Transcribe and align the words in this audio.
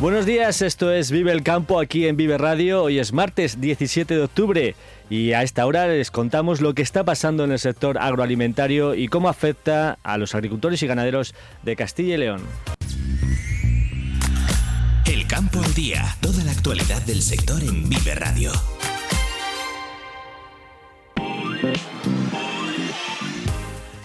Buenos 0.00 0.24
días, 0.24 0.62
esto 0.62 0.90
es 0.90 1.10
Vive 1.10 1.30
el 1.30 1.42
Campo 1.42 1.78
aquí 1.78 2.06
en 2.06 2.16
Vive 2.16 2.38
Radio. 2.38 2.84
Hoy 2.84 2.98
es 2.98 3.12
martes 3.12 3.60
17 3.60 4.14
de 4.14 4.22
octubre 4.22 4.74
y 5.10 5.32
a 5.32 5.42
esta 5.42 5.66
hora 5.66 5.86
les 5.88 6.10
contamos 6.10 6.62
lo 6.62 6.72
que 6.72 6.80
está 6.80 7.04
pasando 7.04 7.44
en 7.44 7.52
el 7.52 7.58
sector 7.58 7.98
agroalimentario 7.98 8.94
y 8.94 9.08
cómo 9.08 9.28
afecta 9.28 9.98
a 10.02 10.16
los 10.16 10.34
agricultores 10.34 10.82
y 10.82 10.86
ganaderos 10.86 11.34
de 11.64 11.76
Castilla 11.76 12.14
y 12.14 12.16
León. 12.16 12.40
El 15.04 15.26
campo 15.26 15.62
al 15.62 15.74
día, 15.74 16.16
toda 16.22 16.44
la 16.44 16.52
actualidad 16.52 17.02
del 17.02 17.20
sector 17.20 17.62
en 17.62 17.86
Vive 17.90 18.14
Radio. 18.14 18.52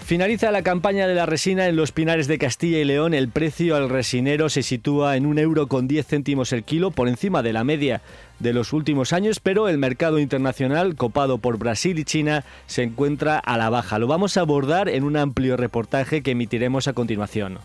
Finaliza 0.06 0.52
la 0.52 0.62
campaña 0.62 1.08
de 1.08 1.16
la 1.16 1.26
resina 1.26 1.66
en 1.66 1.74
los 1.74 1.90
pinares 1.90 2.28
de 2.28 2.38
Castilla 2.38 2.78
y 2.78 2.84
León. 2.84 3.12
El 3.12 3.28
precio 3.28 3.74
al 3.74 3.88
resinero 3.88 4.48
se 4.48 4.62
sitúa 4.62 5.16
en 5.16 5.26
un 5.26 5.36
euro 5.36 5.66
con 5.66 5.88
10 5.88 6.06
céntimos 6.06 6.52
el 6.52 6.62
kilo, 6.62 6.92
por 6.92 7.08
encima 7.08 7.42
de 7.42 7.52
la 7.52 7.64
media 7.64 8.02
de 8.38 8.52
los 8.52 8.72
últimos 8.72 9.12
años, 9.12 9.40
pero 9.40 9.68
el 9.68 9.78
mercado 9.78 10.20
internacional, 10.20 10.94
copado 10.94 11.38
por 11.38 11.58
Brasil 11.58 11.98
y 11.98 12.04
China, 12.04 12.44
se 12.68 12.84
encuentra 12.84 13.36
a 13.36 13.58
la 13.58 13.68
baja. 13.68 13.98
Lo 13.98 14.06
vamos 14.06 14.36
a 14.36 14.42
abordar 14.42 14.88
en 14.88 15.02
un 15.02 15.16
amplio 15.16 15.56
reportaje 15.56 16.22
que 16.22 16.30
emitiremos 16.30 16.86
a 16.86 16.92
continuación. 16.92 17.58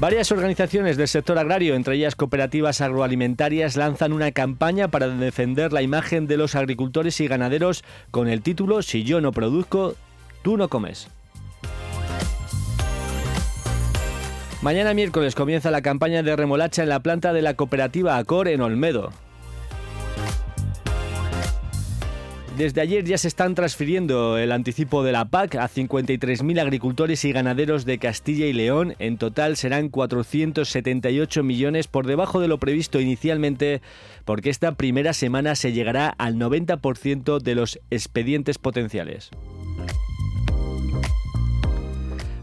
Varias 0.00 0.32
organizaciones 0.32 0.96
del 0.96 1.08
sector 1.08 1.38
agrario, 1.38 1.74
entre 1.74 1.94
ellas 1.94 2.16
cooperativas 2.16 2.80
agroalimentarias, 2.80 3.76
lanzan 3.76 4.14
una 4.14 4.32
campaña 4.32 4.88
para 4.88 5.08
defender 5.08 5.74
la 5.74 5.82
imagen 5.82 6.26
de 6.26 6.38
los 6.38 6.54
agricultores 6.54 7.20
y 7.20 7.28
ganaderos 7.28 7.84
con 8.10 8.26
el 8.26 8.40
título 8.40 8.80
Si 8.80 9.04
yo 9.04 9.20
no 9.20 9.30
produzco, 9.30 9.96
tú 10.40 10.56
no 10.56 10.68
comes. 10.68 11.08
Mañana 14.62 14.94
miércoles 14.94 15.34
comienza 15.34 15.70
la 15.70 15.82
campaña 15.82 16.22
de 16.22 16.34
remolacha 16.34 16.82
en 16.82 16.88
la 16.88 17.00
planta 17.00 17.34
de 17.34 17.42
la 17.42 17.52
cooperativa 17.52 18.16
Acor 18.16 18.48
en 18.48 18.62
Olmedo. 18.62 19.10
Desde 22.56 22.80
ayer 22.80 23.04
ya 23.04 23.16
se 23.16 23.28
están 23.28 23.54
transfiriendo 23.54 24.36
el 24.36 24.52
anticipo 24.52 25.04
de 25.04 25.12
la 25.12 25.24
PAC 25.24 25.54
a 25.54 25.68
53.000 25.68 26.60
agricultores 26.60 27.24
y 27.24 27.32
ganaderos 27.32 27.84
de 27.84 27.98
Castilla 27.98 28.46
y 28.46 28.52
León. 28.52 28.96
En 28.98 29.18
total 29.18 29.56
serán 29.56 29.88
478 29.88 31.42
millones 31.42 31.86
por 31.86 32.06
debajo 32.06 32.40
de 32.40 32.48
lo 32.48 32.58
previsto 32.58 33.00
inicialmente, 33.00 33.80
porque 34.24 34.50
esta 34.50 34.72
primera 34.72 35.12
semana 35.12 35.54
se 35.54 35.72
llegará 35.72 36.08
al 36.08 36.34
90% 36.36 37.40
de 37.40 37.54
los 37.54 37.80
expedientes 37.90 38.58
potenciales. 38.58 39.30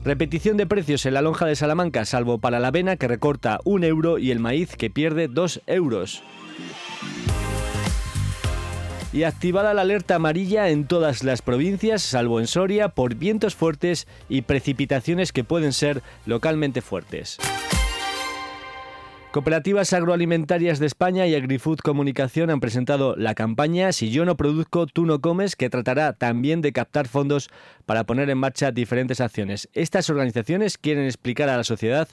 Repetición 0.05 0.55
de 0.55 0.65
precios 0.65 1.05
en 1.05 1.15
la 1.15 1.21
lonja 1.21 1.45
de 1.45 1.57
Salamanca, 1.57 2.05
salvo 2.05 2.37
para 2.37 2.59
la 2.59 2.69
avena 2.69 2.95
que 2.95 3.09
recorta 3.09 3.59
un 3.65 3.83
euro 3.83 4.19
y 4.19 4.31
el 4.31 4.39
maíz 4.39 4.77
que 4.77 4.89
pierde 4.89 5.27
dos 5.27 5.61
euros 5.67 6.23
y 9.13 9.23
activada 9.23 9.73
la 9.73 9.81
alerta 9.81 10.15
amarilla 10.15 10.69
en 10.69 10.85
todas 10.85 11.23
las 11.23 11.41
provincias, 11.41 12.01
salvo 12.01 12.39
en 12.39 12.47
Soria, 12.47 12.89
por 12.89 13.15
vientos 13.15 13.55
fuertes 13.55 14.07
y 14.29 14.41
precipitaciones 14.41 15.31
que 15.31 15.43
pueden 15.43 15.73
ser 15.73 16.01
localmente 16.25 16.81
fuertes. 16.81 17.37
Cooperativas 19.31 19.93
agroalimentarias 19.93 20.79
de 20.79 20.87
España 20.87 21.27
y 21.27 21.35
AgriFood 21.35 21.79
Comunicación 21.79 22.49
han 22.49 22.59
presentado 22.59 23.15
la 23.17 23.35
campaña 23.35 23.91
Si 23.91 24.09
yo 24.09 24.25
no 24.25 24.35
produzco, 24.35 24.87
tú 24.87 25.05
no 25.05 25.21
comes, 25.21 25.55
que 25.55 25.69
tratará 25.69 26.13
también 26.13 26.61
de 26.61 26.71
captar 26.71 27.07
fondos 27.07 27.49
para 27.85 28.05
poner 28.05 28.29
en 28.29 28.37
marcha 28.37 28.71
diferentes 28.71 29.21
acciones. 29.21 29.69
Estas 29.73 30.09
organizaciones 30.09 30.77
quieren 30.77 31.05
explicar 31.05 31.49
a 31.49 31.57
la 31.57 31.63
sociedad 31.63 32.07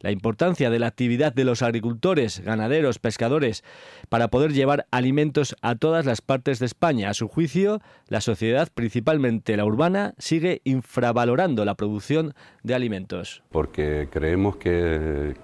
la 0.00 0.10
importancia 0.10 0.70
de 0.70 0.78
la 0.78 0.86
actividad 0.86 1.32
de 1.32 1.44
los 1.44 1.62
agricultores, 1.62 2.40
ganaderos, 2.40 2.98
pescadores, 2.98 3.64
para 4.08 4.28
poder 4.28 4.52
llevar 4.52 4.86
alimentos 4.90 5.56
a 5.62 5.74
todas 5.74 6.04
las 6.06 6.20
partes 6.20 6.58
de 6.58 6.66
España. 6.66 7.10
A 7.10 7.14
su 7.14 7.28
juicio, 7.28 7.80
la 8.08 8.20
sociedad, 8.20 8.68
principalmente 8.72 9.56
la 9.56 9.64
urbana, 9.64 10.14
sigue 10.18 10.60
infravalorando 10.64 11.64
la 11.64 11.74
producción 11.74 12.34
de 12.62 12.74
alimentos. 12.74 13.42
Porque 13.50 14.08
creemos 14.10 14.56
que, 14.56 15.34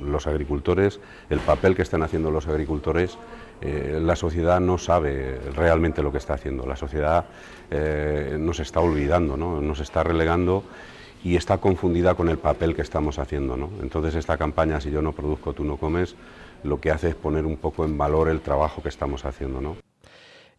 los 0.00 0.26
agricultores, 0.26 1.00
el 1.28 1.40
papel 1.40 1.74
que 1.74 1.82
están 1.82 2.02
haciendo 2.02 2.30
los 2.30 2.46
agricultores, 2.46 3.18
eh, 3.60 4.00
la 4.02 4.16
sociedad 4.16 4.60
no 4.60 4.78
sabe 4.78 5.38
realmente 5.54 6.02
lo 6.02 6.10
que 6.10 6.18
está 6.18 6.34
haciendo. 6.34 6.66
La 6.66 6.76
sociedad 6.76 7.26
eh, 7.70 8.36
nos 8.38 8.58
está 8.60 8.80
olvidando, 8.80 9.36
¿no? 9.36 9.60
nos 9.60 9.80
está 9.80 10.02
relegando 10.02 10.64
y 11.24 11.36
está 11.36 11.58
confundida 11.58 12.14
con 12.14 12.28
el 12.28 12.38
papel 12.38 12.74
que 12.74 12.82
estamos 12.82 13.18
haciendo. 13.18 13.56
¿no? 13.56 13.70
Entonces 13.82 14.14
esta 14.14 14.36
campaña, 14.36 14.80
si 14.80 14.90
yo 14.90 15.02
no 15.02 15.12
produzco, 15.12 15.52
tú 15.52 15.64
no 15.64 15.76
comes, 15.76 16.14
lo 16.62 16.80
que 16.80 16.90
hace 16.90 17.10
es 17.10 17.14
poner 17.14 17.46
un 17.46 17.56
poco 17.56 17.84
en 17.84 17.98
valor 17.98 18.28
el 18.28 18.40
trabajo 18.40 18.82
que 18.82 18.88
estamos 18.88 19.24
haciendo. 19.24 19.60
¿no? 19.60 19.76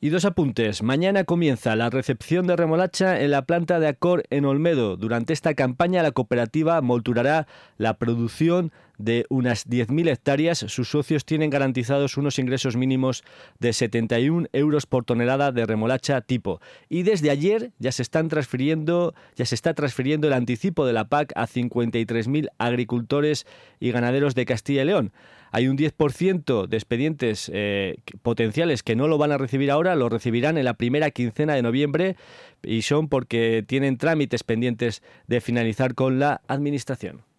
Y 0.03 0.09
dos 0.09 0.25
apuntes. 0.25 0.81
Mañana 0.81 1.25
comienza 1.25 1.75
la 1.75 1.91
recepción 1.91 2.47
de 2.47 2.55
remolacha 2.55 3.21
en 3.21 3.29
la 3.29 3.45
planta 3.45 3.79
de 3.79 3.87
Acor 3.87 4.23
en 4.31 4.45
Olmedo. 4.45 4.97
Durante 4.97 5.31
esta 5.31 5.53
campaña 5.53 6.01
la 6.01 6.11
cooperativa 6.11 6.81
molturará 6.81 7.45
la 7.77 7.99
producción 7.99 8.71
de 9.03 9.25
unas 9.29 9.67
10.000 9.67 10.09
hectáreas. 10.09 10.59
Sus 10.59 10.89
socios 10.89 11.25
tienen 11.25 11.49
garantizados 11.49 12.17
unos 12.17 12.39
ingresos 12.39 12.75
mínimos 12.75 13.23
de 13.59 13.73
71 13.73 14.47
euros 14.53 14.85
por 14.85 15.05
tonelada 15.05 15.51
de 15.51 15.65
remolacha 15.65 16.21
tipo. 16.21 16.61
Y 16.89 17.03
desde 17.03 17.29
ayer 17.29 17.71
ya 17.79 17.91
se 17.91 18.01
están 18.01 18.27
transfiriendo, 18.27 19.13
ya 19.35 19.45
se 19.45 19.55
está 19.55 19.73
transfiriendo 19.73 20.27
el 20.27 20.33
anticipo 20.33 20.85
de 20.85 20.93
la 20.93 21.09
PAC 21.09 21.33
a 21.35 21.47
53.000 21.47 22.49
agricultores 22.57 23.45
y 23.79 23.91
ganaderos 23.91 24.35
de 24.35 24.45
Castilla 24.45 24.83
y 24.83 24.85
León. 24.85 25.11
Hay 25.51 25.67
un 25.67 25.77
10% 25.77 26.67
de 26.67 26.77
expedientes 26.77 27.51
eh, 27.53 27.97
potenciales 28.21 28.83
que 28.83 28.95
no 28.95 29.09
lo 29.09 29.17
van 29.17 29.33
a 29.33 29.37
recibir 29.37 29.69
ahora, 29.69 29.95
lo 29.95 30.07
recibirán 30.07 30.57
en 30.57 30.63
la 30.63 30.75
primera 30.75 31.11
quincena 31.11 31.55
de 31.55 31.61
noviembre 31.61 32.15
y 32.63 32.83
son 32.83 33.09
porque 33.09 33.63
tienen 33.67 33.97
trámites 33.97 34.43
pendientes 34.43 35.03
de 35.27 35.41
finalizar 35.41 35.93
con 35.93 36.19
la 36.19 36.41
Administración. 36.47 37.30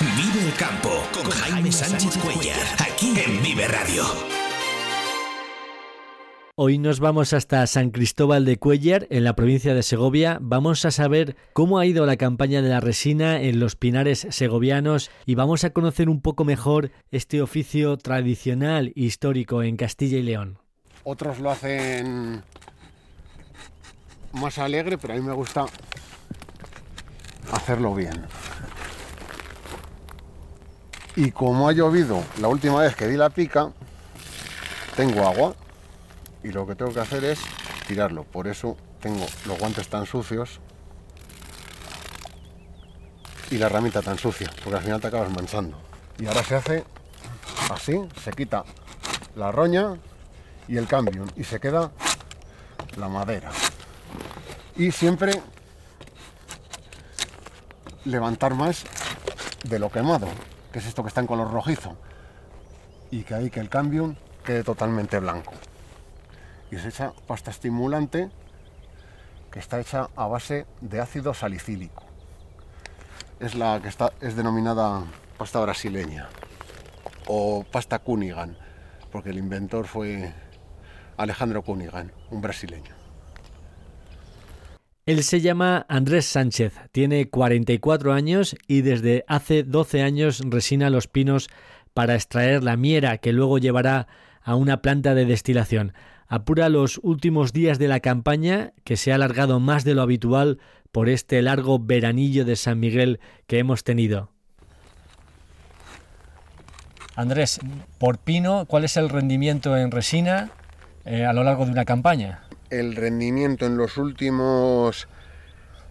Vive 0.00 0.46
el 0.46 0.54
campo 0.54 0.88
con 1.12 1.30
Jaime 1.30 1.70
Sánchez 1.70 2.16
Cuellar, 2.16 2.56
aquí 2.78 3.12
en 3.20 3.42
Vive 3.42 3.68
Radio. 3.68 4.04
Hoy 6.54 6.78
nos 6.78 7.00
vamos 7.00 7.34
hasta 7.34 7.66
San 7.66 7.90
Cristóbal 7.90 8.46
de 8.46 8.58
Cuellar, 8.58 9.06
en 9.10 9.24
la 9.24 9.36
provincia 9.36 9.74
de 9.74 9.82
Segovia. 9.82 10.38
Vamos 10.40 10.86
a 10.86 10.90
saber 10.90 11.36
cómo 11.52 11.78
ha 11.78 11.84
ido 11.84 12.06
la 12.06 12.16
campaña 12.16 12.62
de 12.62 12.70
la 12.70 12.80
resina 12.80 13.42
en 13.42 13.60
los 13.60 13.76
pinares 13.76 14.26
segovianos 14.30 15.10
y 15.26 15.34
vamos 15.34 15.64
a 15.64 15.70
conocer 15.74 16.08
un 16.08 16.22
poco 16.22 16.46
mejor 16.46 16.92
este 17.10 17.42
oficio 17.42 17.98
tradicional 17.98 18.94
e 18.96 19.02
histórico 19.02 19.62
en 19.62 19.76
Castilla 19.76 20.16
y 20.16 20.22
León. 20.22 20.56
Otros 21.04 21.40
lo 21.40 21.50
hacen 21.50 22.42
más 24.32 24.56
alegre, 24.56 24.96
pero 24.96 25.12
a 25.12 25.16
mí 25.18 25.22
me 25.22 25.34
gusta 25.34 25.66
hacerlo 27.52 27.94
bien. 27.94 28.24
Y 31.16 31.32
como 31.32 31.68
ha 31.68 31.72
llovido 31.72 32.22
la 32.40 32.48
última 32.48 32.80
vez 32.80 32.94
que 32.94 33.06
di 33.06 33.16
la 33.16 33.30
pica, 33.30 33.70
tengo 34.96 35.26
agua 35.26 35.54
y 36.42 36.48
lo 36.48 36.66
que 36.66 36.74
tengo 36.74 36.92
que 36.92 37.00
hacer 37.00 37.24
es 37.24 37.40
tirarlo. 37.86 38.24
Por 38.24 38.46
eso 38.46 38.76
tengo 39.00 39.26
los 39.46 39.58
guantes 39.58 39.88
tan 39.88 40.06
sucios 40.06 40.60
y 43.50 43.58
la 43.58 43.66
herramienta 43.66 44.00
tan 44.00 44.18
sucia, 44.18 44.50
porque 44.62 44.76
al 44.76 44.84
final 44.84 45.00
te 45.00 45.08
acabas 45.08 45.30
manchando. 45.30 45.76
Y 46.18 46.26
ahora 46.26 46.44
se 46.44 46.54
hace 46.54 46.84
así, 47.70 48.00
se 48.22 48.30
quita 48.32 48.64
la 49.34 49.50
roña 49.50 49.96
y 50.68 50.76
el 50.76 50.86
cambio 50.86 51.24
y 51.36 51.44
se 51.44 51.58
queda 51.58 51.90
la 52.96 53.08
madera. 53.08 53.50
Y 54.76 54.92
siempre 54.92 55.42
levantar 58.04 58.54
más 58.54 58.84
de 59.64 59.78
lo 59.78 59.90
quemado, 59.90 60.28
que 60.72 60.78
es 60.78 60.86
esto 60.86 61.02
que 61.02 61.08
está 61.08 61.20
en 61.20 61.26
color 61.26 61.50
rojizo, 61.50 61.96
y 63.10 63.24
que 63.24 63.34
ahí 63.34 63.50
que 63.50 63.60
el 63.60 63.68
cambio 63.68 64.14
quede 64.44 64.62
totalmente 64.62 65.18
blanco 65.18 65.52
y 66.70 66.78
se 66.78 66.88
echa 66.88 67.12
pasta 67.26 67.50
estimulante 67.50 68.30
que 69.50 69.58
está 69.58 69.80
hecha 69.80 70.08
a 70.14 70.26
base 70.26 70.66
de 70.80 71.00
ácido 71.00 71.34
salicílico. 71.34 72.04
es 73.40 73.54
la 73.54 73.80
que 73.82 73.88
está, 73.88 74.12
es 74.20 74.36
denominada 74.36 75.02
pasta 75.38 75.58
brasileña 75.60 76.28
o 77.26 77.64
pasta 77.64 77.98
Cunigan, 77.98 78.56
porque 79.10 79.30
el 79.30 79.38
inventor 79.38 79.86
fue 79.86 80.32
Alejandro 81.16 81.62
Cunigan, 81.62 82.12
un 82.30 82.40
brasileño. 82.40 82.99
Él 85.10 85.24
se 85.24 85.40
llama 85.40 85.86
Andrés 85.88 86.24
Sánchez, 86.24 86.72
tiene 86.92 87.30
44 87.30 88.12
años 88.12 88.54
y 88.68 88.82
desde 88.82 89.24
hace 89.26 89.64
12 89.64 90.02
años 90.02 90.40
resina 90.44 90.88
los 90.88 91.08
pinos 91.08 91.50
para 91.94 92.14
extraer 92.14 92.62
la 92.62 92.76
miera 92.76 93.18
que 93.18 93.32
luego 93.32 93.58
llevará 93.58 94.06
a 94.40 94.54
una 94.54 94.82
planta 94.82 95.16
de 95.16 95.24
destilación. 95.24 95.94
Apura 96.28 96.68
los 96.68 97.00
últimos 97.02 97.52
días 97.52 97.80
de 97.80 97.88
la 97.88 97.98
campaña, 97.98 98.72
que 98.84 98.96
se 98.96 99.10
ha 99.10 99.16
alargado 99.16 99.58
más 99.58 99.82
de 99.82 99.94
lo 99.94 100.02
habitual 100.02 100.60
por 100.92 101.08
este 101.08 101.42
largo 101.42 101.80
veranillo 101.80 102.44
de 102.44 102.54
San 102.54 102.78
Miguel 102.78 103.18
que 103.48 103.58
hemos 103.58 103.82
tenido. 103.82 104.30
Andrés, 107.16 107.58
por 107.98 108.18
pino, 108.18 108.64
¿cuál 108.66 108.84
es 108.84 108.96
el 108.96 109.08
rendimiento 109.08 109.76
en 109.76 109.90
resina 109.90 110.52
eh, 111.04 111.24
a 111.24 111.32
lo 111.32 111.42
largo 111.42 111.64
de 111.64 111.72
una 111.72 111.84
campaña? 111.84 112.44
El 112.70 112.96
rendimiento 112.96 113.66
en 113.66 113.76
los 113.76 113.96
últimos 113.96 115.08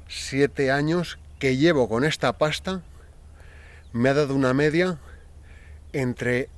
siete 0.08 0.72
años 0.72 1.20
que 1.38 1.58
llevo 1.58 1.88
con 1.88 2.04
esta 2.04 2.38
pasta 2.38 2.82
me 3.94 4.10
ha 4.10 4.14
dado 4.14 4.36
una 4.36 4.54
media 4.54 4.98
entre 5.94 6.50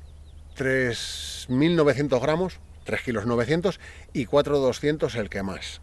3.900 0.57 2.21
gramos, 2.21 2.59
3 2.83 3.01
kilos 3.01 3.25
900 3.25 3.79
y 4.13 4.25
4.200 4.25 5.15
el 5.15 5.29
que 5.29 5.43
más. 5.43 5.81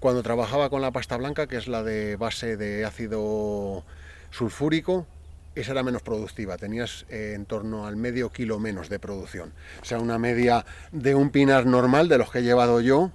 Cuando 0.00 0.22
trabajaba 0.22 0.70
con 0.70 0.82
la 0.82 0.90
pasta 0.90 1.16
blanca, 1.16 1.46
que 1.46 1.56
es 1.56 1.68
la 1.68 1.82
de 1.82 2.16
base 2.16 2.56
de 2.56 2.84
ácido 2.84 3.84
sulfúrico, 4.30 5.06
esa 5.54 5.72
era 5.72 5.82
menos 5.82 6.02
productiva, 6.02 6.58
tenías 6.58 7.06
eh, 7.08 7.32
en 7.34 7.46
torno 7.46 7.86
al 7.86 7.96
medio 7.96 8.30
kilo 8.30 8.58
menos 8.58 8.90
de 8.90 8.98
producción. 8.98 9.52
O 9.80 9.84
sea, 9.84 9.98
una 9.98 10.18
media 10.18 10.66
de 10.92 11.14
un 11.14 11.30
pinar 11.30 11.64
normal, 11.64 12.08
de 12.08 12.18
los 12.18 12.30
que 12.30 12.40
he 12.40 12.42
llevado 12.42 12.80
yo, 12.82 13.10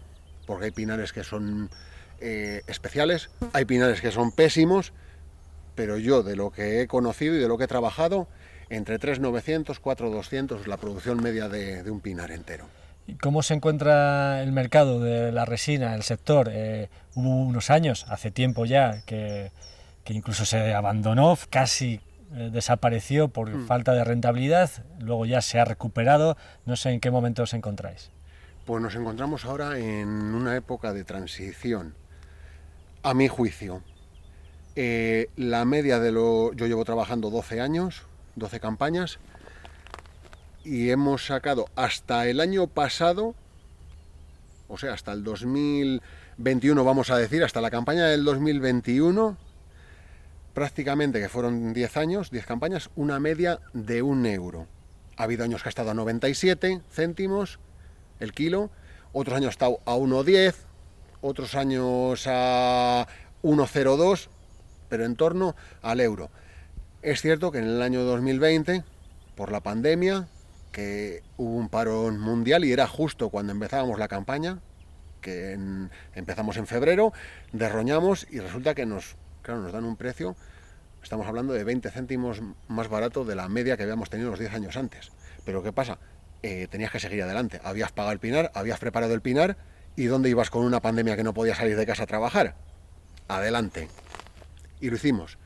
porque 0.51 0.65
hay 0.65 0.71
pinares 0.71 1.13
que 1.13 1.24
son 1.24 1.69
eh, 2.19 2.62
especiales, 2.68 3.30
hay 3.53 3.63
pinares 3.63 4.01
que 4.01 4.12
son 4.12 4.33
pésimos, 4.33 4.92
pero 5.75 5.98
yo 5.98 6.24
de 6.24 6.36
lo 6.36 6.51
que 6.51 6.81
he 6.81 6.88
conocido 6.88 7.38
y 7.38 7.39
de 7.39 7.48
lo 7.48 7.57
que 7.57 7.63
he 7.63 7.68
trabajado, 7.68 8.27
entre 8.69 9.00
3.900, 9.00 9.80
4.200 9.80 10.59
es 10.59 10.68
la 10.68 10.75
producción 10.75 11.24
media 11.24 11.48
de, 11.48 11.89
un 11.89 12.01
pinar 12.01 12.31
entero. 12.31 12.65
¿Y 13.07 13.13
cómo 13.13 13.44
se 13.44 13.53
encuentra 13.53 14.44
el 14.44 14.51
mercado 14.51 15.00
de 15.00 15.31
la 15.31 15.45
resina, 15.45 15.95
el 15.95 16.03
sector? 16.03 16.50
Eh, 16.51 16.89
hubo 17.15 17.30
unos 17.30 17.69
años, 17.69 18.06
hace 18.09 18.30
tiempo 18.30 18.65
ya, 18.65 19.03
que, 19.06 19.53
incluso 20.09 20.44
se 20.44 20.74
abandonó, 20.74 21.38
casi 21.50 22.01
eh, 22.33 22.50
desapareció 22.51 23.30
por 23.30 23.56
mm. 23.56 23.68
falta 23.68 23.94
de 23.94 24.03
rentabilidad, 24.03 24.69
luego 25.00 25.25
ya 25.25 25.42
se 25.42 25.62
ha 25.62 25.63
recuperado. 25.63 26.36
No 26.65 26.75
sé 26.75 26.89
en 26.89 27.00
qué 27.00 27.09
momento 27.09 27.44
os 27.44 27.53
encontráis. 27.53 28.12
Pues 28.72 28.82
nos 28.82 28.96
encontramos 28.96 29.44
ahora 29.44 29.78
en 29.78 30.08
una 30.08 30.56
época 30.56 30.94
de 30.94 31.04
transición, 31.04 31.94
a 33.04 33.14
mi 33.14 33.28
juicio. 33.28 33.84
Eh, 34.78 35.28
la 35.36 35.66
media 35.66 36.00
de 36.00 36.14
lo... 36.14 36.54
Yo 36.54 36.68
llevo 36.68 36.86
trabajando 36.86 37.30
12 37.30 37.60
años, 37.60 38.04
12 38.38 38.62
campañas, 38.62 39.20
y 40.64 40.90
hemos 40.90 41.26
sacado 41.26 41.66
hasta 41.76 42.30
el 42.30 42.40
año 42.40 42.68
pasado, 42.68 43.36
o 44.70 44.78
sea, 44.78 44.94
hasta 44.94 45.12
el 45.12 45.26
2021 45.26 46.82
vamos 46.86 47.10
a 47.10 47.18
decir, 47.18 47.44
hasta 47.44 47.60
la 47.60 47.72
campaña 47.72 48.06
del 48.06 48.24
2021, 48.24 49.36
prácticamente 50.54 51.20
que 51.20 51.28
fueron 51.28 51.74
10 51.74 51.98
años, 51.98 52.32
10 52.32 52.46
campañas, 52.46 52.90
una 52.96 53.20
media 53.20 53.60
de 53.74 54.02
un 54.02 54.26
euro. 54.26 54.66
Ha 55.18 55.24
habido 55.24 55.44
años 55.44 55.62
que 55.62 55.68
ha 55.68 55.72
estado 55.72 55.92
a 55.92 55.94
97 55.94 56.80
céntimos, 56.90 57.60
el 58.22 58.34
kilo, 58.34 58.70
otros 59.12 59.36
años 59.36 59.50
está 59.50 59.66
a 59.66 59.96
1,10, 59.96 60.56
otros 61.22 61.56
años 61.56 62.24
a 62.28 63.08
1,02, 63.44 64.30
pero 64.88 65.06
en 65.06 65.16
torno 65.16 65.56
al 65.82 66.00
euro. 66.00 66.30
Es 67.02 67.22
cierto 67.22 67.52
que 67.52 67.58
en 67.58 67.66
el 67.66 67.82
año 67.82 68.04
2020, 68.04 68.84
por 69.36 69.52
la 69.52 69.62
pandemia, 69.62 70.28
que 70.72 71.24
hubo 71.38 71.56
un 71.56 71.68
parón 71.68 72.20
mundial 72.20 72.64
y 72.64 72.72
era 72.72 72.88
justo 72.88 73.30
cuando 73.30 73.52
empezábamos 73.52 74.00
la 74.00 74.08
campaña, 74.08 74.60
que 75.20 75.58
empezamos 76.16 76.58
en 76.58 76.68
febrero, 76.68 77.14
derroñamos 77.52 78.28
y 78.30 78.40
resulta 78.40 78.74
que 78.76 78.86
nos, 78.86 79.16
claro, 79.42 79.62
nos 79.62 79.74
dan 79.74 79.86
un 79.86 79.98
precio, 79.98 80.36
estamos 81.04 81.28
hablando 81.28 81.54
de 81.54 81.64
20 81.64 81.90
céntimos 81.90 82.42
más 82.68 82.88
barato 82.88 83.26
de 83.26 83.36
la 83.36 83.50
media 83.50 83.78
que 83.78 83.84
habíamos 83.84 84.10
tenido 84.10 84.30
los 84.30 84.40
10 84.40 84.54
años 84.54 84.78
antes. 84.78 85.12
Pero 85.44 85.64
¿qué 85.64 85.74
pasa? 85.74 85.98
Eh, 86.44 86.68
tenías 86.70 86.92
que 86.92 87.00
seguir 87.00 87.24
adelante. 87.24 87.62
Habías 87.64 87.92
pagado 87.92 88.14
el 88.14 88.20
pinar, 88.20 88.52
habías 88.56 88.80
preparado 88.80 89.14
el 89.14 89.22
pinar 89.22 89.58
y 89.96 90.06
¿dónde 90.06 90.30
ibas 90.30 90.50
con 90.50 90.64
una 90.64 90.82
pandemia 90.82 91.16
que 91.16 91.24
no 91.24 91.34
podías 91.34 91.58
salir 91.58 91.78
de 91.78 91.86
casa 91.86 92.04
a 92.04 92.08
trabajar? 92.08 92.56
Adelante. 93.28 93.88
Y 94.80 94.90
lo 94.90 94.96
hicimos. 94.96 95.38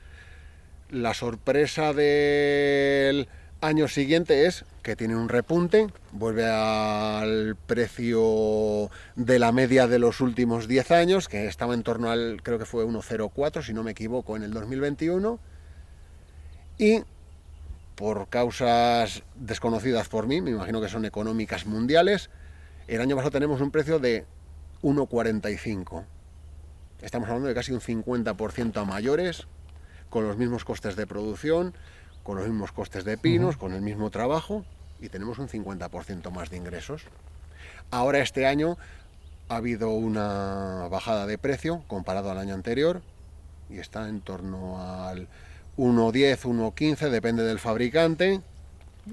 La 0.89 1.13
sorpresa 1.13 1.93
del 1.93 3.27
año 3.59 3.87
siguiente 3.87 4.45
es 4.45 4.65
que 4.83 4.95
tiene 4.95 5.15
un 5.15 5.29
repunte, 5.29 5.87
vuelve 6.11 6.45
al 6.45 7.55
precio 7.65 8.89
de 9.15 9.39
la 9.39 9.51
media 9.51 9.87
de 9.87 9.97
los 9.97 10.21
últimos 10.21 10.67
10 10.67 10.91
años, 10.91 11.27
que 11.27 11.47
estaba 11.47 11.73
en 11.73 11.81
torno 11.81 12.11
al, 12.11 12.41
creo 12.43 12.59
que 12.59 12.65
fue 12.65 12.85
1,04, 12.85 13.63
si 13.63 13.73
no 13.73 13.83
me 13.83 13.91
equivoco, 13.91 14.35
en 14.35 14.43
el 14.43 14.53
2021, 14.53 15.39
y 16.77 17.03
por 17.95 18.27
causas 18.27 19.23
desconocidas 19.35 20.09
por 20.09 20.27
mí, 20.27 20.41
me 20.41 20.51
imagino 20.51 20.81
que 20.81 20.89
son 20.89 21.05
económicas 21.05 21.65
mundiales, 21.65 22.29
el 22.87 23.01
año 23.01 23.15
pasado 23.15 23.31
tenemos 23.31 23.61
un 23.61 23.71
precio 23.71 23.99
de 23.99 24.25
1,45. 24.83 26.05
Estamos 27.01 27.27
hablando 27.29 27.47
de 27.47 27.55
casi 27.55 27.71
un 27.71 27.81
50% 27.81 28.77
a 28.77 28.85
mayores, 28.85 29.47
con 30.09 30.27
los 30.27 30.37
mismos 30.37 30.63
costes 30.63 30.95
de 30.95 31.07
producción, 31.07 31.73
con 32.23 32.37
los 32.37 32.47
mismos 32.47 32.71
costes 32.71 33.05
de 33.05 33.17
pinos, 33.17 33.57
con 33.57 33.73
el 33.73 33.81
mismo 33.81 34.09
trabajo, 34.11 34.65
y 34.99 35.09
tenemos 35.09 35.39
un 35.39 35.47
50% 35.47 36.31
más 36.31 36.49
de 36.49 36.57
ingresos. 36.57 37.03
Ahora 37.91 38.19
este 38.19 38.45
año 38.45 38.77
ha 39.49 39.57
habido 39.57 39.89
una 39.89 40.87
bajada 40.89 41.25
de 41.25 41.37
precio 41.37 41.83
comparado 41.87 42.31
al 42.31 42.37
año 42.37 42.53
anterior, 42.53 43.01
y 43.69 43.79
está 43.79 44.09
en 44.09 44.21
torno 44.21 44.81
al 44.81 45.27
1,10, 45.77 46.41
1,15, 46.43 47.09
depende 47.09 47.43
del 47.43 47.59
fabricante, 47.59 48.41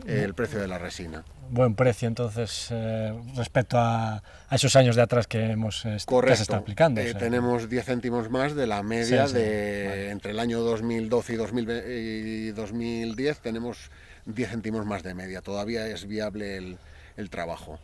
el 0.07 0.35
precio 0.35 0.61
de 0.61 0.69
la 0.69 0.79
resina. 0.79 1.25
Buen 1.51 1.75
precio 1.75 2.09
entonces 2.09 2.69
eh, 2.71 3.13
respecto 3.37 3.77
a, 3.79 4.23
esos 4.51 4.75
años 4.75 4.97
de 4.97 5.03
atrás 5.03 5.27
que 5.27 5.51
hemos 5.51 5.83
que 5.83 6.37
se 6.37 6.43
está 6.43 6.57
aplicando. 6.57 7.01
Eh, 7.01 7.13
tenemos 7.15 7.69
10 7.69 7.85
céntimos 7.85 8.31
más 8.31 8.55
de 8.55 8.67
la 8.67 8.83
media 8.83 9.27
de 9.29 10.11
entre 10.11 10.31
el 10.31 10.39
año 10.39 10.61
2012 10.61 11.35
y, 11.35 12.51
2010 12.53 13.39
tenemos 13.41 13.91
10 14.25 14.51
céntimos 14.51 14.87
más 14.87 15.03
de 15.03 15.13
media. 15.15 15.43
Todavía 15.43 15.87
es 15.89 16.07
viable 16.07 16.57
el, 16.57 16.79
el 17.19 17.29
trabajo. 17.29 17.79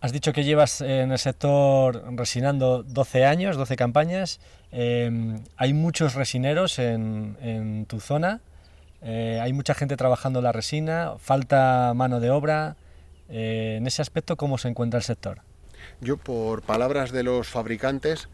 Has 0.00 0.12
dicho 0.12 0.32
que 0.32 0.44
llevas 0.44 0.80
en 0.80 1.10
el 1.10 1.18
sector 1.18 2.04
resinando 2.14 2.84
12 2.84 3.24
años, 3.24 3.56
12 3.56 3.74
campañas. 3.74 4.38
Em, 4.70 5.42
hay 5.56 5.72
muchos 5.72 6.14
resineros 6.14 6.78
en, 6.78 7.84
tu 7.88 7.98
zona. 7.98 8.40
Eh, 9.02 9.40
hay 9.42 9.52
mucha 9.52 9.74
gente 9.74 9.96
trabajando 9.96 10.40
la 10.40 10.52
resina. 10.52 11.14
Falta 11.18 11.92
mano 11.96 12.20
de 12.20 12.30
obra. 12.30 12.76
Eh, 13.28 13.74
en 13.78 13.88
ese 13.88 14.00
aspecto, 14.00 14.36
¿cómo 14.36 14.56
se 14.56 14.68
encuentra 14.68 14.98
el 14.98 15.04
sector? 15.04 15.40
Yo, 16.00 16.16
por 16.16 16.62
palabras 16.62 17.10
de 17.10 17.24
los 17.24 17.48
fabricantes, 17.48 18.28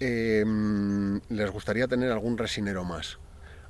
em, 0.00 1.20
les 1.28 1.50
gustaría 1.52 1.86
tener 1.86 2.10
algún 2.10 2.36
resinero 2.36 2.82
más. 2.84 3.18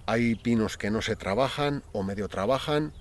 Hay 0.07 0.37
pinos 0.37 0.79
que 0.79 0.91
no 0.91 1.03
se 1.03 1.17
trabajan 1.17 1.83
o 1.93 2.03
medio 2.03 2.29
trabajan. 2.29 2.93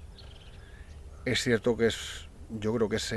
Es 1.24 1.42
cierto 1.42 1.78
que 1.78 1.88
es 1.88 2.25
yo 2.50 2.74
creo 2.74 2.90
que 2.90 2.98
es 2.98 3.14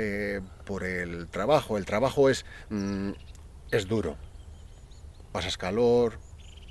por 0.65 0.83
el 0.83 1.27
trabajo. 1.27 1.77
El 1.77 1.85
trabajo 1.85 2.29
es, 2.29 2.45
mm, 2.69 3.11
es 3.71 3.87
duro. 3.87 4.17
Pasas 5.31 5.57
calor, 5.57 6.19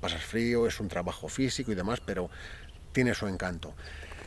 pasas 0.00 0.22
frío, 0.22 0.66
es 0.66 0.80
un 0.80 0.88
trabajo 0.88 1.28
físico 1.28 1.72
y 1.72 1.74
demás, 1.74 2.00
pero 2.04 2.30
tiene 2.92 3.14
su 3.14 3.26
encanto. 3.26 3.74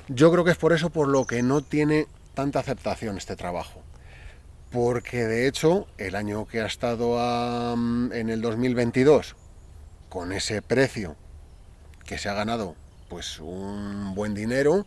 Yo 0.08 0.32
creo 0.32 0.44
que 0.44 0.52
es 0.52 0.58
por 0.58 0.74
eso 0.74 0.90
por 0.90 1.08
lo 1.08 1.26
que 1.26 1.44
no 1.44 1.62
tiene 1.62 2.08
tanta 2.34 2.60
aceptación 2.60 3.18
este 3.18 3.36
trabajo. 3.36 3.84
Porque 4.72 5.26
de 5.26 5.48
hecho, 5.48 5.88
el 5.98 6.16
año 6.16 6.48
que 6.48 6.62
ha 6.62 6.66
estado 6.66 7.74
en 7.74 8.30
el 8.30 8.42
2022, 8.42 9.36
con 10.08 10.32
ese 10.32 10.62
precio 10.62 11.18
que 12.06 12.18
se 12.18 12.30
ha 12.30 12.34
ganado 12.34 12.76
pues 13.10 13.40
un 13.40 14.16
buen 14.16 14.34
dinero, 14.34 14.86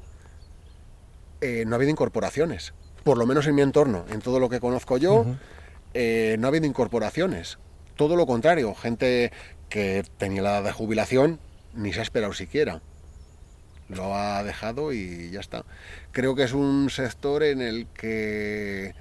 eh, 1.43 1.65
no 1.67 1.75
ha 1.75 1.77
habido 1.77 1.91
incorporaciones 1.91 2.73
por 3.05 3.19
lo 3.19 3.27
menos 3.27 3.47
en 3.47 3.55
mi 3.55 3.63
entorno, 3.63 4.05
en 4.11 4.21
todo 4.21 4.41
lo 4.41 4.49
que 4.49 4.61
conozco 4.61 4.97
yo, 4.97 5.27
eh, 5.93 6.37
no 6.39 6.47
ha 6.47 6.49
habido 6.49 6.67
incorporaciones. 6.67 7.59
Todo 7.97 8.17
lo 8.17 8.27
contrario, 8.27 8.75
gente 8.75 9.31
que 9.69 10.05
tenía 10.19 10.43
la 10.43 10.51
edad 10.51 10.65
de 10.65 10.73
jubilación 10.73 11.39
ni 11.75 11.93
se 11.93 12.01
ha 12.01 12.03
esperado 12.03 12.33
siquiera. 12.33 12.81
lo 13.89 14.17
ha 14.17 14.43
dejado 14.43 14.93
y 14.93 15.31
ya 15.31 15.41
está. 15.41 15.65
Creo 16.11 16.35
que 16.35 16.45
es 16.45 16.53
un 16.55 16.89
sector 16.89 17.43
en 17.43 17.61
el 17.61 17.87
que 17.89 18.95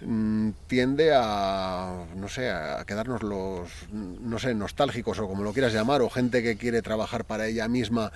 mm, 0.00 0.50
tiende 0.68 1.12
a 1.12 2.04
no 2.14 2.28
sé 2.28 2.50
a 2.50 2.84
quedarnos 2.86 3.22
los 3.24 3.68
no 3.92 4.38
sé 4.38 4.54
nostálgicos 4.54 5.18
o 5.18 5.26
como 5.26 5.42
lo 5.42 5.52
quieras 5.52 5.72
llamar 5.72 6.00
o 6.02 6.10
gente 6.10 6.42
que 6.42 6.56
quiere 6.56 6.80
trabajar 6.80 7.24
para 7.24 7.48
ella 7.48 7.66
misma 7.66 8.12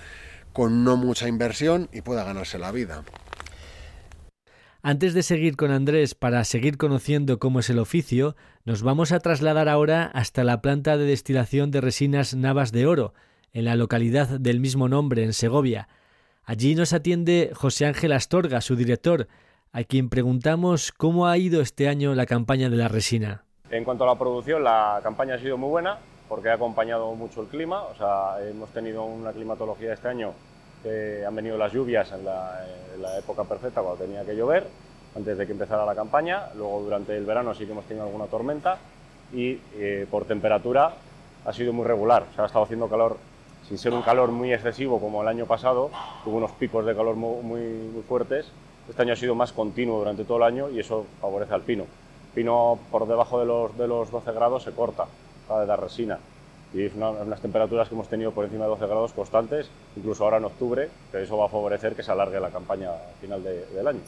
con 0.53 0.85
no 0.85 0.95
mucha 0.95 1.27
inversión 1.27 1.89
y 1.91 2.01
pueda 2.01 2.23
ganarse 2.23 2.57
la 2.57 2.71
vida. 2.71 3.03
Antes 4.87 5.15
de 5.15 5.23
seguir 5.23 5.57
con 5.57 5.71
Andrés 5.71 6.13
para 6.13 6.43
seguir 6.43 6.77
conociendo 6.77 7.39
cómo 7.39 7.59
es 7.59 7.71
el 7.71 7.79
oficio, 7.79 8.35
nos 8.65 8.83
vamos 8.83 9.11
a 9.11 9.19
trasladar 9.19 9.67
ahora 9.67 10.11
hasta 10.13 10.43
la 10.43 10.61
planta 10.61 10.95
de 10.95 11.05
destilación 11.05 11.71
de 11.71 11.81
resinas 11.81 12.35
Navas 12.35 12.71
de 12.71 12.85
Oro, 12.85 13.15
en 13.51 13.65
la 13.65 13.75
localidad 13.77 14.27
del 14.27 14.59
mismo 14.59 14.87
nombre, 14.87 15.23
en 15.23 15.33
Segovia. 15.33 15.87
Allí 16.43 16.75
nos 16.75 16.93
atiende 16.93 17.49
José 17.55 17.87
Ángel 17.87 18.11
Astorga, 18.11 18.61
su 18.61 18.75
director, 18.75 19.27
a 19.71 19.83
quien 19.83 20.07
preguntamos 20.07 20.91
cómo 20.91 21.25
ha 21.25 21.35
ido 21.39 21.61
este 21.61 21.87
año 21.87 22.13
la 22.13 22.27
campaña 22.27 22.69
de 22.69 22.77
la 22.77 22.87
resina. 22.87 23.43
En 23.71 23.85
cuanto 23.85 24.03
a 24.03 24.13
la 24.13 24.19
producción, 24.19 24.63
la 24.63 24.99
campaña 25.01 25.33
ha 25.33 25.39
sido 25.39 25.57
muy 25.57 25.69
buena 25.69 25.97
porque 26.29 26.49
ha 26.49 26.53
acompañado 26.53 27.11
mucho 27.15 27.41
el 27.41 27.47
clima, 27.47 27.81
o 27.81 27.95
sea, 27.95 28.35
hemos 28.47 28.69
tenido 28.69 29.03
una 29.03 29.31
climatología 29.31 29.93
este 29.93 30.09
año 30.09 30.35
que 30.85 31.25
han 31.25 31.33
venido 31.33 31.57
las 31.57 31.73
lluvias 31.73 32.11
en 32.11 32.23
la, 32.23 32.61
época 33.17 33.43
perfecta 33.43 33.81
cuando 33.81 34.03
tenía 34.03 34.23
que 34.23 34.35
llover, 34.35 34.67
antes 35.15 35.37
de 35.37 35.45
que 35.45 35.51
empezara 35.53 35.85
la 35.85 35.95
campaña, 35.95 36.49
luego 36.55 36.81
durante 36.81 37.15
el 37.17 37.25
verano 37.25 37.53
sí 37.55 37.65
que 37.65 37.71
hemos 37.71 37.85
tenido 37.85 38.05
alguna 38.05 38.25
tormenta 38.25 38.77
y 39.33 39.59
eh, 39.75 40.05
por 40.09 40.25
temperatura 40.25 40.93
ha 41.45 41.53
sido 41.53 41.73
muy 41.73 41.85
regular, 41.85 42.25
o 42.31 42.35
sea, 42.35 42.43
ha 42.43 42.47
estado 42.47 42.65
haciendo 42.65 42.87
calor 42.87 43.17
sin 43.67 43.77
ser 43.79 43.93
un 43.93 44.03
calor 44.03 44.31
muy 44.31 44.53
excesivo 44.53 44.99
como 44.99 45.23
el 45.23 45.27
año 45.27 45.47
pasado, 45.47 45.89
tuvo 46.23 46.37
unos 46.37 46.51
picos 46.51 46.85
de 46.85 46.95
calor 46.95 47.15
muy, 47.15 47.41
muy, 47.41 48.03
fuertes. 48.07 48.45
Este 48.87 49.01
año 49.01 49.13
ha 49.13 49.15
sido 49.15 49.33
más 49.33 49.51
continuo 49.53 49.97
durante 49.97 50.23
todo 50.23 50.37
el 50.37 50.43
año 50.43 50.69
y 50.69 50.79
eso 50.79 51.07
favorece 51.19 51.53
al 51.55 51.61
pino. 51.61 51.85
pino 52.35 52.77
por 52.91 53.07
debajo 53.07 53.39
de 53.39 53.47
los, 53.47 53.75
de 53.75 53.87
los 53.87 54.11
12 54.11 54.31
grados 54.33 54.63
se 54.63 54.71
corta, 54.71 55.05
de 55.49 55.65
la 55.65 55.75
resina. 55.75 56.19
Y 56.75 56.83
es 56.83 56.93
unas 56.93 57.39
temperaturas 57.39 57.87
que 57.87 57.95
hemos 57.95 58.09
tenido 58.09 58.31
por 58.31 58.43
encima 58.43 58.65
de 58.65 58.71
12 58.71 58.85
grados 58.85 59.13
constantes, 59.13 59.69
incluso 59.95 60.25
ahora 60.25 60.37
en 60.37 60.43
octubre, 60.43 60.89
que 61.09 61.23
eso 61.23 61.37
va 61.37 61.45
a 61.45 61.49
favorecer 61.49 61.95
que 61.95 62.03
se 62.03 62.11
alargue 62.11 62.37
la 62.37 62.49
campaña 62.49 62.89
final 63.21 63.41
del 63.41 63.87
año. 63.87 64.01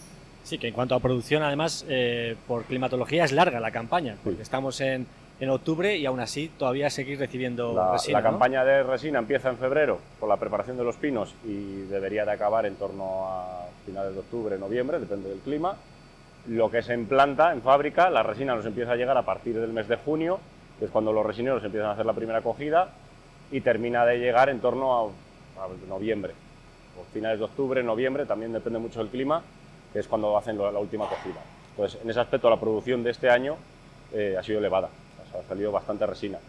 Sí, 0.44 0.58
que 0.58 0.68
en 0.68 0.74
cuanto 0.74 0.94
a 0.94 1.00
producción, 1.00 1.44
además, 1.44 1.86
eh, 1.88 2.36
por 2.46 2.66
climatología 2.66 3.24
es 3.24 3.32
larga 3.32 3.62
la 3.62 3.72
campaña, 3.72 4.18
porque 4.22 4.42
estamos 4.42 4.82
en, 4.82 5.08
en 5.40 5.50
octubre 5.50 5.96
y 5.96 6.06
aún 6.06 6.20
así 6.20 6.50
todavía 6.58 6.90
seguir 6.90 7.20
recibiendo 7.20 7.74
la, 7.74 7.94
resina. 7.94 8.20
La 8.20 8.24
campaña 8.24 8.66
de 8.66 8.84
resina 8.84 9.20
empieza 9.20 9.50
en 9.50 9.58
febrero 9.58 10.00
con 10.20 10.28
la 10.28 10.38
preparación 10.38 10.78
de 10.78 10.84
los 10.84 10.98
pinos 10.98 11.36
y 11.46 11.84
debería 11.84 12.26
de 12.26 12.32
acabar 12.32 12.66
en 12.66 12.76
torno 12.76 13.28
a 13.28 13.68
finales 13.86 14.14
de 14.14 14.20
octubre, 14.20 14.58
noviembre, 14.58 15.00
depende 15.00 15.30
del 15.30 15.40
clima. 15.40 15.76
Lo 16.48 16.70
que 16.70 16.82
se 16.82 16.94
implanta 16.94 17.54
en 17.54 17.62
fábrica, 17.62 18.10
la 18.10 18.24
resina 18.24 18.56
nos 18.56 18.66
empieza 18.66 18.94
a 18.94 18.96
llegar 18.96 19.18
a 19.18 19.24
partir 19.24 19.60
del 19.60 19.72
mes 19.72 19.88
de 19.88 19.98
junio, 19.98 20.40
que 20.80 20.86
es 20.86 20.92
cuando 20.92 21.12
los 21.12 21.26
resineros 21.26 21.64
empiezan 21.64 21.90
a 21.90 21.94
hacer 21.94 22.06
la 22.06 22.14
primera 22.14 22.42
cogida 22.42 22.90
y 23.52 23.62
termina 23.62 24.06
de 24.06 24.20
llegar 24.20 24.50
en 24.50 24.60
torno 24.60 25.14
a, 25.58 25.68
noviembre, 25.88 26.34
o 27.00 27.04
finales 27.14 27.40
de 27.40 27.46
octubre, 27.46 27.82
noviembre, 27.82 28.26
también 28.26 28.54
depende 28.54 28.80
mucho 28.80 29.00
del 29.00 29.10
clima, 29.10 29.42
que 29.92 30.00
es 30.00 30.08
cuando 30.08 30.38
hacen 30.38 30.58
la, 30.58 30.80
última 30.80 31.08
cogida. 31.08 31.42
Entonces, 31.72 32.02
en 32.02 32.10
ese 32.10 32.20
aspecto, 32.20 32.50
la 32.50 32.60
producción 32.60 33.04
de 33.04 33.12
este 33.12 33.30
año 33.30 33.56
eh, 34.14 34.36
ha 34.38 34.44
sido 34.44 34.60
elevada 34.60 34.90
ha 35.38 35.48
salido 35.48 35.72
bastante 35.72 36.06
resina. 36.06 36.40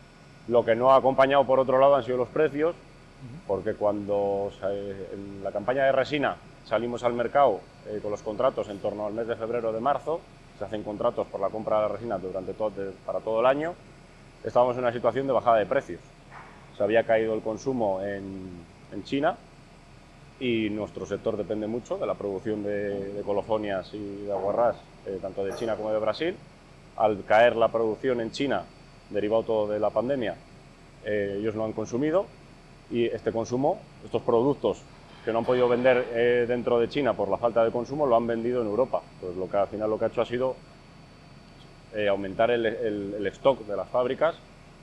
Lo 0.49 0.65
que 0.65 0.75
no 0.75 0.93
ha 0.93 0.97
acompañado 0.97 1.45
por 1.45 1.59
otro 1.59 1.79
lado 1.79 1.97
han 1.97 2.05
sido 2.05 2.17
los 2.17 2.29
precios, 2.29 2.75
porque 3.47 3.75
cuando 3.75 4.51
en 4.63 5.43
la 5.43 5.51
campaña 5.51 5.85
de 5.85 5.93
resina 5.93 6.37
salimos 6.65 7.03
al 7.03 7.15
mercado 7.15 7.61
eh, 7.89 7.99
con 8.01 8.11
los 8.11 8.23
contratos 8.23 8.69
en 8.69 8.79
torno 8.79 9.07
al 9.07 9.13
mes 9.13 9.27
de 9.27 9.37
febrero 9.37 9.71
o 9.71 9.73
de 9.73 9.81
marzo, 9.81 10.21
se 10.59 10.65
hacen 10.65 10.83
contratos 10.83 11.27
por 11.27 11.41
la 11.41 11.49
compra 11.49 11.77
de 11.77 11.83
la 11.83 11.89
resina 11.89 12.19
durante 12.19 12.55
todo, 12.55 12.73
para 13.05 13.21
todo 13.21 13.41
el 13.41 13.47
año, 13.47 13.75
estábamos 14.45 14.77
en 14.77 14.83
una 14.83 14.93
situación 14.93 15.27
de 15.27 15.33
bajada 15.33 15.59
de 15.59 15.67
precios. 15.67 16.01
Se 16.77 16.83
había 16.83 17.05
caído 17.05 17.35
el 17.35 17.43
consumo 17.43 18.01
en, 18.03 18.65
en 18.93 19.05
China 19.05 19.37
y 20.41 20.71
nuestro 20.71 21.05
sector 21.07 21.37
depende 21.37 21.67
mucho 21.67 21.99
de 21.99 22.07
la 22.07 22.15
producción 22.15 22.63
de, 22.63 23.21
colofonias 23.25 23.93
y 23.93 24.25
de 24.25 24.33
aguarrás, 24.33 24.77
eh, 25.07 25.19
tanto 25.21 25.45
de 25.45 25.55
China 25.55 25.75
como 25.77 25.91
de 25.91 25.99
Brasil. 25.99 26.37
Al 26.97 27.25
caer 27.25 27.57
la 27.57 27.69
producción 27.69 28.21
en 28.21 28.31
China 28.31 28.63
derivado 29.11 29.43
todo 29.43 29.69
de 29.69 29.81
la 29.81 29.91
pandemia, 29.91 30.37
eh, 31.05 31.37
ellos 31.39 31.55
lo 31.55 31.65
han 31.65 31.73
consumido 31.73 32.27
y 32.91 33.07
este 33.07 33.33
consumo, 33.33 33.81
estos 34.05 34.23
productos 34.23 34.83
que 35.25 35.33
no 35.33 35.39
han 35.39 35.45
podido 35.45 35.69
vender 35.69 36.07
eh, 36.13 36.47
dentro 36.49 36.79
de 36.79 36.89
China 36.89 37.15
por 37.15 37.29
la 37.29 37.37
falta 37.37 37.65
de 37.65 37.71
consumo, 37.71 38.07
lo 38.07 38.17
han 38.17 38.27
vendido 38.27 38.63
en 38.63 38.69
Europa. 38.69 39.03
Pues 39.21 39.37
lo 39.37 39.49
que 39.49 39.57
al 39.57 39.69
final 39.69 39.91
lo 39.91 39.99
que 39.99 40.07
ha 40.07 40.09
hecho 40.09 40.23
ha 40.23 40.27
sido 40.27 40.57
eh, 41.95 42.09
aumentar 42.09 42.51
el, 42.51 43.27
stock 43.33 43.67
de 43.67 43.77
las 43.77 43.89
fábricas 43.89 44.35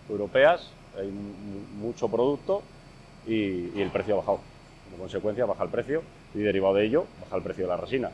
europeas, 0.10 0.70
hay 0.98 1.10
mucho 1.10 2.08
producto 2.10 2.62
y, 3.28 3.80
el 3.82 3.90
precio 3.90 4.16
ha 4.16 4.18
bajado. 4.18 4.40
Como 4.86 4.98
consecuencia 5.04 5.46
baja 5.46 5.64
el 5.64 5.70
precio 5.70 6.04
y 6.34 6.40
derivado 6.40 6.76
de 6.76 6.86
ello 6.86 7.06
baja 7.22 7.38
el 7.38 7.44
precio 7.44 7.66
de 7.66 7.70
la 7.70 7.78
resina. 7.78 8.12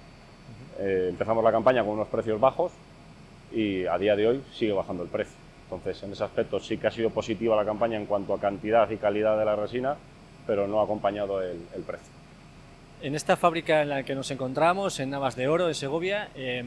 empezamos 0.80 1.44
la 1.44 1.52
campaña 1.52 1.84
con 1.84 1.94
unos 1.94 2.08
precios 2.08 2.40
bajos 2.40 2.72
y 3.52 3.86
a 3.86 3.98
día 3.98 4.16
de 4.16 4.28
hoy 4.28 4.44
sigue 4.54 4.74
bajando 4.74 5.04
el 5.04 5.10
precio. 5.10 5.36
Entonces, 5.72 6.04
en 6.04 6.12
ese 6.12 6.24
aspecto 6.24 6.60
sí 6.60 6.78
que 6.78 6.88
ha 6.88 6.92
sido 6.92 7.12
positiva 7.12 7.56
la 7.56 7.64
campaña 7.64 7.98
en 7.98 8.06
cuanto 8.06 8.34
a 8.34 8.40
cantidad 8.40 8.90
y 8.90 8.98
calidad 8.98 9.38
de 9.38 9.46
la 9.46 9.56
resina, 9.56 9.96
pero 10.46 10.68
no 10.68 10.82
ha 10.82 10.84
acompañado 10.84 11.42
el, 11.42 11.60
precio. 11.88 12.08
En 13.02 13.16
esta 13.16 13.38
fábrica 13.38 13.82
en 13.82 13.90
la 13.90 14.04
que 14.04 14.14
nos 14.14 14.30
encontramos, 14.32 15.00
en 15.00 15.12
Navas 15.12 15.36
de 15.38 15.48
Oro, 15.48 15.68
de 15.68 15.74
Segovia, 15.74 16.30
eh, 16.36 16.66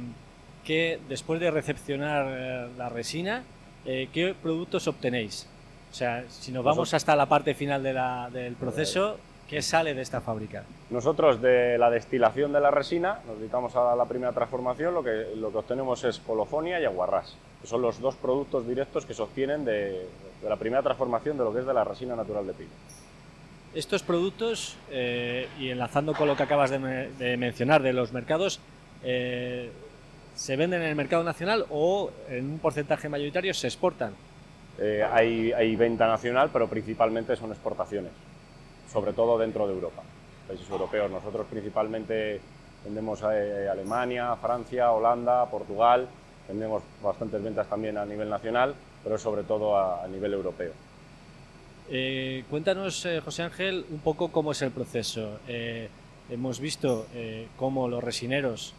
que 0.65 0.99
después 1.09 1.41
de 1.41 1.51
recepcionar 1.51 2.27
eh, 2.29 2.69
la 2.77 2.89
resina, 2.89 3.45
eh, 3.85 4.09
¿qué 4.13 4.35
productos 4.41 4.89
obtenéis? 4.89 5.47
O 5.93 5.95
sea, 5.95 6.25
si 6.29 6.51
nos 6.51 6.65
vamos 6.65 6.93
hasta 6.95 7.15
la 7.15 7.27
parte 7.27 7.55
final 7.55 7.83
del 7.83 8.57
proceso, 8.57 9.19
¿qué 9.49 9.63
sale 9.63 9.95
de 9.95 10.03
esta 10.03 10.21
fábrica? 10.21 10.65
Nosotros 10.91 11.41
de 11.41 11.79
la 11.79 11.91
destilación 11.91 12.53
de 12.53 12.61
la 12.61 12.73
resina, 12.73 13.21
nos 13.27 13.39
dedicamos 13.39 13.77
a 13.77 13.95
la 13.95 14.05
primera 14.07 14.33
transformación, 14.33 14.95
lo 14.95 15.05
que, 15.05 15.37
lo 15.37 15.53
que 15.53 15.59
obtenemos 15.59 16.03
es 16.03 16.19
colofonia 16.19 16.81
y 16.81 16.85
aguarrás 16.85 17.37
son 17.67 17.83
los 17.83 18.01
dos 18.01 18.15
productos 18.17 18.67
directos 18.67 19.07
que 19.07 19.15
se 19.15 19.23
obtienen 19.23 19.65
de, 19.65 20.07
la 20.43 20.57
primera 20.57 20.83
transformación 20.83 21.39
de 21.39 21.45
lo 21.45 21.53
que 21.53 21.61
es 21.61 21.67
de 21.67 21.75
la 21.75 21.85
resina 21.85 22.15
natural 22.15 22.47
de 22.47 22.53
pino. 22.53 22.71
Estos 23.75 24.03
productos, 24.03 24.77
eh, 24.91 25.49
y 25.59 25.71
enlazando 25.71 26.13
con 26.13 26.29
lo 26.29 26.37
que 26.37 26.45
acabas 26.45 26.71
de, 26.71 27.37
mencionar 27.37 27.83
de 27.83 27.93
los 27.93 28.13
mercados, 28.13 28.61
eh, 29.03 29.71
¿se 30.35 30.57
venden 30.57 30.83
en 30.83 30.89
el 30.89 30.97
mercado 30.97 31.23
nacional 31.23 31.67
o 31.71 32.11
en 32.29 32.51
un 32.53 32.59
porcentaje 32.59 33.09
mayoritario 33.09 33.55
se 33.55 33.67
exportan? 33.67 34.15
Eh, 34.79 35.05
hay, 35.11 35.53
hay, 35.53 35.77
venta 35.77 36.07
nacional, 36.07 36.51
pero 36.53 36.69
principalmente 36.69 37.37
son 37.37 37.51
exportaciones, 37.51 38.11
sobre 38.93 39.13
todo 39.13 39.39
dentro 39.39 39.67
de 39.67 39.73
Europa, 39.73 40.03
países 40.49 40.69
europeos. 40.69 41.11
Nosotros 41.11 41.47
principalmente 41.49 42.41
vendemos 42.85 43.23
a 43.23 43.31
Alemania, 43.71 44.35
Francia, 44.37 44.91
Holanda, 44.91 45.47
Portugal, 45.47 46.09
tenemos 46.47 46.83
bastantes 47.03 47.43
ventas 47.43 47.69
también 47.69 47.97
a 47.97 48.05
nivel 48.05 48.29
nacional, 48.29 48.75
pero 49.03 49.19
sobre 49.19 49.45
todo 49.45 49.77
a, 49.77 50.07
nivel 50.09 50.35
europeo. 50.35 50.73
Eh, 51.91 52.45
cuéntanos, 52.51 53.05
eh, 53.07 53.21
José 53.21 53.43
Ángel, 53.43 53.85
un 53.91 54.01
poco 54.01 54.31
cómo 54.31 54.53
es 54.53 54.63
el 54.63 54.71
proceso. 54.71 55.41
Eh, 55.49 55.89
hemos 56.31 56.61
visto 56.61 57.07
cómo 57.57 57.89
los 57.89 58.03
resineros 58.03 58.75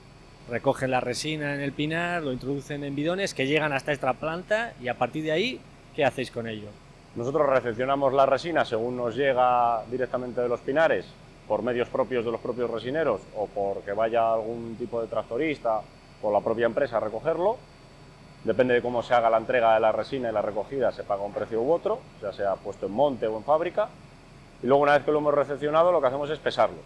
recogen 0.50 0.92
la 0.92 1.00
resina 1.00 1.56
en 1.56 1.62
el 1.62 1.72
pinar, 1.72 2.24
lo 2.24 2.32
introducen 2.32 2.84
en 2.84 2.96
bidones 2.96 3.34
que 3.34 3.48
llegan 3.48 3.74
hasta 3.74 3.92
esta 3.92 4.14
planta 4.14 4.74
y 4.82 4.88
a 4.88 4.94
partir 4.96 5.24
de 5.24 5.32
ahí, 5.32 5.60
¿qué 5.96 6.06
hacéis 6.06 6.32
con 6.32 6.48
ello? 6.48 6.68
Nosotros 7.16 7.48
recepcionamos 7.48 8.14
la 8.14 8.26
resina 8.26 8.66
según 8.66 8.98
nos 8.98 9.16
llega 9.16 9.84
directamente 9.90 10.42
de 10.42 10.50
los 10.50 10.60
pinares, 10.60 11.06
por 11.48 11.62
medios 11.62 11.88
propios 11.90 12.26
de 12.26 12.32
los 12.32 12.42
propios 12.42 12.70
resineros 12.70 13.22
o 13.36 13.48
porque 13.48 13.94
vaya 13.94 14.34
algún 14.34 14.76
tipo 14.78 15.02
de 15.02 15.08
tractorista 15.08 15.82
por 16.22 16.34
la 16.34 16.42
propia 16.42 16.66
empresa 16.66 16.98
a 16.98 17.00
recogerlo. 17.00 17.58
Depende 18.44 18.76
de 18.76 18.82
cómo 18.82 19.02
se 19.02 19.14
haga 19.14 19.30
la 19.30 19.38
entrega 19.38 19.74
de 19.74 19.80
la 19.80 19.92
resina 19.92 20.30
y 20.30 20.34
la 20.34 20.42
recogida, 20.42 20.92
se 20.92 21.04
paga 21.04 21.24
un 21.24 21.34
precio 21.34 21.62
u 21.62 21.72
otro, 21.72 22.00
ya 22.22 22.32
sea 22.32 22.56
puesto 22.56 22.86
en 22.86 22.92
monte 22.92 23.28
o 23.28 23.38
en 23.38 23.44
fábrica. 23.44 23.90
Y 24.62 24.68
luego 24.68 24.84
una 24.84 24.94
vez 24.94 25.04
que 25.04 25.12
lo 25.12 25.20
hemos 25.20 25.34
recepcionado, 25.34 25.92
lo 25.92 26.02
que 26.02 26.08
hacemos 26.08 26.30
es 26.30 26.40
pesarlo. 26.40 26.78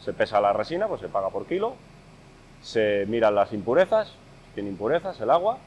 Se 0.00 0.12
pesa 0.12 0.40
la 0.40 0.52
resina, 0.52 0.88
pues 0.88 1.00
se 1.00 1.08
paga 1.08 1.28
por 1.28 1.46
kilo, 1.46 1.74
se 2.66 3.06
miran 3.06 3.36
las 3.36 3.52
impurezas, 3.52 4.12
tiene 4.54 4.70
impurezas, 4.70 5.20
el 5.20 5.30
agua, 5.30 5.58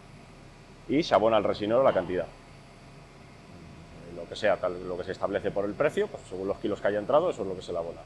y 0.90 1.02
se 1.02 1.16
abona 1.16 1.38
al 1.38 1.46
resinero 1.46 1.82
la 1.82 1.94
cantidad. 1.94 2.26
Lo 4.18 4.28
que 4.28 4.36
sea, 4.36 4.58
lo 4.86 4.98
que 4.98 5.06
se 5.06 5.14
establece 5.14 5.50
por 5.50 5.64
el 5.64 5.74
precio, 5.74 6.08
pues 6.08 6.24
según 6.30 6.50
los 6.50 6.58
kilos 6.58 6.82
que 6.82 6.90
haya 6.90 7.00
entrado, 7.00 7.30
eso 7.30 7.44
es 7.44 7.48
lo 7.48 7.56
que 7.56 7.62
se 7.62 7.72
le 7.72 7.78
abona. 7.78 8.02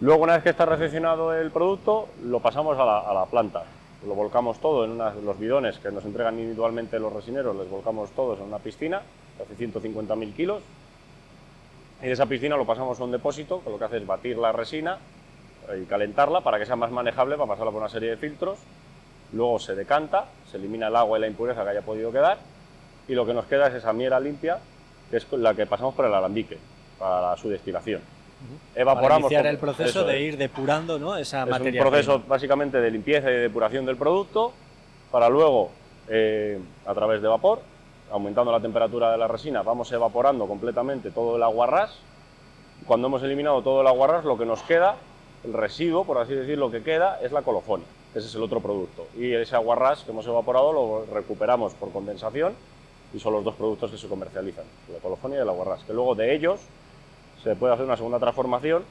Luego, 0.00 0.24
una 0.24 0.34
vez 0.34 0.42
que 0.42 0.50
está 0.50 0.66
recepcionado 0.66 1.32
el 1.32 1.50
producto, 1.50 2.08
lo 2.24 2.40
pasamos 2.40 2.76
a 2.78 2.84
la, 2.84 2.98
a 2.98 3.14
la 3.14 3.24
planta 3.24 3.64
lo 4.06 4.14
volcamos 4.14 4.58
todo 4.58 4.84
en 4.84 4.98
los 4.98 5.38
bidones 5.38 5.78
que 5.78 5.90
nos 5.90 6.04
entregan 6.04 6.38
individualmente 6.38 6.98
los 6.98 7.10
resineros, 7.10 7.56
les 7.56 7.70
volcamos 7.70 8.10
todos 8.10 8.38
en 8.38 8.46
una 8.46 8.58
piscina 8.58 9.00
de 9.38 9.44
hace 9.44 9.56
150.000 9.56 10.34
kilos 10.34 10.62
Y 12.02 12.06
de 12.06 12.12
esa 12.12 12.26
piscina 12.26 12.54
lo 12.58 12.66
pasamos 12.66 13.00
a 13.00 13.04
un 13.04 13.12
depósito, 13.12 13.62
que 13.64 13.70
lo 13.70 13.78
que 13.78 13.84
hace 13.84 13.96
es 13.96 14.06
batir 14.06 14.36
la 14.36 14.52
resina 14.52 14.98
y 15.80 15.84
calentarla 15.84 16.40
para 16.40 16.58
que 16.58 16.66
sea 16.66 16.76
más 16.76 16.90
manejable 16.90 17.36
para 17.36 17.48
pasarla 17.48 17.72
por 17.72 17.80
una 17.80 17.90
serie 17.90 18.10
de 18.10 18.16
filtros. 18.16 18.58
Luego 19.32 19.58
se 19.58 19.74
decanta, 19.74 20.26
se 20.50 20.56
elimina 20.56 20.88
el 20.88 20.96
agua 20.96 21.18
y 21.18 21.20
la 21.20 21.26
impureza 21.26 21.64
que 21.64 21.70
haya 21.70 21.82
podido 21.82 22.12
quedar 22.12 22.38
y 23.08 23.14
lo 23.14 23.26
que 23.26 23.34
nos 23.34 23.46
queda 23.46 23.68
es 23.68 23.74
esa 23.74 23.92
miera 23.92 24.20
limpia, 24.20 24.58
que 25.10 25.16
es 25.16 25.32
la 25.32 25.54
que 25.54 25.66
pasamos 25.66 25.94
por 25.94 26.06
el 26.06 26.14
alambique 26.14 26.58
para 26.98 27.36
su 27.36 27.48
destilación. 27.48 28.00
Evaporamos. 28.74 29.08
Para 29.08 29.34
iniciar 29.34 29.46
el 29.46 29.58
proceso 29.58 30.04
de 30.04 30.20
ir 30.20 30.36
depurando 30.36 30.98
¿no? 30.98 31.16
esa 31.16 31.46
materia. 31.46 31.80
Es 31.80 31.84
un 31.84 31.90
proceso 31.90 32.22
básicamente 32.26 32.80
de 32.80 32.90
limpieza 32.90 33.30
y 33.30 33.34
de 33.34 33.40
depuración 33.40 33.86
del 33.86 33.96
producto 33.96 34.52
para 35.10 35.28
luego, 35.28 35.70
eh, 36.08 36.58
a 36.86 36.94
través 36.94 37.22
de 37.22 37.28
vapor, 37.28 37.60
aumentando 38.10 38.52
la 38.52 38.60
temperatura 38.60 39.12
de 39.12 39.18
la 39.18 39.28
resina, 39.28 39.62
vamos 39.62 39.90
evaporando 39.92 40.46
completamente 40.46 41.10
todo 41.10 41.36
el 41.36 41.42
aguarrás. 41.42 41.96
Cuando 42.86 43.06
hemos 43.06 43.22
eliminado 43.22 43.62
todo 43.62 43.80
el 43.80 43.86
aguarrás, 43.86 44.24
lo 44.24 44.36
que 44.36 44.44
nos 44.44 44.62
queda, 44.62 44.96
el 45.44 45.52
residuo, 45.52 46.04
por 46.04 46.18
así 46.18 46.34
decirlo, 46.34 46.70
que 46.70 46.82
queda, 46.82 47.20
es 47.22 47.32
la 47.32 47.42
colofonia. 47.42 47.86
Ese 48.14 48.28
es 48.28 48.34
el 48.34 48.42
otro 48.42 48.60
producto. 48.60 49.06
Y 49.16 49.32
ese 49.32 49.56
aguarrás 49.56 50.02
que 50.02 50.10
hemos 50.10 50.26
evaporado 50.26 50.72
lo 50.72 51.06
recuperamos 51.12 51.74
por 51.74 51.92
condensación 51.92 52.54
y 53.12 53.20
son 53.20 53.32
los 53.32 53.44
dos 53.44 53.54
productos 53.54 53.90
que 53.90 53.98
se 53.98 54.08
comercializan, 54.08 54.64
la 54.92 54.98
colofonia 54.98 55.38
y 55.38 55.42
el 55.42 55.48
aguarrás. 55.48 55.84
Que 55.84 55.92
luego 55.92 56.14
de 56.14 56.34
ellos 56.34 56.60
se 57.42 57.56
puede 57.56 57.74
hacer 57.74 57.84
una 57.84 57.96
segunda 57.96 58.18
transformación, 58.18 58.84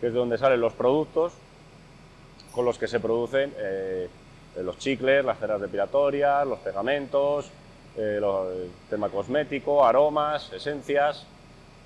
que 0.00 0.08
es 0.08 0.12
de 0.12 0.18
donde 0.18 0.38
salen 0.38 0.60
los 0.60 0.72
productos 0.72 1.32
con 2.52 2.64
los 2.64 2.78
que 2.78 2.88
se 2.88 3.00
producen 3.00 3.52
eh, 3.58 4.08
los 4.62 4.78
chicles, 4.78 5.24
las 5.24 5.38
ceras 5.38 5.60
depilatorias, 5.60 6.46
los 6.46 6.58
pegamentos, 6.60 7.50
eh, 7.96 8.20
el 8.20 8.70
tema 8.88 9.08
cosmético, 9.08 9.84
aromas, 9.84 10.52
esencias, 10.52 11.26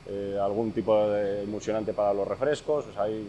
eh, 0.06 0.38
algún 0.40 0.72
tipo 0.72 0.96
de 1.08 1.42
emulsionante 1.42 1.92
para 1.92 2.14
los 2.14 2.26
refrescos, 2.26 2.86
hay 2.96 3.28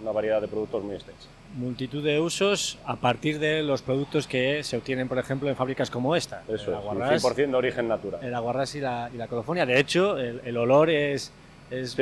una 0.00 0.12
variedad 0.12 0.40
de 0.40 0.48
productos 0.48 0.82
muy 0.82 0.94
extensa. 0.94 1.28
Multitud 1.54 2.04
de 2.04 2.20
usos 2.20 2.78
a 2.84 2.96
partir 2.96 3.38
de 3.38 3.62
los 3.62 3.82
productos 3.82 4.26
que 4.26 4.62
se 4.62 4.76
obtienen, 4.76 5.08
por 5.08 5.18
ejemplo, 5.18 5.48
en 5.48 5.56
fábricas 5.56 5.90
como 5.90 6.14
esta. 6.14 6.42
Eso 6.48 6.72
es, 6.72 7.24
100% 7.24 7.34
de 7.34 7.54
origen 7.54 7.88
natural. 7.88 8.22
El 8.22 8.34
aguarrás 8.34 8.74
y 8.74 8.80
la, 8.80 9.10
y 9.12 9.16
la 9.16 9.28
colofonia. 9.28 9.64
De 9.64 9.78
hecho, 9.78 10.18
el 10.18 10.56
olor 10.56 10.90
es, 10.90 11.32
es, 11.70 11.96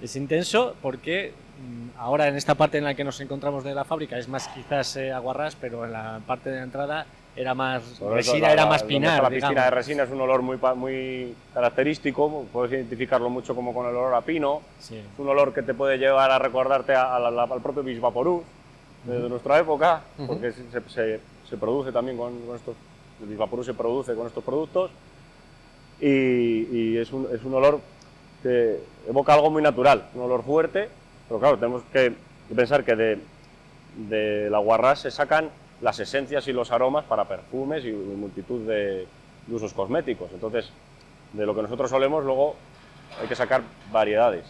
es 0.00 0.16
intenso 0.16 0.74
porque 0.82 1.32
mm, 1.58 1.98
ahora 1.98 2.28
en 2.28 2.36
esta 2.36 2.54
parte 2.54 2.78
en 2.78 2.84
la 2.84 2.94
que 2.94 3.04
nos 3.04 3.20
encontramos 3.20 3.64
de 3.64 3.74
la 3.74 3.84
fábrica 3.84 4.18
es 4.18 4.28
más 4.28 4.48
quizás 4.48 4.96
eh, 4.96 5.12
aguarrás, 5.12 5.56
pero 5.56 5.84
en 5.84 5.92
la 5.92 6.20
parte 6.26 6.50
de 6.50 6.60
entrada 6.60 7.06
era 7.36 7.54
más 7.54 7.98
resina, 8.00 8.52
era 8.52 8.66
más 8.66 8.82
pinar. 8.82 9.22
La 9.22 9.30
piscina 9.30 9.64
de 9.64 9.70
resina 9.70 10.02
es 10.04 10.10
un 10.10 10.20
olor 10.20 10.42
muy, 10.42 10.58
muy 10.76 11.34
característico, 11.52 12.46
puedes 12.52 12.72
identificarlo 12.72 13.28
mucho 13.28 13.54
como 13.54 13.74
con 13.74 13.86
el 13.86 13.96
olor 13.96 14.14
a 14.14 14.20
pino. 14.20 14.62
Es 14.80 15.18
un 15.18 15.28
olor 15.28 15.52
que 15.52 15.62
te 15.62 15.74
puede 15.74 15.98
llevar 15.98 16.30
a 16.30 16.38
recordarte 16.38 16.94
al 16.94 17.60
propio 17.62 17.82
Bisvaporú 17.82 18.44
de, 19.04 19.28
nuestra 19.28 19.58
época, 19.58 20.02
porque 20.26 20.52
se, 20.52 21.20
se, 21.48 21.56
produce 21.56 21.92
también 21.92 22.16
con, 22.16 22.32
estos. 22.54 22.76
El 23.20 23.28
Bisvaporú 23.28 23.64
se 23.64 23.74
produce 23.74 24.14
con 24.14 24.26
estos 24.26 24.44
productos 24.44 24.90
y, 26.00 26.08
y 26.08 26.96
es, 26.98 27.12
un, 27.12 27.28
es 27.32 27.42
un 27.44 27.54
olor 27.54 27.80
que 28.42 28.80
evoca 29.08 29.34
algo 29.34 29.50
muy 29.50 29.62
natural, 29.62 30.08
un 30.14 30.22
olor 30.22 30.44
fuerte, 30.44 30.88
pero 31.28 31.40
claro, 31.40 31.56
tenemos 31.56 31.82
que 31.92 32.12
pensar 32.54 32.84
que 32.84 32.94
de, 32.94 33.18
de 34.08 34.50
la 34.50 34.58
guarrás 34.58 35.00
se 35.00 35.10
sacan 35.10 35.50
las 35.80 35.98
esencias 36.00 36.46
y 36.48 36.52
los 36.52 36.70
aromas 36.70 37.04
para 37.04 37.28
perfumes 37.28 37.84
y 37.84 37.92
multitud 37.92 38.66
de, 38.66 39.06
usos 39.48 39.74
cosméticos. 39.74 40.30
Entonces, 40.32 40.70
de 41.32 41.46
lo 41.46 41.54
que 41.54 41.62
nosotros 41.62 41.90
solemos, 41.90 42.24
luego 42.24 42.56
hay 43.20 43.28
que 43.28 43.34
sacar 43.34 43.62
variedades. 43.92 44.46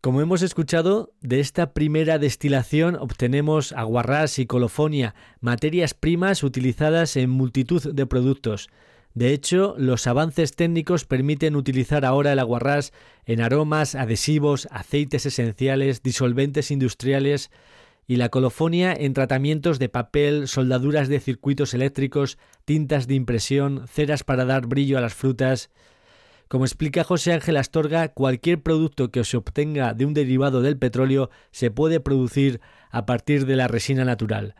Como 0.00 0.20
hemos 0.20 0.42
escuchado, 0.42 1.12
de 1.20 1.38
esta 1.38 1.72
primera 1.72 2.18
destilación 2.18 2.96
obtenemos 2.96 3.72
aguarrás 3.72 4.40
y 4.40 4.46
colofonia, 4.46 5.14
materias 5.40 5.94
primas 5.94 6.42
utilizadas 6.42 7.16
en 7.16 7.30
multitud 7.30 7.94
de 7.94 8.06
productos. 8.06 8.68
De 9.14 9.32
hecho, 9.32 9.74
los 9.78 10.06
avances 10.06 10.56
técnicos 10.56 11.04
permiten 11.04 11.54
utilizar 11.54 12.04
ahora 12.04 12.32
el 12.32 12.38
aguarrás 12.40 12.92
en 13.26 13.42
aromas, 13.42 13.94
adhesivos, 13.94 14.66
aceites 14.72 15.26
esenciales, 15.26 16.02
disolventes 16.02 16.70
industriales 16.70 17.50
y 18.06 18.16
la 18.16 18.28
colofonia 18.28 18.92
en 18.92 19.14
tratamientos 19.14 19.78
de 19.78 19.88
papel, 19.88 20.48
soldaduras 20.48 21.08
de 21.08 21.20
circuitos 21.20 21.74
eléctricos, 21.74 22.38
tintas 22.64 23.06
de 23.06 23.14
impresión, 23.14 23.86
ceras 23.88 24.24
para 24.24 24.44
dar 24.44 24.66
brillo 24.66 24.98
a 24.98 25.00
las 25.00 25.14
frutas. 25.14 25.70
Como 26.48 26.64
explica 26.64 27.04
José 27.04 27.32
Ángel 27.32 27.56
Astorga, 27.56 28.08
cualquier 28.08 28.62
producto 28.62 29.10
que 29.10 29.24
se 29.24 29.36
obtenga 29.36 29.94
de 29.94 30.04
un 30.04 30.14
derivado 30.14 30.60
del 30.60 30.76
petróleo 30.76 31.30
se 31.50 31.70
puede 31.70 32.00
producir 32.00 32.60
a 32.90 33.06
partir 33.06 33.46
de 33.46 33.56
la 33.56 33.68
resina 33.68 34.04
natural. 34.04 34.54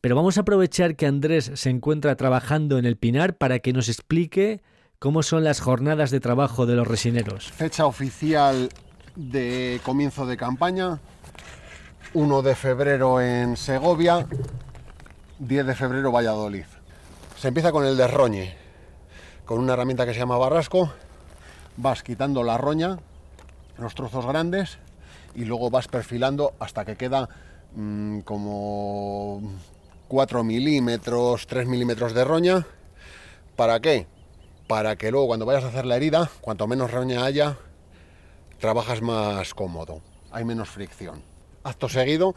Pero 0.00 0.14
vamos 0.14 0.36
a 0.36 0.42
aprovechar 0.42 0.94
que 0.94 1.06
Andrés 1.06 1.50
se 1.54 1.70
encuentra 1.70 2.16
trabajando 2.16 2.78
en 2.78 2.84
el 2.84 2.96
Pinar 2.96 3.38
para 3.38 3.60
que 3.60 3.72
nos 3.72 3.88
explique 3.88 4.60
cómo 4.98 5.22
son 5.22 5.42
las 5.42 5.60
jornadas 5.60 6.10
de 6.10 6.20
trabajo 6.20 6.66
de 6.66 6.76
los 6.76 6.86
resineros. 6.86 7.50
Fecha 7.50 7.86
oficial 7.86 8.68
de 9.16 9.80
comienzo 9.82 10.26
de 10.26 10.36
campaña, 10.36 11.00
1 12.14 12.42
de 12.42 12.54
febrero 12.54 13.20
en 13.20 13.56
Segovia, 13.56 14.26
10 15.38 15.66
de 15.66 15.74
febrero 15.74 16.12
Valladolid. 16.12 16.64
Se 17.36 17.48
empieza 17.48 17.72
con 17.72 17.84
el 17.84 17.96
derroñe, 17.96 18.56
con 19.44 19.58
una 19.58 19.74
herramienta 19.74 20.06
que 20.06 20.12
se 20.12 20.20
llama 20.20 20.38
barrasco, 20.38 20.92
vas 21.76 22.02
quitando 22.02 22.42
la 22.42 22.58
roña, 22.58 22.98
los 23.78 23.94
trozos 23.94 24.26
grandes, 24.26 24.78
y 25.34 25.44
luego 25.44 25.70
vas 25.70 25.88
perfilando 25.88 26.54
hasta 26.58 26.84
que 26.84 26.96
queda 26.96 27.28
mm, 27.74 28.20
como 28.20 29.42
4 30.08 30.44
milímetros, 30.44 31.46
3 31.46 31.66
milímetros 31.66 32.14
de 32.14 32.24
roña. 32.24 32.66
¿Para 33.56 33.80
qué? 33.80 34.06
Para 34.66 34.96
que 34.96 35.10
luego 35.10 35.26
cuando 35.26 35.46
vayas 35.46 35.64
a 35.64 35.68
hacer 35.68 35.86
la 35.86 35.96
herida, 35.96 36.30
cuanto 36.40 36.66
menos 36.66 36.90
roña 36.90 37.24
haya, 37.24 37.58
trabajas 38.60 39.02
más 39.02 39.54
cómodo, 39.54 40.00
hay 40.30 40.44
menos 40.44 40.68
fricción. 40.68 41.35
Acto 41.66 41.88
seguido 41.88 42.36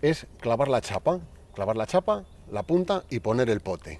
es 0.00 0.28
clavar 0.40 0.68
la 0.68 0.80
chapa, 0.80 1.18
clavar 1.54 1.76
la 1.76 1.86
chapa, 1.86 2.22
la 2.52 2.62
punta 2.62 3.02
y 3.10 3.18
poner 3.18 3.50
el 3.50 3.60
pote. 3.60 3.98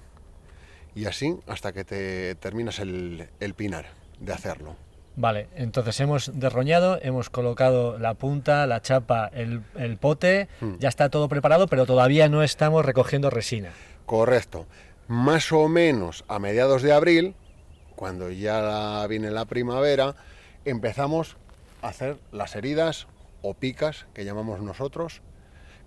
Y 0.94 1.06
así 1.06 1.36
hasta 1.48 1.72
que 1.72 1.82
te 1.82 2.36
terminas 2.36 2.78
el, 2.78 3.28
el 3.40 3.54
pinar 3.54 3.86
de 4.20 4.32
hacerlo. 4.32 4.76
Vale, 5.16 5.48
entonces 5.56 5.98
hemos 5.98 6.38
derroñado, 6.38 7.00
hemos 7.02 7.30
colocado 7.30 7.98
la 7.98 8.14
punta, 8.14 8.64
la 8.68 8.80
chapa, 8.80 9.28
el, 9.34 9.64
pote, 10.00 10.46
hmm. 10.60 10.76
ya 10.78 10.88
está 10.88 11.08
todo 11.08 11.28
preparado, 11.28 11.66
pero 11.66 11.86
todavía 11.86 12.28
no 12.28 12.44
estamos 12.44 12.84
recogiendo 12.84 13.30
resina. 13.30 13.72
Correcto. 14.06 14.66
Más 15.08 15.50
o 15.50 15.68
menos 15.68 16.24
a 16.28 16.38
mediados 16.38 16.82
de 16.82 16.92
abril, 16.92 17.34
cuando 17.96 18.30
ya 18.30 19.04
viene 19.08 19.32
la 19.32 19.46
primavera, 19.46 20.14
empezamos 20.64 21.36
a 21.82 21.88
hacer 21.88 22.18
las 22.30 22.54
heridas 22.54 23.08
o 23.42 23.54
picas 23.54 24.06
que 24.14 24.24
llamamos 24.24 24.60
nosotros, 24.60 25.22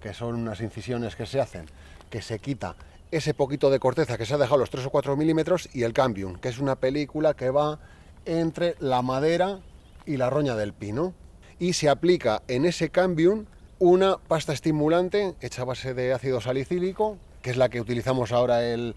que 0.01 0.13
son 0.13 0.35
unas 0.35 0.61
incisiones 0.61 1.15
que 1.15 1.25
se 1.25 1.39
hacen, 1.39 1.65
que 2.09 2.21
se 2.21 2.39
quita 2.39 2.75
ese 3.11 3.33
poquito 3.33 3.69
de 3.69 3.79
corteza 3.79 4.17
que 4.17 4.25
se 4.25 4.33
ha 4.33 4.37
dejado 4.37 4.57
los 4.57 4.69
3 4.69 4.85
o 4.85 4.89
4 4.89 5.17
milímetros 5.17 5.69
y 5.73 5.83
el 5.83 5.93
cambium, 5.93 6.35
que 6.35 6.47
es 6.49 6.59
una 6.59 6.77
película 6.77 7.33
que 7.33 7.49
va 7.49 7.79
entre 8.25 8.75
la 8.79 9.01
madera 9.01 9.59
y 10.05 10.17
la 10.17 10.29
roña 10.29 10.55
del 10.55 10.73
pino. 10.73 11.13
Y 11.59 11.73
se 11.73 11.89
aplica 11.89 12.41
en 12.47 12.65
ese 12.65 12.89
cambium 12.89 13.45
una 13.79 14.17
pasta 14.17 14.53
estimulante 14.53 15.35
hecha 15.41 15.63
a 15.63 15.65
base 15.65 15.93
de 15.93 16.13
ácido 16.13 16.39
salicílico, 16.39 17.17
que 17.41 17.51
es 17.51 17.57
la 17.57 17.69
que 17.69 17.81
utilizamos 17.81 18.31
ahora 18.31 18.65
el 18.65 18.95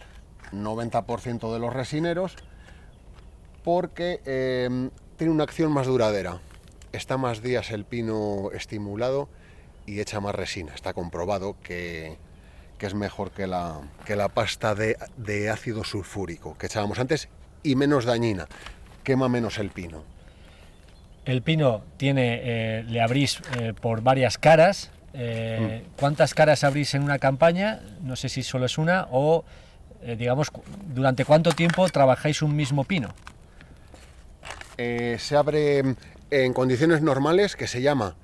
90% 0.53 1.53
de 1.53 1.59
los 1.59 1.73
resineros, 1.73 2.37
porque 3.65 4.21
em, 4.25 4.91
tiene 5.17 5.33
una 5.33 5.45
acción 5.45 5.73
más 5.73 5.87
duradera. 5.87 6.41
Está 6.97 7.17
más 7.17 7.43
días 7.43 7.71
el 7.71 7.85
pino 7.85 8.51
estimulado 8.53 9.29
y 9.87 10.01
echa 10.01 10.21
más 10.21 10.35
resina. 10.35 10.75
Está 10.75 10.93
comprobado 10.93 11.57
que, 11.63 12.17
es 12.81 12.95
mejor 12.95 13.31
que 13.31 13.47
la, 13.47 13.81
que 14.05 14.15
la 14.15 14.29
pasta 14.29 14.75
de, 14.75 14.99
de 15.17 15.49
ácido 15.49 15.85
sulfúrico 15.85 16.59
que 16.59 16.67
echábamos 16.67 16.99
antes 16.99 17.31
y 17.63 17.77
menos 17.77 18.05
dañina 18.05 18.47
quema 19.05 19.29
menos 19.29 19.59
el 19.59 19.71
pino. 19.71 20.03
El 21.25 21.43
pino 21.43 21.85
tiene, 21.97 22.41
eh, 22.43 22.85
le 22.85 23.01
abrís 23.01 23.41
eh, 23.57 23.73
por 23.81 24.03
varias 24.03 24.37
caras. 24.39 24.91
Eh, 25.13 25.85
mm. 25.85 26.01
¿Cuántas 26.01 26.35
caras 26.35 26.65
abrís 26.65 26.95
en 26.95 27.03
una 27.03 27.19
campaña? 27.19 27.81
No 28.03 28.17
sé 28.17 28.29
si 28.29 28.43
solo 28.43 28.67
es 28.67 28.79
una 28.79 29.07
o, 29.11 29.45
digamos, 30.19 30.51
durante 30.93 31.25
cuánto 31.25 31.53
tiempo 31.53 31.89
trabajáis 31.89 32.43
un 32.43 32.57
mismo 32.57 32.85
pino. 32.85 33.15
se 34.77 35.37
abre 35.37 35.97
en 36.43 36.53
condiciones 36.53 37.01
normales, 37.01 37.55
que 37.55 37.69
se 37.69 37.81
llama 37.81 38.17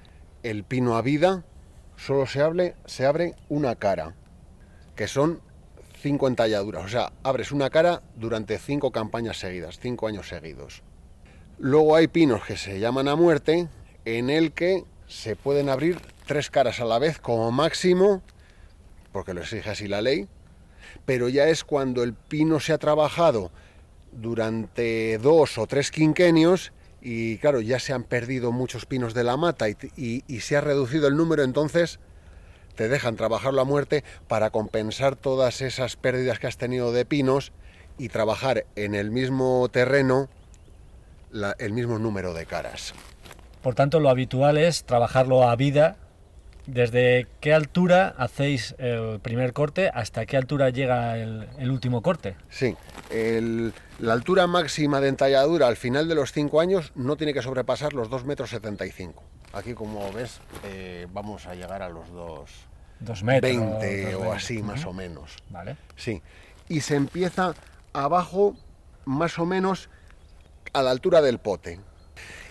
el 0.42 0.64
pino 0.64 0.96
a 0.96 1.02
vida, 1.02 1.44
solo 1.96 2.26
se, 2.26 2.42
abre, 2.42 3.36
una 3.48 3.76
cara, 3.76 4.16
que 4.96 5.06
son 5.06 5.40
cinco 6.02 6.26
entalladuras. 6.26 6.84
O 6.84 6.88
sea, 6.88 7.12
abres 7.22 7.52
una 7.52 7.70
cara 7.70 8.02
durante 8.16 8.58
cinco 8.58 8.90
campañas 8.90 9.38
seguidas, 9.38 9.78
cinco 9.78 10.08
años 10.08 10.28
seguidos. 10.28 10.82
Luego 11.58 11.94
hay 11.94 12.08
pinos 12.08 12.44
que 12.44 12.56
se 12.56 12.80
llaman 12.80 13.06
a 13.06 13.14
muerte, 13.14 13.68
en 14.04 14.28
el 14.28 14.50
que 14.50 14.84
se 15.06 15.36
pueden 15.36 15.68
abrir 15.68 16.00
tres 16.26 16.50
caras 16.50 16.80
a 16.80 16.86
la 16.86 16.98
vez 16.98 17.20
como 17.20 17.52
máximo, 17.52 18.22
porque 19.12 19.34
lo 19.34 19.42
exige 19.42 19.70
así 19.70 19.86
la 19.86 20.02
ley, 20.02 20.26
pero 21.06 21.28
ya 21.28 21.46
es 21.46 21.62
cuando 21.62 22.02
el 22.02 22.14
pino 22.14 22.58
se 22.58 22.72
ha 22.72 22.78
trabajado 22.78 23.52
durante 24.10 25.18
dos 25.18 25.58
o 25.58 25.68
tres 25.68 25.92
quinquenios 25.92 26.72
y 27.02 27.38
claro, 27.38 27.60
ya 27.60 27.78
se 27.78 27.92
han 27.92 28.04
perdido 28.04 28.52
muchos 28.52 28.86
pinos 28.86 29.14
de 29.14 29.24
la 29.24 29.36
mata 29.36 29.68
y, 29.68 30.22
se 30.40 30.56
ha 30.56 30.60
reducido 30.60 31.08
el 31.08 31.16
número, 31.16 31.42
entonces 31.42 31.98
te 32.76 32.88
dejan 32.88 33.16
trabajar 33.16 33.54
la 33.54 33.64
muerte 33.64 34.04
para 34.28 34.50
compensar 34.50 35.16
todas 35.16 35.60
esas 35.60 35.96
pérdidas 35.96 36.38
que 36.38 36.46
has 36.46 36.56
tenido 36.56 36.92
de 36.92 37.04
pinos 37.04 37.52
y 37.98 38.08
trabajar 38.08 38.64
en 38.76 38.94
el 38.94 39.10
mismo 39.10 39.68
terreno 39.70 40.28
el 41.58 41.72
mismo 41.72 41.98
número 41.98 42.34
de 42.34 42.46
caras. 42.46 42.92
Por 43.62 43.74
tanto, 43.74 44.00
lo 44.00 44.08
habitual 44.08 44.56
es 44.58 44.84
trabajarlo 44.84 45.48
a 45.48 45.54
vida. 45.54 45.96
¿Desde 46.66 47.26
qué 47.40 47.54
altura 47.54 48.14
hacéis 48.18 48.74
el 48.78 49.20
primer 49.20 49.52
corte 49.52 49.90
hasta 49.92 50.26
qué 50.26 50.36
altura 50.36 50.70
llega 50.70 51.16
el, 51.16 51.70
último 51.70 52.02
corte? 52.02 52.36
Sí, 52.48 52.76
la 53.98 54.12
altura 54.12 54.46
máxima 54.46 55.00
de 55.00 55.08
entalladura 55.08 55.68
al 55.68 55.76
final 55.76 56.08
de 56.08 56.14
los 56.14 56.32
5 56.32 56.60
años 56.60 56.92
no 56.94 57.16
tiene 57.16 57.34
que 57.34 57.42
sobrepasar 57.42 57.92
los 57.92 58.10
2 58.10 58.24
metros 58.24 58.50
75. 58.50 59.22
Aquí, 59.52 59.74
como 59.74 60.12
ves, 60.12 60.40
eh, 60.64 61.06
vamos 61.12 61.46
a 61.46 61.54
llegar 61.54 61.82
a 61.82 61.88
los 61.88 62.08
2 62.10 63.22
metros, 63.24 63.40
20 63.42 64.14
o 64.16 64.32
así, 64.32 64.62
más 64.62 64.84
o 64.84 64.92
menos. 64.92 65.36
Vale. 65.48 65.76
Sí, 65.96 66.22
y 66.68 66.82
se 66.82 66.94
empieza 66.94 67.54
abajo, 67.92 68.56
más 69.04 69.38
o 69.38 69.46
menos 69.46 69.88
a 70.72 70.82
la 70.82 70.90
altura 70.92 71.20
del 71.20 71.38
pote 71.38 71.80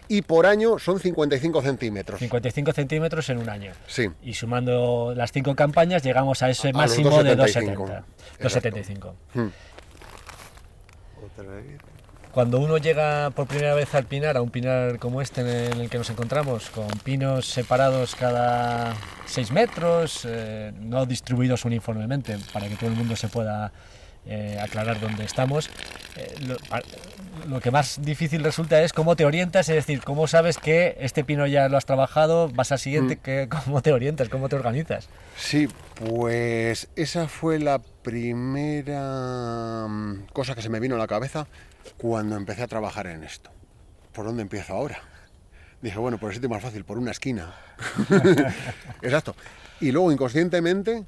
y 0.09 0.23
por 0.23 0.47
año 0.47 0.79
son 0.79 0.99
55 0.99 1.61
centímetros. 1.61 2.19
55 2.19 2.73
centímetros 2.73 3.29
en 3.29 3.37
un 3.37 3.47
año. 3.47 3.71
Sí. 3.87 4.09
Y 4.23 4.33
sumando 4.33 5.13
las 5.15 5.31
cinco 5.31 5.55
campañas 5.55 6.03
llegamos 6.03 6.41
a 6.41 6.49
ese 6.49 6.73
máximo 6.73 7.23
de 7.23 7.37
2,70. 7.37 8.03
2,75. 8.41 9.13
Hmm. 9.35 9.47
Cuando 12.31 12.59
uno 12.59 12.77
llega 12.77 13.29
por 13.31 13.47
primera 13.47 13.75
vez 13.75 13.93
al 13.93 14.05
pinar, 14.05 14.35
a 14.35 14.41
un 14.41 14.49
pinar 14.49 14.97
como 14.97 15.21
este 15.21 15.41
en 15.41 15.79
el 15.79 15.89
que 15.89 15.99
nos 15.99 16.09
encontramos, 16.09 16.69
con 16.71 16.87
pinos 17.03 17.47
separados 17.47 18.15
cada 18.15 18.95
6 19.27 19.51
metros, 19.51 20.25
eh, 20.25 20.71
no 20.79 21.05
distribuidos 21.05 21.65
uniformemente 21.65 22.37
para 22.51 22.67
que 22.67 22.75
todo 22.75 22.89
el 22.89 22.95
mundo 22.95 23.15
se 23.15 23.27
pueda 23.27 23.71
eh, 24.31 24.59
aclarar 24.61 24.99
dónde 24.99 25.23
estamos. 25.23 25.71
Eh, 26.15 26.55
lo, 27.47 27.59
que 27.61 27.71
más 27.71 27.99
difícil 28.01 28.43
resulta 28.43 28.83
es 28.83 28.93
cómo 28.93 29.15
te 29.15 29.25
orientas, 29.25 29.69
es 29.69 29.75
decir, 29.75 30.01
cómo 30.01 30.27
sabes 30.27 30.59
que 30.59 30.95
este 30.99 31.23
pino 31.23 31.47
ya 31.47 31.67
lo 31.67 31.77
has 31.77 31.87
trabajado, 31.87 32.47
vas 32.49 32.71
al 32.71 32.77
siguiente, 32.77 33.15
mm. 33.15 33.19
que, 33.19 33.49
cómo 33.49 33.81
te 33.81 33.91
orientas, 33.91 34.29
cómo 34.29 34.47
te 34.47 34.55
organizas. 34.55 35.09
Sí, 35.35 35.67
pues 35.95 36.89
esa 36.95 37.27
fue 37.27 37.57
la 37.57 37.79
primera 37.79 39.87
mm, 39.89 40.27
cosa 40.31 40.53
que 40.53 40.61
se 40.61 40.69
me 40.69 40.79
vino 40.79 40.93
a 40.93 40.99
la 40.99 41.07
cabeza 41.07 41.47
cuando 41.97 42.35
empecé 42.35 42.61
a 42.61 42.67
trabajar 42.67 43.07
en 43.07 43.23
esto. 43.23 43.49
¿Por 44.13 44.25
dónde 44.25 44.43
empiezo 44.43 44.73
ahora? 44.73 44.99
Dije, 45.81 45.97
bueno, 45.97 46.19
por 46.19 46.29
el 46.29 46.35
sitio 46.35 46.49
más 46.49 46.61
fácil, 46.61 46.83
por 46.83 46.99
una 46.99 47.09
esquina. 47.09 47.55
Exacto. 49.01 49.35
Y 49.81 49.91
luego 49.91 50.11
inconscientemente 50.11 51.05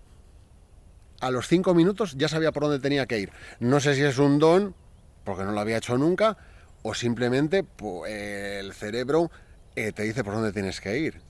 a 1.22 1.32
los 1.32 1.48
cinco 1.48 1.74
minutos 1.74 2.16
ya 2.18 2.28
sabía 2.28 2.52
por 2.52 2.64
dónde 2.64 2.80
tenía 2.80 3.06
que 3.06 3.20
ir. 3.20 3.32
No 3.60 3.80
sé 3.80 3.96
si 3.96 4.02
es 4.02 4.18
un 4.18 4.40
don, 4.40 4.76
porque 5.24 5.44
no 5.44 5.52
lo 5.52 5.60
había 5.60 5.78
hecho 5.78 5.98
nunca, 5.98 6.38
o 6.82 6.94
simplemente 6.94 7.64
pues, 7.64 8.12
el 8.12 8.74
cerebro 8.74 9.32
eh, 9.76 9.92
te 9.92 10.04
dice 10.04 10.24
por 10.24 10.34
dónde 10.34 10.52
tienes 10.52 10.82
que 10.82 10.98
ir. 10.98 11.22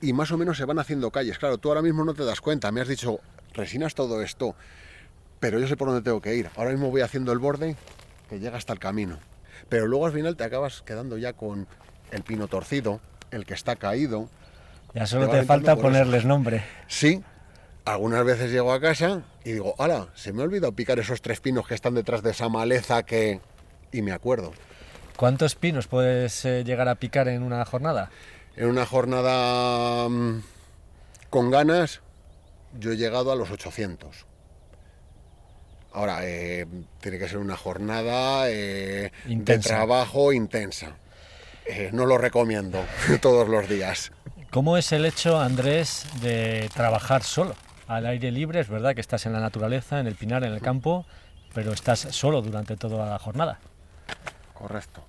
Y 0.00 0.14
más 0.14 0.32
o 0.32 0.38
menos 0.38 0.56
se 0.56 0.64
van 0.64 0.78
haciendo 0.78 1.10
calles. 1.10 1.38
Claro, 1.38 1.58
tú 1.58 1.68
ahora 1.68 1.82
mismo 1.82 2.04
no 2.04 2.14
te 2.14 2.24
das 2.24 2.40
cuenta. 2.40 2.72
Me 2.72 2.80
has 2.80 2.88
dicho, 2.88 3.20
resinas 3.52 3.94
todo 3.94 4.22
esto, 4.22 4.56
pero 5.38 5.58
yo 5.58 5.68
sé 5.68 5.76
por 5.76 5.88
dónde 5.88 6.02
tengo 6.02 6.22
que 6.22 6.34
ir. 6.34 6.48
Ahora 6.56 6.70
mismo 6.70 6.90
voy 6.90 7.02
haciendo 7.02 7.32
el 7.32 7.38
borde 7.38 7.76
que 8.30 8.40
llega 8.40 8.56
hasta 8.56 8.72
el 8.72 8.78
camino. 8.78 9.18
Pero 9.68 9.86
luego 9.86 10.06
al 10.06 10.12
final 10.12 10.36
te 10.36 10.44
acabas 10.44 10.80
quedando 10.80 11.18
ya 11.18 11.34
con 11.34 11.66
el 12.10 12.22
pino 12.22 12.48
torcido, 12.48 13.00
el 13.30 13.44
que 13.44 13.52
está 13.52 13.76
caído. 13.76 14.30
Ya 14.94 15.06
solo 15.06 15.28
te, 15.28 15.42
falta 15.44 15.76
ponerles 15.76 16.24
nombre. 16.24 16.64
Sí, 16.88 17.22
algunas 17.92 18.24
veces 18.24 18.50
llego 18.50 18.72
a 18.72 18.80
casa 18.80 19.22
y 19.44 19.52
digo, 19.52 19.74
¡hala! 19.78 20.08
Se 20.14 20.32
me 20.32 20.42
ha 20.42 20.44
olvidado 20.44 20.72
picar 20.72 20.98
esos 20.98 21.22
tres 21.22 21.40
pinos 21.40 21.66
que 21.66 21.74
están 21.74 21.94
detrás 21.94 22.22
de 22.22 22.30
esa 22.30 22.48
maleza 22.48 23.02
que... 23.04 23.40
Y 23.92 24.02
me 24.02 24.12
acuerdo. 24.12 24.52
¿Cuántos 25.16 25.54
pinos 25.54 25.86
puedes 25.86 26.44
eh, 26.44 26.64
llegar 26.64 26.88
a 26.88 26.94
picar 26.94 27.28
en 27.28 27.42
una 27.42 27.64
jornada? 27.64 28.10
En 28.56 28.68
una 28.68 28.86
jornada 28.86 30.08
mm, 30.08 30.42
con 31.28 31.50
ganas, 31.50 32.00
yo 32.78 32.92
he 32.92 32.96
llegado 32.96 33.32
a 33.32 33.36
los 33.36 33.50
800. 33.50 34.26
Ahora, 35.92 36.20
eh, 36.22 36.66
tiene 37.00 37.18
que 37.18 37.28
ser 37.28 37.38
una 37.38 37.56
jornada 37.56 38.48
eh, 38.48 39.10
de 39.26 39.58
trabajo 39.58 40.32
intensa. 40.32 40.96
no 41.92 42.06
lo 42.06 42.16
recomiendo 42.16 42.84
todos 43.20 43.48
los 43.48 43.68
días. 43.68 44.12
¿Cómo 44.50 44.76
es 44.76 44.92
el 44.92 45.04
hecho, 45.04 45.40
Andrés, 45.40 46.06
de 46.22 46.70
trabajar 46.74 47.24
solo? 47.24 47.56
Al 47.90 48.06
aire 48.06 48.30
libre, 48.30 48.60
es 48.60 48.68
verdad 48.68 48.94
que 48.94 49.00
estás 49.00 49.26
en 49.26 49.32
la 49.32 49.40
naturaleza, 49.40 49.98
en 49.98 50.06
el 50.06 50.14
pinar, 50.14 50.44
en 50.44 50.52
el 50.52 50.60
campo, 50.60 51.06
pero 51.52 51.72
estás 51.72 51.98
solo 51.98 52.40
durante 52.40 52.76
toda 52.76 53.10
la 53.10 53.18
jornada. 53.18 53.58
Correcto. 54.54 55.04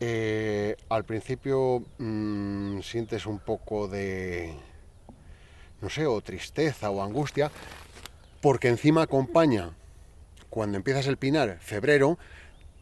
Eh, 0.00 0.76
al 0.88 1.04
principio 1.04 1.84
mm, 1.98 2.80
sientes 2.80 3.26
un 3.26 3.38
poco 3.38 3.86
de, 3.86 4.54
no 5.82 5.90
sé, 5.90 6.06
o 6.06 6.18
tristeza 6.22 6.88
o 6.88 7.02
angustia, 7.02 7.50
porque 8.40 8.68
encima 8.68 9.02
acompaña, 9.02 9.72
cuando 10.48 10.78
empiezas 10.78 11.06
el 11.06 11.18
pinar, 11.18 11.58
febrero, 11.60 12.18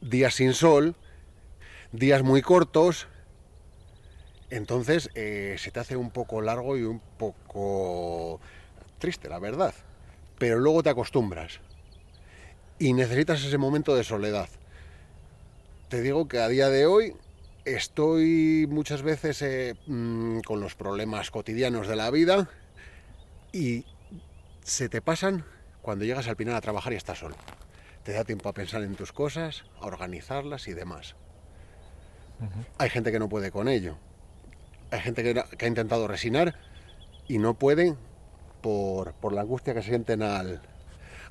días 0.01 0.35
sin 0.35 0.55
sol, 0.55 0.95
días 1.91 2.23
muy 2.23 2.41
cortos, 2.41 3.09
entonces 4.49 5.11
eh, 5.17 5.57
se 5.59 5.73
te 5.73 5.81
hace 5.81 5.97
un 5.97 6.11
poco 6.11 6.41
largo 6.41 6.77
y 6.77 6.85
un 6.85 7.01
poco 7.19 8.41
triste, 9.03 9.29
la 9.29 9.41
verdad. 9.41 9.75
Pero 10.39 10.61
luego 10.61 10.85
te 10.85 10.91
acostumbras 10.91 11.59
y 12.79 12.93
necesitas 12.93 13.45
ese 13.45 13.59
momento 13.59 13.97
de 13.97 14.05
soledad. 14.05 14.49
Te 15.89 16.01
digo 16.01 16.29
que 16.29 16.39
a 16.39 16.47
día 16.47 16.69
de 16.69 16.87
hoy 16.87 17.17
estoy 17.65 18.69
muchas 18.71 19.03
veces 19.03 19.43
eh, 19.43 19.75
mm, 19.89 20.41
con 20.43 20.61
los 20.61 20.77
problemas 20.77 21.33
cotidianos 21.33 21.89
de 21.89 21.97
la 21.97 22.13
vida 22.13 22.49
y 23.53 23.85
se 24.63 24.89
te 24.89 25.03
pasan 25.03 25.45
cuando 25.83 26.05
llegas 26.05 26.29
al 26.29 26.37
final 26.37 26.55
a 26.55 26.61
trabajar 26.61 26.93
y 26.93 26.97
estás 26.97 27.19
solo. 27.19 27.35
Te 28.05 28.13
da 28.13 28.23
tiempo 28.23 28.49
a 28.49 28.53
pensar 28.53 28.85
en 28.85 28.95
tus 28.95 29.11
cosas, 29.11 29.65
a 29.81 29.87
organizarlas 29.87 30.69
y 30.69 30.75
demás. 30.75 31.17
Hay 32.79 32.89
gente 32.89 33.11
que 33.11 33.19
no 33.19 33.29
puede 33.29 33.51
con 33.51 33.67
ello. 33.67 33.97
Hay 34.93 35.01
gente 35.01 35.25
que, 35.25 35.43
que 35.59 35.65
ha 35.65 35.69
intentado 35.69 36.07
resinar 36.07 36.55
y 37.27 37.39
no 37.39 37.55
puede 37.55 37.97
por, 38.63 39.33
la 39.33 39.43
angustia 39.43 39.75
que 39.75 39.83
sienten 39.83 40.23
al, 40.23 40.63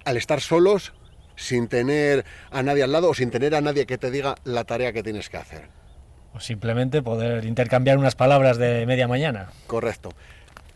al 0.06 0.18
estar 0.18 0.42
solos, 0.42 0.94
sin 1.36 1.68
tener 1.68 2.26
a 2.52 2.62
nadie 2.62 2.84
al 2.84 2.92
lado 2.92 3.10
o 3.10 3.14
sin 3.14 3.32
tener 3.32 3.56
a 3.56 3.62
nadie 3.62 3.86
que 3.86 3.98
te 3.98 4.12
diga 4.12 4.36
la 4.44 4.64
tarea 4.66 4.94
que 4.94 5.02
tienes 5.02 5.30
que 5.30 5.38
hacer. 5.38 5.70
O 6.34 6.40
simplemente 6.40 7.02
poder 7.02 7.46
intercambiar 7.46 7.98
unas 7.98 8.16
palabras 8.16 8.58
de 8.58 8.86
media 8.86 9.08
mañana. 9.08 9.50
Correcto. 9.68 10.12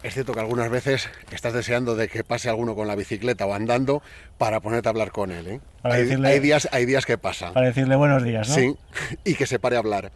Es 0.04 0.14
cierto 0.14 0.34
que 0.34 0.40
algunas 0.40 0.70
veces 0.70 1.10
estás 1.32 1.54
deseando 1.54 1.96
de 1.96 2.08
que 2.08 2.24
pase 2.24 2.48
alguno 2.48 2.76
con 2.76 2.88
la 2.88 2.96
bicicleta 2.96 3.48
o 3.48 3.54
andando 3.56 4.04
para 4.38 4.60
ponerte 4.60 4.88
a 4.88 4.92
hablar 4.92 5.12
con 5.12 5.32
él. 5.32 5.48
¿eh? 5.48 5.60
hay, 5.82 6.40
días, 6.40 6.70
hay 6.72 6.86
días 6.86 7.08
que 7.08 7.18
pasa. 7.18 7.54
Para 7.54 7.68
decirle 7.68 7.96
buenos 7.96 8.24
días, 8.24 8.48
¿no? 8.50 8.56
Sí, 8.56 8.76
y 9.24 9.34
que 9.34 9.48
se 9.48 9.58
pare 9.58 9.78
a 9.78 9.80
hablar. 9.80 10.12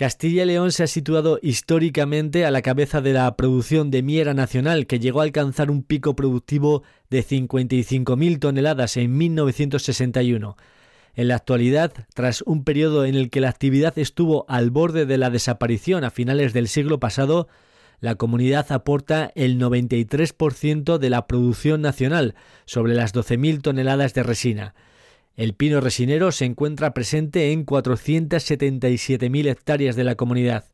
Castilla 0.00 0.44
y 0.44 0.46
León 0.46 0.72
se 0.72 0.82
ha 0.82 0.86
situado 0.86 1.38
históricamente 1.42 2.46
a 2.46 2.50
la 2.50 2.62
cabeza 2.62 3.02
de 3.02 3.12
la 3.12 3.36
producción 3.36 3.90
de 3.90 4.02
miera 4.02 4.32
nacional, 4.32 4.86
que 4.86 4.98
llegó 4.98 5.20
a 5.20 5.24
alcanzar 5.24 5.70
un 5.70 5.82
pico 5.82 6.16
productivo 6.16 6.84
de 7.10 7.22
55.000 7.22 8.38
toneladas 8.38 8.96
en 8.96 9.18
1961. 9.18 10.56
En 11.16 11.28
la 11.28 11.34
actualidad, 11.34 11.92
tras 12.14 12.40
un 12.46 12.64
periodo 12.64 13.04
en 13.04 13.14
el 13.14 13.28
que 13.28 13.42
la 13.42 13.50
actividad 13.50 13.98
estuvo 13.98 14.46
al 14.48 14.70
borde 14.70 15.04
de 15.04 15.18
la 15.18 15.28
desaparición 15.28 16.02
a 16.02 16.10
finales 16.10 16.54
del 16.54 16.68
siglo 16.68 16.98
pasado, 16.98 17.48
la 18.00 18.14
comunidad 18.14 18.72
aporta 18.72 19.30
el 19.34 19.60
93% 19.60 20.96
de 20.96 21.10
la 21.10 21.26
producción 21.26 21.82
nacional, 21.82 22.36
sobre 22.64 22.94
las 22.94 23.12
12.000 23.14 23.60
toneladas 23.60 24.14
de 24.14 24.22
resina. 24.22 24.74
El 25.40 25.54
pino 25.54 25.80
resinero 25.80 26.32
se 26.32 26.44
encuentra 26.44 26.92
presente 26.92 27.50
en 27.52 27.64
477.000 27.64 29.48
hectáreas 29.48 29.96
de 29.96 30.04
la 30.04 30.14
comunidad. 30.14 30.66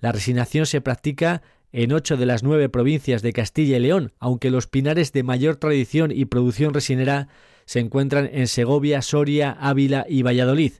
La 0.00 0.12
resinación 0.12 0.66
se 0.66 0.82
practica 0.82 1.40
en 1.72 1.94
ocho 1.94 2.18
de 2.18 2.26
las 2.26 2.42
nueve 2.42 2.68
provincias 2.68 3.22
de 3.22 3.32
Castilla 3.32 3.78
y 3.78 3.80
León, 3.80 4.12
aunque 4.18 4.50
los 4.50 4.66
pinares 4.66 5.14
de 5.14 5.22
mayor 5.22 5.56
tradición 5.56 6.10
y 6.10 6.26
producción 6.26 6.74
resinera 6.74 7.28
se 7.64 7.80
encuentran 7.80 8.28
en 8.30 8.48
Segovia, 8.48 9.00
Soria, 9.00 9.56
Ávila 9.58 10.04
y 10.06 10.20
Valladolid. 10.20 10.74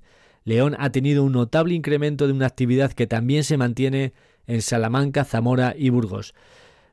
León 0.45 0.77
ha 0.79 0.91
tenido 0.93 1.25
un 1.25 1.33
notable 1.33 1.73
incremento 1.73 2.27
de 2.27 2.35
una 2.35 2.49
actividad 2.49 2.93
que 2.93 3.07
también 3.07 3.45
se 3.45 3.57
mantiene 3.57 4.13
en 4.47 4.61
Salamanca, 4.61 5.25
Zamora 5.25 5.75
y 5.75 5.89
Burgos. 5.89 6.35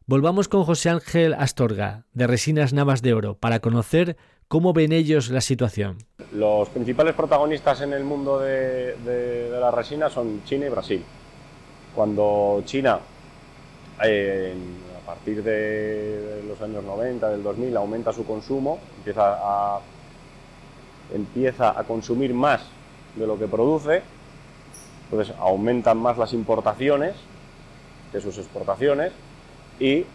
Volvamos 0.06 0.47
con 0.47 0.63
José 0.63 0.89
Ángel 0.89 1.34
Astorga, 1.34 2.06
de 2.13 2.28
Resinas 2.28 2.71
Navas 2.71 3.02
de 3.02 3.13
Oro, 3.13 3.38
para 3.38 3.60
conocer 3.60 4.15
cómo 4.50 4.74
ven 4.74 4.92
ellos 4.92 5.30
la 5.30 5.42
situación. 5.42 6.00
Los 6.34 6.68
principales 6.70 7.14
protagonistas 7.14 7.82
en 7.82 7.94
el 7.94 8.04
mundo 8.04 8.40
de, 8.40 9.48
la 9.52 9.72
resina 9.72 10.10
son 10.10 10.44
China 10.44 10.66
y 10.66 10.70
Brasil. 10.70 11.04
Cuando 11.96 12.62
China, 12.66 13.00
a 14.00 15.06
partir 15.06 15.44
de 15.44 16.44
los 16.48 16.60
años 16.62 16.84
90, 16.84 17.30
del 17.30 17.44
2000, 17.44 17.78
aumenta 17.78 18.12
su 18.12 18.26
consumo, 18.26 18.80
empieza 18.98 19.38
a, 19.40 19.80
empieza 21.14 21.80
a 21.80 21.84
consumir 21.84 22.34
más 22.34 22.64
de 23.16 23.28
lo 23.28 23.38
que 23.38 23.48
produce, 23.48 24.02
entonces 25.12 25.36
aumentan 25.40 25.98
más 25.98 26.18
las 26.18 26.34
importaciones 26.34 27.16
que 28.12 28.20
sus 28.20 28.38
exportaciones 28.40 29.12
y 29.80 30.06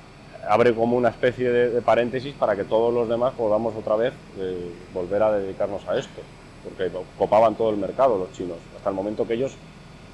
abre 0.48 0.74
como 0.74 0.96
una 0.96 1.08
especie 1.08 1.50
de, 1.50 1.82
paréntesis 1.82 2.34
para 2.34 2.56
que 2.56 2.64
todos 2.64 2.92
los 2.92 3.08
demás 3.08 3.34
podamos 3.34 3.74
otra 3.76 3.96
vez 3.96 4.12
eh, 4.38 4.72
volver 4.92 5.22
a 5.22 5.32
dedicarnos 5.32 5.86
a 5.88 5.98
esto, 5.98 6.22
porque 6.62 6.90
copaban 7.18 7.54
todo 7.54 7.70
el 7.70 7.76
mercado 7.76 8.18
los 8.18 8.32
chinos, 8.32 8.56
hasta 8.76 8.90
el 8.90 8.96
momento 8.96 9.26
que 9.26 9.34
ellos 9.34 9.56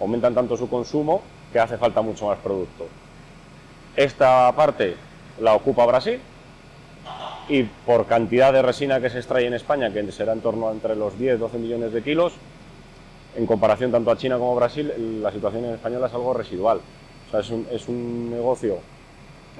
aumentan 0.00 0.34
tanto 0.34 0.56
su 0.56 0.68
consumo 0.68 1.22
que 1.52 1.58
hace 1.58 1.76
falta 1.76 2.00
mucho 2.02 2.26
más 2.26 2.38
producto. 2.38 2.86
Esta 3.96 4.52
parte 4.54 4.96
la 5.40 5.54
ocupa 5.54 5.84
Brasil 5.86 6.20
y 7.48 7.64
por 7.64 8.06
cantidad 8.06 8.52
de 8.52 8.62
resina 8.62 9.00
que 9.00 9.10
se 9.10 9.18
extrae 9.18 9.46
en 9.46 9.54
España, 9.54 9.92
que 9.92 10.10
será 10.12 10.32
en 10.32 10.40
torno 10.40 10.68
a 10.68 10.72
entre 10.72 10.94
los 10.94 11.14
10-12 11.18 11.54
millones 11.54 11.92
de 11.92 12.02
kilos, 12.02 12.34
en 13.36 13.46
comparación 13.46 13.90
tanto 13.90 14.10
a 14.10 14.16
China 14.16 14.38
como 14.38 14.52
a 14.52 14.56
Brasil, 14.56 15.20
la 15.22 15.32
situación 15.32 15.64
en 15.64 15.74
es 15.74 16.14
algo 16.14 16.32
residual. 16.32 16.80
O 17.28 17.30
sea, 17.30 17.40
es 17.40 17.50
un, 17.50 17.66
es 17.70 17.88
un 17.88 18.30
negocio 18.30 18.78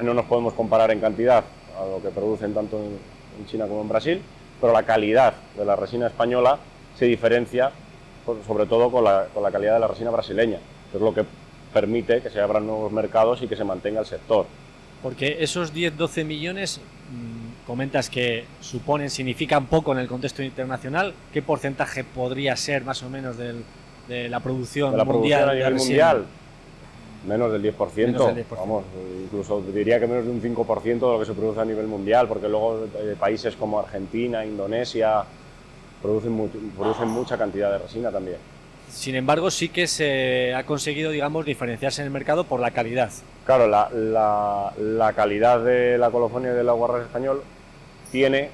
no 0.03 0.15
nos 0.15 0.25
podemos 0.27 0.55
comparar 0.55 0.91
en 0.91 1.01
cantidad 1.01 1.45
a 1.79 1.87
lo 1.87 2.03
que 2.03 2.09
producen 2.09 2.55
tanto 2.55 2.79
en, 2.79 3.21
China 3.47 3.67
como 3.67 3.81
en 3.81 3.89
Brasil, 3.89 4.23
pero 4.61 4.71
la 4.71 4.83
calidad 4.83 5.33
de 5.57 5.65
la 5.65 5.75
resina 5.75 6.09
española 6.09 6.59
se 6.99 7.07
diferencia 7.07 7.73
sobre 8.47 8.67
todo 8.67 8.91
con 8.91 9.03
la, 9.03 9.29
calidad 9.51 9.75
de 9.75 9.81
la 9.81 9.89
resina 9.89 10.11
brasileña, 10.11 10.59
que 10.91 10.99
es 10.99 11.03
lo 11.03 11.15
que 11.15 11.25
permite 11.73 12.21
que 12.21 12.29
se 12.29 12.39
abran 12.39 12.67
nuevos 12.67 12.93
mercados 12.93 13.41
y 13.43 13.49
que 13.49 13.57
se 13.57 13.65
mantenga 13.65 14.01
el 14.01 14.07
sector. 14.07 14.47
Porque 15.03 15.39
esos 15.41 15.73
10-12 15.75 16.25
millones, 16.25 16.81
mm, 17.11 17.67
comentas 17.67 18.11
que 18.11 18.45
suponen, 18.61 19.09
significan 19.09 19.67
poco 19.67 19.93
en 19.93 19.99
el 19.99 20.07
contexto 20.07 20.43
internacional, 20.43 21.15
¿qué 21.33 21.41
porcentaje 21.41 22.05
podría 22.05 22.55
ser 22.57 22.85
más 22.85 23.03
o 23.03 23.09
menos 23.09 23.37
de 23.39 24.29
la 24.29 24.41
producción, 24.41 24.97
la 24.97 25.05
mundial, 25.05 25.49
a 25.49 25.55
nivel 25.55 25.75
mundial? 25.77 26.27
Menos 27.27 27.53
del 27.53 27.63
10%, 27.63 28.47
vamos, 28.57 28.85
incluso 29.25 29.61
diría 29.61 30.01
que 30.01 30.07
menos 30.07 30.25
de 30.25 30.31
un 30.31 30.41
5% 30.41 30.85
de 30.85 31.01
lo 31.01 31.19
que 31.19 31.27
se 31.27 31.35
produce 31.35 31.61
a 31.61 31.67
nivel 31.67 31.87
mundial, 31.87 32.27
porque 32.27 32.49
luego 32.49 32.87
eh, 32.99 33.15
países 33.19 33.55
como 33.57 33.79
Argentina, 33.79 34.43
Indonesia, 34.45 35.25
producen, 36.01 36.51
producen 36.75 37.09
mucha 37.09 37.37
cantidad 37.37 37.73
de 37.73 37.79
resina 37.79 38.11
también. 38.11 38.39
Sin 38.89 39.15
embargo, 39.15 39.51
sí 39.51 39.69
que 39.69 39.87
se 39.87 40.55
ha 40.55 40.65
conseguido, 40.65 41.11
digamos, 41.11 41.45
diferenciarse 41.45 42.01
en 42.01 42.07
el 42.07 42.13
mercado 42.13 42.45
por 42.45 42.59
la 42.59 42.73
calidad. 42.73 43.11
Claro, 43.45 43.69
la, 43.69 44.73
la, 44.79 45.13
calidad 45.13 45.63
de 45.63 45.97
la 45.99 46.11
colofonia 46.11 46.53
del 46.53 46.69
aguarrás 46.69 47.03
español 47.03 47.43
tiene 48.11 48.51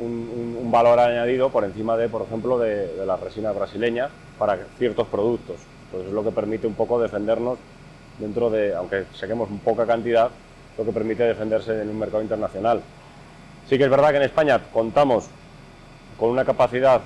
un, 0.00 0.56
un, 0.60 0.70
valor 0.72 0.98
añadido 0.98 1.50
por 1.50 1.64
encima 1.64 1.96
de, 1.96 2.08
por 2.08 2.22
ejemplo, 2.22 2.58
de, 2.58 2.88
de 2.88 3.06
la 3.06 3.16
resina 3.16 3.52
brasileña 3.52 4.08
para 4.38 4.58
ciertos 4.78 5.06
productos. 5.06 5.56
Pues 5.92 6.06
es 6.06 6.12
lo 6.12 6.24
que 6.24 6.32
permite 6.32 6.66
un 6.66 6.74
poco 6.74 7.00
defendernos 7.00 7.58
dentro 8.18 8.50
de, 8.50 8.74
aunque 8.74 9.04
saquemos 9.14 9.48
poca 9.64 9.86
cantidad, 9.86 10.30
lo 10.78 10.84
que 10.84 10.92
permite 10.92 11.22
defenderse 11.24 11.82
en 11.82 11.90
un 11.90 11.98
mercado 11.98 12.22
internacional. 12.22 12.80
Sí 13.68 13.78
que 13.78 13.84
es 13.84 13.90
verdad 13.90 14.10
que 14.10 14.16
en 14.16 14.22
España 14.22 14.60
contamos 14.72 15.26
con 16.18 16.30
una 16.30 16.44
capacidad 16.44 17.00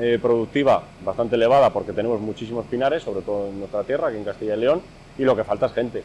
eh, 0.00 0.18
productiva 0.20 0.82
bastante 1.04 1.34
elevada 1.34 1.70
porque 1.72 1.92
tenemos 1.92 2.20
muchísimos 2.20 2.66
pinares, 2.66 3.02
sobre 3.02 3.22
todo 3.22 3.48
en 3.48 3.58
nuestra 3.58 3.82
tierra, 3.82 4.08
aquí 4.08 4.16
en 4.16 4.24
Castilla 4.24 4.54
y 4.54 4.60
León, 4.60 4.82
y 5.18 5.24
lo 5.24 5.34
que 5.34 5.44
falta 5.44 5.66
es 5.66 5.72
gente. 5.72 6.02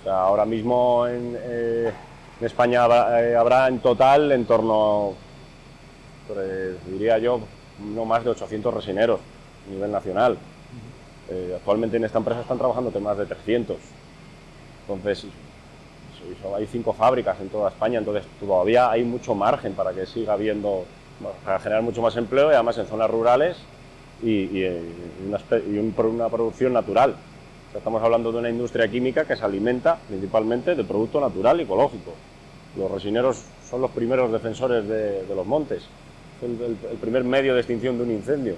O 0.00 0.04
sea, 0.04 0.22
ahora 0.22 0.44
mismo 0.44 1.06
en, 1.06 1.36
eh, 1.40 1.92
España 2.40 2.86
eh, 3.20 3.36
habrá, 3.36 3.68
en 3.68 3.78
total 3.78 4.32
en 4.32 4.44
torno, 4.44 5.14
pues, 6.26 6.84
diría 6.86 7.18
yo, 7.18 7.40
no 7.94 8.04
más 8.04 8.24
de 8.24 8.30
800 8.30 8.74
resineros 8.74 9.20
a 9.66 9.72
nivel 9.72 9.92
nacional. 9.92 10.36
Eh, 11.30 11.52
actualmente 11.56 11.96
en 11.96 12.04
esta 12.04 12.18
empresa 12.18 12.42
están 12.42 12.58
trabajando 12.58 12.90
más 13.00 13.16
de 13.16 13.26
300. 13.26 13.76
Entonces, 14.86 15.26
hay 16.56 16.66
cinco 16.66 16.92
fábricas 16.92 17.40
en 17.40 17.48
toda 17.48 17.70
España, 17.70 17.98
entonces 17.98 18.24
todavía 18.40 18.90
hay 18.90 19.04
mucho 19.04 19.34
margen 19.34 19.72
para 19.74 19.92
que 19.92 20.06
siga 20.06 20.34
habiendo, 20.34 20.84
para 21.44 21.58
generar 21.58 21.82
mucho 21.82 22.02
más 22.02 22.16
empleo 22.16 22.50
y 22.50 22.54
además 22.54 22.78
en 22.78 22.86
zonas 22.86 23.10
rurales 23.10 23.56
y, 24.22 24.62
eh, 24.62 24.80
una, 25.26 26.28
producción 26.28 26.72
natural. 26.72 27.16
estamos 27.74 28.02
hablando 28.02 28.30
de 28.30 28.38
una 28.38 28.50
industria 28.50 28.88
química 28.88 29.24
que 29.24 29.36
se 29.36 29.44
alimenta 29.44 29.98
principalmente 30.08 30.74
de 30.74 30.84
producto 30.84 31.20
natural 31.20 31.60
y 31.60 31.64
ecológico. 31.64 32.12
Los 32.76 32.90
resineros 32.90 33.42
son 33.68 33.80
los 33.80 33.90
primeros 33.90 34.32
defensores 34.32 34.86
de, 34.86 35.24
los 35.34 35.46
montes, 35.46 35.82
es 36.42 36.90
el 36.90 36.98
primer 36.98 37.24
medio 37.24 37.54
de 37.54 37.60
extinción 37.60 37.96
de 37.96 38.04
un 38.04 38.10
incendio 38.10 38.56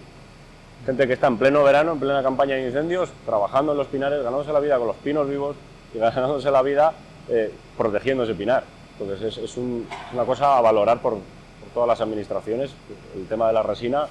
gente 0.86 1.06
que 1.08 1.14
está 1.14 1.26
en 1.26 1.36
pleno 1.36 1.64
verano, 1.64 1.92
en 1.92 1.98
plena 1.98 2.22
campaña 2.22 2.54
de 2.54 2.66
incendios, 2.66 3.10
trabajando 3.26 3.72
en 3.72 3.78
los 3.78 3.88
pinares, 3.88 4.22
ganándose 4.22 4.52
la 4.52 4.60
vida 4.60 4.78
con 4.78 4.86
los 4.86 4.96
pinos 4.96 5.28
vivos 5.28 5.56
y 5.92 5.98
ganándose 5.98 6.50
la 6.50 6.62
vida 6.62 6.92
eh, 7.28 7.52
protegiendo 7.76 8.22
ese 8.22 8.34
pinar. 8.34 8.64
Entonces 8.98 9.36
es, 9.36 9.56
una 9.56 10.24
cosa 10.24 10.56
a 10.56 10.60
valorar 10.60 11.02
por, 11.02 11.18
todas 11.74 11.88
las 11.88 12.00
administraciones. 12.00 12.70
El 13.14 13.26
tema 13.26 13.48
de 13.48 13.52
la 13.52 13.62
resina 13.62 14.06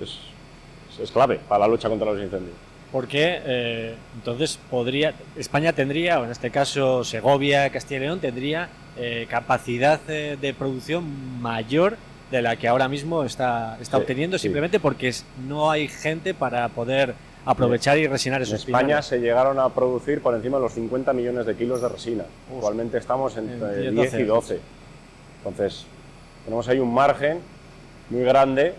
es, 0.00 1.10
clave 1.12 1.38
para 1.48 1.60
la 1.60 1.68
lucha 1.68 1.88
contra 1.88 2.10
los 2.10 2.22
incendios. 2.22 2.56
Porque 2.90 3.42
eh, 3.44 3.94
entonces 4.14 4.58
podría 4.70 5.12
España 5.36 5.74
tendría, 5.74 6.20
o 6.20 6.24
en 6.24 6.30
este 6.30 6.50
caso 6.50 7.04
Segovia, 7.04 7.68
Castilla 7.68 7.98
y 7.98 8.04
León, 8.04 8.20
tendría 8.20 8.70
eh, 8.96 9.26
capacidad 9.28 10.00
de 10.00 10.54
producción 10.58 11.42
mayor 11.42 11.98
de 12.30 12.42
la 12.42 12.56
que 12.56 12.68
ahora 12.68 12.88
mismo 12.88 13.24
está, 13.24 13.78
está 13.80 13.96
obteniendo, 13.96 14.38
simplemente 14.38 14.80
porque 14.80 15.14
no 15.46 15.70
hay 15.70 15.88
gente 15.88 16.34
para 16.34 16.68
poder 16.68 17.14
aprovechar 17.44 17.96
y 17.96 18.06
resinar 18.06 18.42
esos 18.42 18.64
En 18.64 18.74
España 18.74 19.00
se 19.00 19.20
llegaron 19.20 19.58
a 19.58 19.70
producir 19.70 20.20
por 20.20 20.34
encima 20.34 20.58
de 20.58 20.64
los 20.64 20.72
50 20.74 21.12
millones 21.14 21.46
de 21.46 21.54
kilos 21.56 21.80
de 21.80 21.88
resina. 21.88 22.24
Actualmente 22.52 22.98
estamos 22.98 23.36
entre 23.36 23.90
10, 23.90 24.14
y 24.14 24.22
12. 24.24 24.60
Entonces, 25.38 25.86
tenemos 26.44 26.68
ahí 26.68 26.78
un 26.78 26.92
margen 26.92 27.40
muy 28.10 28.22
grande 28.22 28.74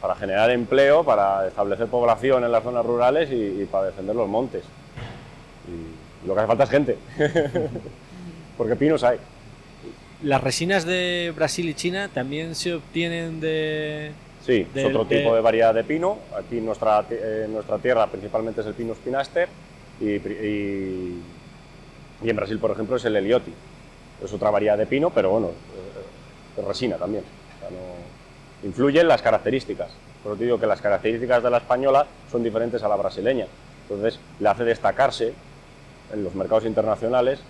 para 0.00 0.14
generar 0.14 0.50
empleo, 0.50 1.04
para 1.04 1.46
establecer 1.46 1.86
población 1.88 2.44
en 2.44 2.52
las 2.52 2.62
zonas 2.62 2.84
rurales 2.84 3.30
y, 3.30 3.66
para 3.70 3.86
defender 3.86 4.16
los 4.16 4.28
montes. 4.28 4.64
Y 5.68 6.26
lo 6.26 6.34
que 6.34 6.40
hace 6.40 6.46
falta 6.46 6.64
es 6.64 6.70
gente, 6.70 6.98
porque 8.56 8.76
pinos 8.76 9.04
hay. 9.04 9.18
¿Las 10.24 10.42
resinas 10.42 10.86
de 10.86 11.34
Brasil 11.36 11.68
y 11.68 11.74
China 11.74 12.08
también 12.12 12.54
se 12.54 12.72
obtienen 12.72 13.40
de...? 13.40 14.12
Sí, 14.40 14.66
es 14.74 14.84
otro 14.86 15.04
tipo 15.04 15.34
de 15.34 15.42
variedad 15.42 15.74
de 15.74 15.84
pino. 15.84 16.18
Aquí 16.34 16.58
en 16.58 16.64
nuestra, 16.64 17.04
nuestra 17.50 17.76
tierra 17.76 18.06
principalmente 18.06 18.62
es 18.62 18.66
el 18.66 18.72
Pinus 18.72 18.96
pinaster 18.98 19.48
y, 20.00 20.12
y, 20.12 21.20
en 22.22 22.36
Brasil, 22.36 22.58
por 22.58 22.70
ejemplo, 22.70 22.96
es 22.96 23.04
el 23.04 23.16
Elioti. 23.16 23.52
Es 24.24 24.32
otra 24.32 24.48
variedad 24.48 24.78
de 24.78 24.86
pino, 24.86 25.10
pero 25.10 25.30
bueno, 25.30 25.48
eh, 25.48 26.58
es 26.58 26.64
resina 26.64 26.96
también. 26.96 27.24
Influyen 28.62 29.06
las 29.06 29.20
características. 29.20 29.90
Por 30.22 30.32
eso 30.32 30.38
te 30.38 30.44
digo 30.44 30.58
que 30.58 30.66
las 30.66 30.80
características 30.80 31.42
de 31.42 31.50
la 31.50 31.58
española 31.58 32.06
son 32.32 32.42
diferentes 32.42 32.82
a 32.82 32.88
la 32.88 32.96
brasileña. 32.96 33.46
Entonces, 33.82 34.18
le 34.40 34.48
hace 34.48 34.64
destacarse 34.64 35.34
en 36.14 36.24
los 36.24 36.34
mercados 36.34 36.64
internacionales 36.64 37.40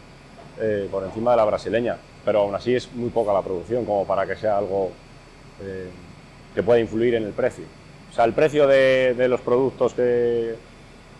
eh, 0.60 0.88
por 0.90 1.04
encima 1.04 1.30
de 1.30 1.36
la 1.36 1.44
brasileña 1.44 1.98
pero 2.24 2.40
aún 2.40 2.54
así 2.54 2.74
es 2.74 2.92
muy 2.92 3.10
poca 3.10 3.32
la 3.32 3.42
producción 3.42 3.84
como 3.84 4.06
para 4.06 4.26
que 4.26 4.36
sea 4.36 4.58
algo 4.58 4.90
eh, 5.62 5.88
que 6.54 6.62
pueda 6.62 6.80
influir 6.80 7.14
en 7.14 7.24
el 7.24 7.32
precio. 7.32 7.64
O 8.10 8.14
sea, 8.14 8.24
el 8.24 8.32
precio 8.32 8.66
de, 8.66 9.26
los 9.28 9.40
productos 9.40 9.92
que, 9.94 10.54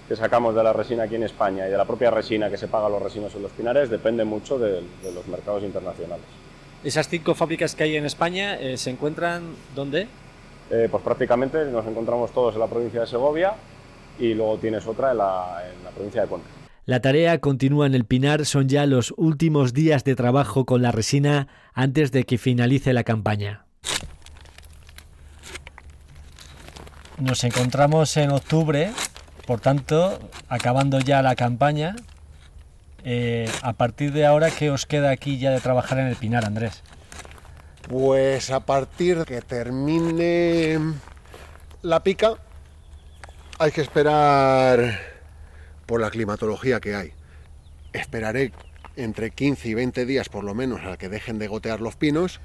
que, 0.08 0.16
sacamos 0.16 0.54
de 0.54 0.62
la 0.62 0.72
resina 0.72 1.04
aquí 1.04 1.16
en 1.16 1.24
España 1.24 1.66
y 1.66 1.70
de 1.70 1.76
la 1.76 1.84
propia 1.84 2.10
resina 2.10 2.48
que 2.48 2.56
se 2.56 2.68
paga 2.68 2.86
a 2.86 2.88
los 2.88 3.02
resinos 3.02 3.34
en 3.34 3.42
los 3.42 3.52
pinares 3.52 3.90
depende 3.90 4.24
mucho 4.24 4.58
de, 4.58 4.82
los 5.12 5.26
mercados 5.26 5.64
internacionales. 5.64 6.24
¿Esas 6.84 7.08
cinco 7.08 7.34
fábricas 7.34 7.74
que 7.74 7.84
hay 7.84 7.96
en 7.96 8.04
España 8.04 8.56
eh, 8.60 8.76
se 8.76 8.90
encuentran 8.90 9.56
dónde? 9.74 10.06
Eh, 10.70 10.88
pues 10.90 11.02
prácticamente 11.02 11.64
nos 11.66 11.86
encontramos 11.86 12.30
todos 12.30 12.54
en 12.54 12.60
la 12.60 12.66
provincia 12.66 13.00
de 13.00 13.06
Segovia 13.06 13.54
y 14.18 14.34
luego 14.34 14.58
tienes 14.58 14.86
otra 14.86 15.10
en 15.10 15.18
la, 15.18 15.62
en 15.66 15.84
la 15.84 15.90
provincia 15.90 16.22
de 16.22 16.28
Cuenca. 16.28 16.63
La 16.86 17.00
tarea 17.00 17.40
continúa 17.40 17.86
en 17.86 17.94
el 17.94 18.04
Pinar, 18.04 18.44
son 18.44 18.68
ya 18.68 18.86
los 18.86 19.14
últimos 19.16 19.72
días 19.72 20.04
de 20.04 20.14
trabajo 20.14 20.66
con 20.66 20.82
la 20.82 20.92
resina 20.92 21.48
antes 21.72 22.12
de 22.12 22.24
que 22.24 22.38
finalice 22.38 22.92
la 22.92 23.04
campaña. 23.04 23.64
nos 27.18 27.44
encontramos 27.44 28.16
en 28.16 28.30
octubre, 28.30 28.92
por 29.46 29.60
tanto, 29.60 30.18
acabando 30.48 30.98
ya 31.00 31.22
la 31.22 31.34
campaña. 31.34 31.96
Eh, 33.04 33.50
a 33.62 33.74
partir 33.74 34.12
de 34.12 34.26
ahora, 34.26 34.50
¿qué 34.50 34.70
os 34.70 34.86
queda 34.86 35.10
aquí 35.10 35.38
ya 35.38 35.50
de 35.50 35.60
trabajar 35.60 35.98
en 35.98 36.06
el 36.06 36.16
Pinar, 36.16 36.44
Andrés? 36.44 36.82
Pues 37.88 38.50
a 38.50 38.60
partir 38.60 39.24
que 39.24 39.42
termine 39.42 40.78
la 41.82 42.02
pica, 42.02 42.34
hay 43.58 43.70
que 43.70 43.82
esperar 43.82 45.13
por 45.86 46.00
la 46.00 46.10
climatología 46.10 46.80
que 46.80 46.94
hay. 46.94 47.12
Esperaré 47.92 48.52
entre 48.96 49.30
15 49.30 49.68
y 49.68 49.74
20 49.74 50.06
días 50.06 50.28
por 50.28 50.44
lo 50.44 50.54
menos 50.54 50.80
a 50.84 50.96
que 50.96 51.08
dejen 51.08 51.38
de 51.38 51.48
gotear 51.48 51.80
los 51.80 51.96
pinos 51.96 52.40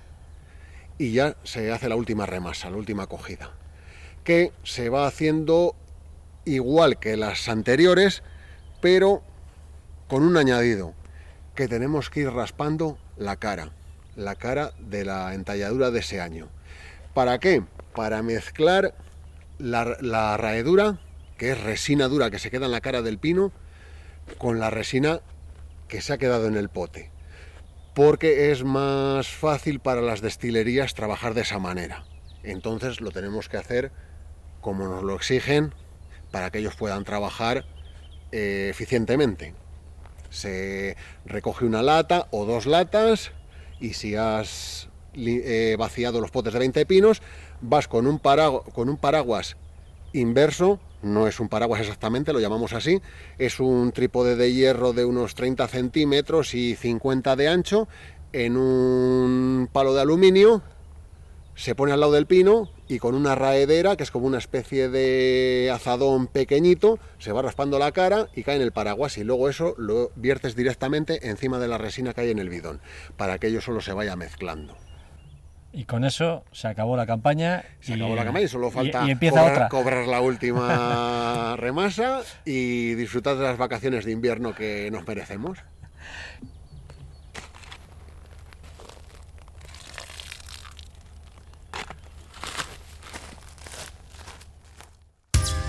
y 0.97 1.13
ya 1.13 1.37
se 1.43 1.71
hace 1.71 1.89
la 1.89 1.95
última 1.95 2.25
remasa, 2.25 2.69
la 2.69 2.77
última 2.77 3.07
cogida, 3.07 3.51
que 4.23 4.51
se 4.63 4.89
va 4.89 5.07
haciendo 5.07 5.75
igual 6.45 6.99
que 6.99 7.15
las 7.15 7.47
anteriores, 7.47 8.23
pero 8.81 9.21
con 10.07 10.23
un 10.23 10.37
añadido, 10.37 10.93
que 11.55 11.67
tenemos 11.67 12.09
que 12.09 12.21
ir 12.21 12.31
raspando 12.31 12.97
la 13.17 13.37
cara, 13.37 13.71
la 14.15 14.35
cara 14.35 14.73
de 14.79 15.05
la 15.05 15.33
entalladura 15.33 15.91
de 15.91 15.99
ese 15.99 16.19
año. 16.19 16.49
¿Para 17.13 17.39
qué? 17.39 17.63
Para 17.95 18.21
mezclar 18.21 18.93
la, 19.57 19.97
la 20.01 20.37
raedura, 20.37 20.99
que 21.39 21.49
es 21.51 21.59
resina 21.59 22.07
dura 22.07 22.29
que 22.29 22.37
se 22.37 22.51
queda 22.51 22.67
en 22.67 22.71
la 22.71 22.81
cara 22.81 23.01
del 23.01 23.17
pino, 23.17 23.51
con 24.37 24.59
la 24.59 24.69
resina 24.69 25.21
que 25.87 26.01
se 26.01 26.13
ha 26.13 26.19
quedado 26.19 26.45
en 26.45 26.55
el 26.55 26.69
pote 26.69 27.09
porque 27.99 28.51
es 28.51 28.63
más 28.63 29.27
fácil 29.27 29.81
para 29.81 29.99
las 29.99 30.21
destilerías 30.21 30.93
trabajar 30.93 31.33
de 31.33 31.41
esa 31.41 31.59
manera. 31.59 32.05
Entonces 32.43 33.01
lo 33.01 33.11
tenemos 33.11 33.49
que 33.49 33.57
hacer 33.57 33.91
como 34.61 34.87
nos 34.87 35.03
lo 35.03 35.15
exigen 35.15 35.73
para 36.31 36.49
que 36.49 36.59
ellos 36.59 36.77
puedan 36.77 37.03
trabajar 37.03 37.65
eh, 38.31 38.67
eficientemente. 38.69 39.53
Se 40.29 40.95
recoge 41.25 41.65
una 41.65 41.81
lata 41.81 42.29
o 42.31 42.45
dos 42.45 42.67
latas 42.67 43.33
y 43.81 43.95
si 43.95 44.15
has 44.15 44.87
eh, 45.15 45.75
vaciado 45.77 46.21
los 46.21 46.31
potes 46.31 46.53
de 46.53 46.59
20 46.59 46.85
pinos, 46.85 47.21
vas 47.59 47.89
con 47.89 48.07
un, 48.07 48.19
con 48.19 48.87
un 48.87 48.95
paraguas 48.97 49.57
inverso 50.13 50.79
no 51.01 51.27
es 51.27 51.39
un 51.39 51.49
paraguas 51.49 51.81
exactamente, 51.81 52.33
lo 52.33 52.39
llamamos 52.39 52.73
así, 52.73 53.01
es 53.37 53.59
un 53.59 53.91
trípode 53.91 54.35
de 54.35 54.53
hierro 54.53 54.93
de 54.93 55.05
unos 55.05 55.35
30 55.35 55.67
centímetros 55.67 56.53
y 56.53 56.75
50 56.75 57.35
de 57.35 57.47
ancho 57.47 57.87
en 58.33 58.57
un 58.57 59.69
palo 59.71 59.93
de 59.93 60.01
aluminio, 60.01 60.61
se 61.55 61.75
pone 61.75 61.91
al 61.91 61.99
lado 61.99 62.13
del 62.13 62.25
pino 62.25 62.69
y 62.87 62.99
con 62.99 63.15
una 63.15 63.35
raedera, 63.35 63.97
que 63.97 64.03
es 64.03 64.11
como 64.11 64.27
una 64.27 64.37
especie 64.37 64.87
de 64.87 65.69
azadón 65.73 66.27
pequeñito, 66.27 66.99
se 67.17 67.33
va 67.33 67.41
raspando 67.41 67.77
la 67.79 67.91
cara 67.91 68.29
y 68.33 68.43
cae 68.43 68.55
en 68.55 68.61
el 68.61 68.71
paraguas 68.71 69.17
y 69.17 69.25
luego 69.25 69.49
eso 69.49 69.75
lo 69.77 70.11
viertes 70.15 70.55
directamente 70.55 71.29
encima 71.29 71.59
de 71.59 71.67
la 71.67 71.77
resina 71.77 72.13
que 72.13 72.21
hay 72.21 72.31
en 72.31 72.39
el 72.39 72.49
bidón, 72.49 72.79
para 73.17 73.39
que 73.39 73.47
ello 73.47 73.59
solo 73.59 73.81
se 73.81 73.91
vaya 73.91 74.15
mezclando. 74.15 74.77
Y 75.71 75.85
con 75.85 76.03
eso 76.03 76.43
se 76.51 76.67
acabó 76.67 76.97
la 76.97 77.05
campaña. 77.05 77.63
Se 77.79 77.93
acabó 77.93 78.15
la 78.15 78.23
campaña 78.23 78.45
y 78.45 78.47
solo 78.47 78.71
falta 78.71 79.69
cobrar, 79.69 80.07
la 80.07 80.21
última 80.21 81.55
remasa 81.57 82.21
y 82.43 82.95
disfrutar 82.95 83.37
de 83.37 83.43
las 83.43 83.57
vacaciones 83.57 84.05
de 84.05 84.11
invierno 84.11 84.55
que 84.55 84.89
nos 84.91 85.07
merecemos. 85.07 85.59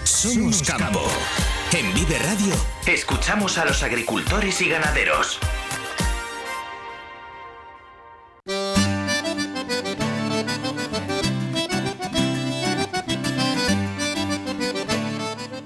Somos 0.04 0.62
Campo. 0.62 1.00
En 1.72 1.94
Vive 1.94 2.18
Radio 2.18 2.54
escuchamos 2.86 3.56
a 3.58 3.64
los 3.64 3.82
agricultores 3.82 4.60
y 4.60 4.68
ganaderos. 4.68 5.38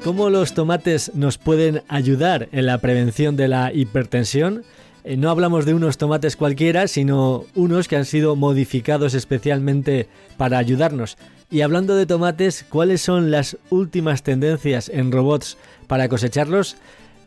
¿Cómo 0.04 0.28
los 0.28 0.52
tomates 0.52 1.12
nos 1.14 1.38
pueden 1.38 1.80
ayudar 1.88 2.50
en 2.52 2.66
la 2.66 2.76
prevención 2.76 3.36
de 3.36 3.48
la 3.48 3.72
hipertensión? 3.72 4.62
Eh, 5.02 5.16
no 5.16 5.30
hablamos 5.30 5.64
de 5.64 5.72
unos 5.72 5.96
tomates 5.96 6.36
cualquiera, 6.36 6.88
sino 6.88 7.46
unos 7.54 7.88
que 7.88 7.96
han 7.96 8.04
sido 8.04 8.36
modificados 8.36 9.14
especialmente 9.14 10.06
para 10.36 10.58
ayudarnos. 10.58 11.16
Y 11.50 11.62
hablando 11.62 11.96
de 11.96 12.04
tomates, 12.04 12.66
¿cuáles 12.68 13.00
son 13.00 13.30
las 13.30 13.56
últimas 13.70 14.22
tendencias 14.22 14.90
en 14.90 15.10
robots 15.10 15.56
para 15.86 16.10
cosecharlos? 16.10 16.76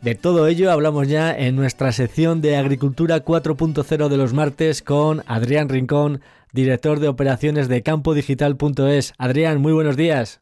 De 0.00 0.14
todo 0.14 0.46
ello 0.46 0.70
hablamos 0.70 1.08
ya 1.08 1.36
en 1.36 1.56
nuestra 1.56 1.90
sección 1.90 2.40
de 2.40 2.56
Agricultura 2.56 3.24
4.0 3.24 4.08
de 4.08 4.16
los 4.16 4.34
martes 4.34 4.82
con 4.82 5.24
Adrián 5.26 5.68
Rincón, 5.68 6.20
director 6.52 7.00
de 7.00 7.08
operaciones 7.08 7.66
de 7.66 7.82
campodigital.es. 7.82 9.14
Adrián, 9.18 9.60
muy 9.60 9.72
buenos 9.72 9.96
días. 9.96 10.40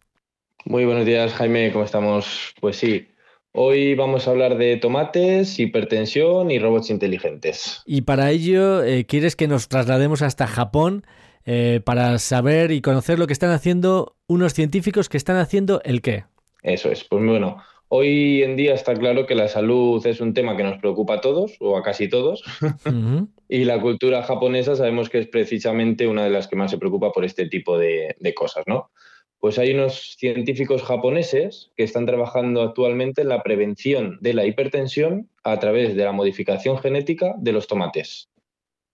Muy 0.64 0.84
buenos 0.84 1.06
días, 1.06 1.32
Jaime, 1.34 1.70
¿cómo 1.72 1.84
estamos? 1.84 2.54
Pues 2.60 2.76
sí, 2.76 3.08
hoy 3.52 3.94
vamos 3.94 4.26
a 4.26 4.30
hablar 4.32 4.58
de 4.58 4.76
tomates, 4.76 5.58
hipertensión 5.58 6.50
y 6.50 6.58
robots 6.58 6.90
inteligentes. 6.90 7.82
Y 7.86 8.02
para 8.02 8.30
ello, 8.30 8.82
eh, 8.82 9.04
¿quieres 9.04 9.36
que 9.36 9.46
nos 9.46 9.68
traslademos 9.68 10.22
hasta 10.22 10.46
Japón 10.46 11.04
eh, 11.44 11.80
para 11.84 12.18
saber 12.18 12.72
y 12.72 12.80
conocer 12.80 13.18
lo 13.18 13.26
que 13.26 13.32
están 13.32 13.50
haciendo 13.50 14.16
unos 14.26 14.54
científicos 14.54 15.08
que 15.08 15.16
están 15.16 15.36
haciendo 15.36 15.80
el 15.84 16.02
qué? 16.02 16.24
Eso 16.62 16.90
es, 16.90 17.04
pues 17.04 17.24
bueno, 17.24 17.62
hoy 17.88 18.42
en 18.42 18.56
día 18.56 18.74
está 18.74 18.94
claro 18.94 19.26
que 19.26 19.36
la 19.36 19.46
salud 19.46 20.04
es 20.04 20.20
un 20.20 20.34
tema 20.34 20.56
que 20.56 20.64
nos 20.64 20.78
preocupa 20.78 21.14
a 21.14 21.20
todos, 21.20 21.56
o 21.60 21.76
a 21.76 21.82
casi 21.82 22.08
todos, 22.08 22.42
y 23.48 23.64
la 23.64 23.80
cultura 23.80 24.24
japonesa 24.24 24.74
sabemos 24.74 25.08
que 25.08 25.20
es 25.20 25.28
precisamente 25.28 26.08
una 26.08 26.24
de 26.24 26.30
las 26.30 26.48
que 26.48 26.56
más 26.56 26.72
se 26.72 26.78
preocupa 26.78 27.12
por 27.12 27.24
este 27.24 27.46
tipo 27.48 27.78
de, 27.78 28.16
de 28.18 28.34
cosas, 28.34 28.64
¿no? 28.66 28.90
Pues 29.38 29.58
hay 29.58 29.72
unos 29.72 30.16
científicos 30.18 30.82
japoneses 30.82 31.70
que 31.76 31.84
están 31.84 32.06
trabajando 32.06 32.62
actualmente 32.62 33.22
en 33.22 33.28
la 33.28 33.42
prevención 33.42 34.18
de 34.20 34.34
la 34.34 34.46
hipertensión 34.46 35.28
a 35.44 35.58
través 35.58 35.94
de 35.94 36.04
la 36.04 36.12
modificación 36.12 36.78
genética 36.78 37.34
de 37.38 37.52
los 37.52 37.66
tomates, 37.66 38.30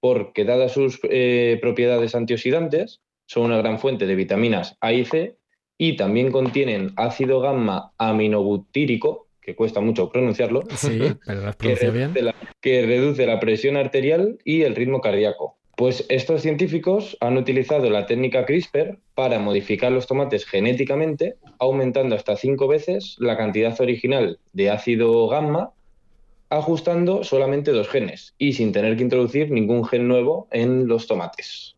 porque 0.00 0.44
dadas 0.44 0.72
sus 0.72 1.00
eh, 1.04 1.58
propiedades 1.60 2.14
antioxidantes, 2.14 3.00
son 3.26 3.44
una 3.44 3.58
gran 3.58 3.78
fuente 3.78 4.06
de 4.06 4.14
vitaminas 4.14 4.76
A 4.80 4.92
y 4.92 5.04
C 5.04 5.36
y 5.78 5.96
también 5.96 6.30
contienen 6.30 6.92
ácido 6.96 7.40
gamma 7.40 7.92
aminobutírico, 7.98 9.28
que 9.40 9.56
cuesta 9.56 9.80
mucho 9.80 10.10
pronunciarlo, 10.10 10.60
que 12.60 12.86
reduce 12.86 13.26
la 13.26 13.40
presión 13.40 13.76
arterial 13.76 14.38
y 14.44 14.62
el 14.62 14.76
ritmo 14.76 15.00
cardíaco. 15.00 15.58
Pues 15.82 16.06
estos 16.08 16.42
científicos 16.42 17.16
han 17.18 17.36
utilizado 17.36 17.90
la 17.90 18.06
técnica 18.06 18.46
CRISPR 18.46 19.00
para 19.16 19.40
modificar 19.40 19.90
los 19.90 20.06
tomates 20.06 20.46
genéticamente, 20.46 21.38
aumentando 21.58 22.14
hasta 22.14 22.36
cinco 22.36 22.68
veces 22.68 23.16
la 23.18 23.36
cantidad 23.36 23.74
original 23.80 24.38
de 24.52 24.70
ácido 24.70 25.26
gamma, 25.26 25.72
ajustando 26.50 27.24
solamente 27.24 27.72
dos 27.72 27.88
genes 27.88 28.32
y 28.38 28.52
sin 28.52 28.70
tener 28.70 28.96
que 28.96 29.02
introducir 29.02 29.50
ningún 29.50 29.84
gen 29.84 30.06
nuevo 30.06 30.46
en 30.52 30.86
los 30.86 31.08
tomates. 31.08 31.74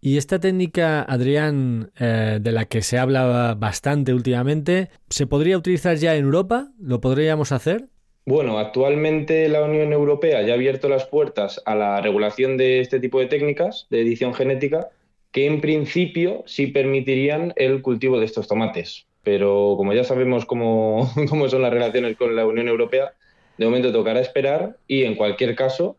Y 0.00 0.16
esta 0.16 0.40
técnica, 0.40 1.04
Adrián, 1.04 1.92
eh, 2.00 2.40
de 2.42 2.50
la 2.50 2.64
que 2.64 2.82
se 2.82 2.98
habla 2.98 3.54
bastante 3.56 4.12
últimamente, 4.12 4.90
¿se 5.10 5.28
podría 5.28 5.56
utilizar 5.56 5.96
ya 5.96 6.16
en 6.16 6.24
Europa? 6.24 6.72
¿Lo 6.80 7.00
podríamos 7.00 7.52
hacer? 7.52 7.86
Bueno, 8.26 8.58
actualmente 8.58 9.48
la 9.50 9.62
Unión 9.62 9.92
Europea 9.92 10.40
ya 10.42 10.52
ha 10.52 10.56
abierto 10.56 10.88
las 10.88 11.04
puertas 11.04 11.60
a 11.66 11.74
la 11.74 12.00
regulación 12.00 12.56
de 12.56 12.80
este 12.80 12.98
tipo 12.98 13.20
de 13.20 13.26
técnicas 13.26 13.86
de 13.90 14.00
edición 14.00 14.32
genética 14.32 14.88
que 15.30 15.46
en 15.46 15.60
principio 15.60 16.42
sí 16.46 16.68
permitirían 16.68 17.52
el 17.56 17.82
cultivo 17.82 18.18
de 18.18 18.24
estos 18.24 18.48
tomates. 18.48 19.06
Pero 19.22 19.74
como 19.76 19.92
ya 19.92 20.04
sabemos 20.04 20.44
cómo, 20.46 21.12
son 21.48 21.60
las 21.60 21.72
relaciones 21.72 22.16
con 22.16 22.34
la 22.34 22.46
Unión 22.46 22.68
Europea, 22.68 23.12
de 23.58 23.66
momento 23.66 23.92
tocará 23.92 24.20
esperar 24.20 24.78
y 24.88 25.04
en 25.04 25.16
cualquier 25.16 25.54
caso 25.54 25.98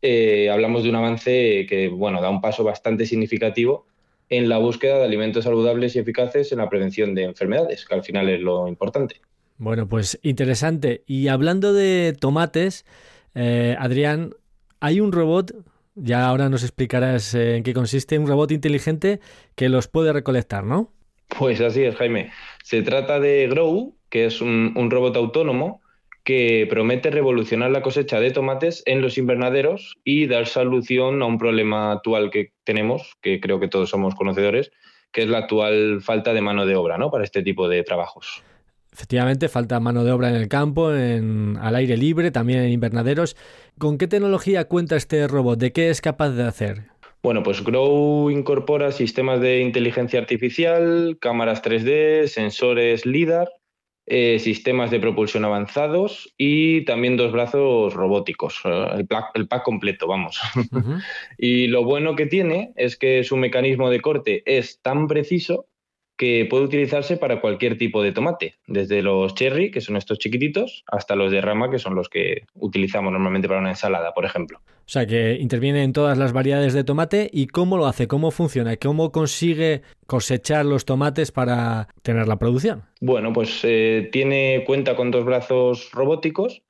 eh, 0.00 0.50
hablamos 0.50 0.84
de 0.84 0.90
un 0.90 0.96
avance 0.96 1.66
que 1.68 1.88
bueno, 1.88 2.22
da 2.22 2.30
un 2.30 2.40
paso 2.40 2.62
bastante 2.62 3.04
significativo 3.04 3.84
en 4.28 4.48
la 4.48 4.58
búsqueda 4.58 4.98
de 4.98 5.04
alimentos 5.04 5.42
saludables 5.42 5.96
y 5.96 5.98
eficaces 5.98 6.52
en 6.52 6.58
la 6.58 6.68
prevención 6.68 7.16
de 7.16 7.24
enfermedades, 7.24 7.84
que 7.84 7.94
al 7.94 8.04
final 8.04 8.28
es 8.28 8.40
lo 8.40 8.68
importante. 8.68 9.16
Bueno, 9.56 9.88
pues 9.88 10.18
interesante. 10.22 11.04
Y 11.06 11.28
hablando 11.28 11.72
de 11.72 12.16
tomates, 12.18 12.84
eh, 13.34 13.76
Adrián, 13.78 14.34
hay 14.80 15.00
un 15.00 15.12
robot, 15.12 15.52
ya 15.94 16.26
ahora 16.26 16.48
nos 16.48 16.62
explicarás 16.62 17.34
eh, 17.34 17.56
en 17.56 17.62
qué 17.62 17.72
consiste, 17.72 18.18
un 18.18 18.26
robot 18.26 18.50
inteligente 18.50 19.20
que 19.54 19.68
los 19.68 19.88
puede 19.88 20.12
recolectar, 20.12 20.64
¿no? 20.64 20.92
Pues 21.28 21.60
así 21.60 21.82
es, 21.82 21.96
Jaime. 21.96 22.30
Se 22.62 22.82
trata 22.82 23.18
de 23.18 23.46
Grow, 23.48 23.96
que 24.08 24.26
es 24.26 24.40
un, 24.40 24.90
robot 24.90 25.16
autónomo 25.16 25.80
que 26.22 26.66
promete 26.70 27.10
revolucionar 27.10 27.70
la 27.70 27.82
cosecha 27.82 28.20
de 28.20 28.30
tomates 28.30 28.82
en 28.86 29.02
los 29.02 29.18
invernaderos 29.18 29.96
y 30.04 30.26
dar 30.26 30.46
solución 30.46 31.20
a 31.22 31.26
un 31.26 31.38
problema 31.38 31.92
actual 31.92 32.30
que 32.30 32.52
tenemos, 32.64 33.16
que 33.20 33.40
creo 33.40 33.60
que 33.60 33.68
todos 33.68 33.90
somos 33.90 34.14
conocedores, 34.14 34.70
que 35.12 35.22
es 35.22 35.28
la 35.28 35.38
actual 35.38 36.00
falta 36.00 36.32
de 36.32 36.40
mano 36.40 36.66
de 36.66 36.76
obra 36.76 36.96
¿no? 36.96 37.10
para 37.10 37.24
este 37.24 37.42
tipo 37.42 37.68
de 37.68 37.82
trabajos. 37.82 38.42
Efectivamente, 38.94 39.48
falta 39.48 39.80
mano 39.80 40.04
de 40.04 40.12
obra 40.12 40.28
en 40.28 40.36
el 40.36 40.48
campo, 40.48 40.94
en, 40.94 41.58
al 41.60 41.74
aire 41.74 41.96
libre, 41.96 42.30
también 42.30 42.60
en 42.60 42.70
invernaderos. 42.70 43.36
¿Con 43.76 43.98
qué 43.98 44.06
tecnología 44.06 44.68
cuenta 44.68 44.94
este 44.94 45.26
robot? 45.26 45.58
¿De 45.58 45.72
qué 45.72 45.90
es 45.90 46.00
capaz 46.00 46.30
de 46.30 46.44
hacer? 46.44 46.84
Bueno, 47.20 47.42
pues 47.42 47.64
Grow 47.64 48.30
incorpora 48.30 48.92
sistemas 48.92 49.40
de 49.40 49.60
inteligencia 49.60 50.20
artificial, 50.20 51.18
cámaras 51.20 51.60
3D, 51.64 52.28
sensores 52.28 53.04
LIDAR, 53.04 53.48
eh, 54.06 54.38
sistemas 54.38 54.92
de 54.92 55.00
propulsión 55.00 55.44
avanzados 55.44 56.32
y 56.36 56.84
también 56.84 57.16
dos 57.16 57.32
brazos 57.32 57.94
robóticos, 57.94 58.60
eh, 58.64 59.06
el, 59.34 59.48
pack, 59.48 59.64
completo, 59.64 60.06
vamos. 60.06 60.38
y 61.38 61.66
lo 61.66 61.82
bueno 61.82 62.14
que 62.14 62.26
tiene 62.26 62.72
es 62.76 62.96
que 62.96 63.24
su 63.24 63.36
mecanismo 63.36 63.90
de 63.90 64.00
corte 64.00 64.42
es 64.46 64.80
tan 64.82 65.08
preciso 65.08 65.66
que 66.16 66.46
puede 66.48 66.64
utilizarse 66.64 67.16
para 67.16 67.40
cualquier 67.40 67.76
tipo 67.76 68.02
de 68.02 68.12
tomate, 68.12 68.54
desde 68.66 69.02
los 69.02 69.34
cherry, 69.34 69.70
que 69.70 69.80
son 69.80 69.96
estos 69.96 70.18
chiquititos, 70.18 70.84
hasta 70.86 71.16
los 71.16 71.32
de 71.32 71.40
rama, 71.40 71.70
que 71.70 71.78
son 71.78 71.94
los 71.94 72.08
que 72.08 72.44
utilizamos 72.54 73.12
normalmente 73.12 73.48
para 73.48 73.60
una 73.60 73.70
ensalada, 73.70 74.14
por 74.14 74.24
ejemplo. 74.24 74.60
O 74.86 74.88
sea, 74.88 75.06
que 75.06 75.38
interviene 75.40 75.82
en 75.82 75.92
todas 75.92 76.18
las 76.18 76.32
variedades 76.32 76.74
de 76.74 76.84
tomate 76.84 77.30
y 77.32 77.46
cómo 77.46 77.76
lo 77.76 77.86
hace, 77.86 78.06
cómo 78.06 78.30
funciona, 78.30 78.76
cómo 78.76 79.10
consigue 79.10 79.82
cosechar 80.06 80.66
los 80.66 80.84
tomates 80.84 81.32
para 81.32 81.88
tener 82.02 82.28
la 82.28 82.38
producción. 82.38 82.82
Bueno, 83.00 83.32
pues 83.32 83.60
eh, 83.64 84.08
tiene 84.12 84.62
cuenta 84.66 84.94
con 84.94 85.10
dos 85.10 85.24
brazos 85.24 85.90
robóticos 85.92 86.62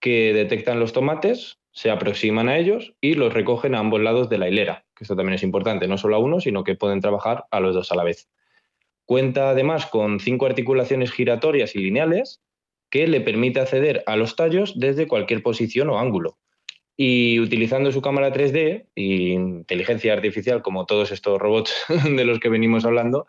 que 0.00 0.32
detectan 0.32 0.80
los 0.80 0.92
tomates, 0.92 1.58
se 1.72 1.90
aproximan 1.90 2.48
a 2.48 2.58
ellos 2.58 2.94
y 3.00 3.14
los 3.14 3.32
recogen 3.32 3.74
a 3.74 3.80
ambos 3.80 4.00
lados 4.00 4.28
de 4.28 4.38
la 4.38 4.48
hilera, 4.48 4.84
que 4.96 5.04
esto 5.04 5.14
también 5.14 5.34
es 5.34 5.42
importante, 5.42 5.86
no 5.86 5.98
solo 5.98 6.16
a 6.16 6.18
uno, 6.18 6.40
sino 6.40 6.64
que 6.64 6.74
pueden 6.74 7.00
trabajar 7.00 7.44
a 7.50 7.60
los 7.60 7.74
dos 7.74 7.92
a 7.92 7.96
la 7.96 8.04
vez. 8.04 8.28
Cuenta 9.08 9.48
además 9.48 9.86
con 9.86 10.20
cinco 10.20 10.44
articulaciones 10.44 11.12
giratorias 11.12 11.74
y 11.74 11.78
lineales 11.78 12.42
que 12.90 13.06
le 13.06 13.22
permite 13.22 13.58
acceder 13.58 14.02
a 14.04 14.16
los 14.16 14.36
tallos 14.36 14.78
desde 14.78 15.08
cualquier 15.08 15.42
posición 15.42 15.88
o 15.88 15.98
ángulo. 15.98 16.36
Y 16.94 17.40
utilizando 17.40 17.90
su 17.90 18.02
cámara 18.02 18.30
3D 18.30 18.84
e 18.94 19.02
inteligencia 19.02 20.12
artificial, 20.12 20.60
como 20.60 20.84
todos 20.84 21.10
estos 21.10 21.38
robots 21.38 21.72
de 22.04 22.24
los 22.26 22.38
que 22.38 22.50
venimos 22.50 22.84
hablando, 22.84 23.26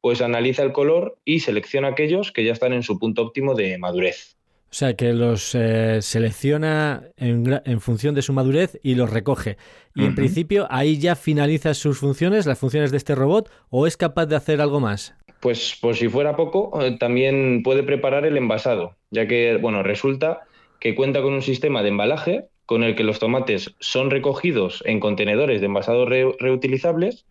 pues 0.00 0.20
analiza 0.20 0.64
el 0.64 0.72
color 0.72 1.16
y 1.24 1.38
selecciona 1.38 1.86
aquellos 1.86 2.32
que 2.32 2.42
ya 2.42 2.52
están 2.52 2.72
en 2.72 2.82
su 2.82 2.98
punto 2.98 3.22
óptimo 3.22 3.54
de 3.54 3.78
madurez. 3.78 4.36
O 4.70 4.72
sea, 4.72 4.94
que 4.94 5.12
los 5.12 5.52
eh, 5.56 5.98
selecciona 6.00 7.02
en, 7.16 7.80
función 7.80 8.14
de 8.14 8.22
su 8.22 8.32
madurez 8.32 8.78
y 8.84 8.94
los 8.94 9.10
recoge. 9.10 9.56
Y 9.96 10.04
en 10.04 10.14
principio 10.14 10.68
ahí 10.70 10.96
ya 10.96 11.16
finaliza 11.16 11.74
sus 11.74 11.98
funciones, 11.98 12.46
las 12.46 12.60
funciones 12.60 12.92
de 12.92 12.96
este 12.96 13.16
robot, 13.16 13.50
o 13.68 13.88
es 13.88 13.96
capaz 13.96 14.26
de 14.26 14.36
hacer 14.36 14.60
algo 14.60 14.78
más. 14.78 15.16
Pues 15.40 15.76
por 15.80 15.96
si 15.96 16.08
fuera 16.08 16.36
poco, 16.36 16.82
eh, 16.82 16.96
también 16.98 17.62
puede 17.62 17.82
preparar 17.82 18.26
el 18.26 18.36
envasado, 18.36 18.96
ya 19.10 19.26
que, 19.26 19.56
bueno, 19.56 19.82
resulta 19.82 20.42
que 20.78 20.94
cuenta 20.94 21.22
con 21.22 21.32
un 21.32 21.42
sistema 21.42 21.82
de 21.82 21.88
embalaje 21.88 22.44
con 22.66 22.84
el 22.84 22.94
que 22.94 23.04
los 23.04 23.18
tomates 23.18 23.74
son 23.80 24.10
recogidos 24.10 24.82
en 24.86 25.00
contenedores 25.00 25.60
de 25.60 25.66
envasado 25.66 26.06
reutilizables 26.06 27.24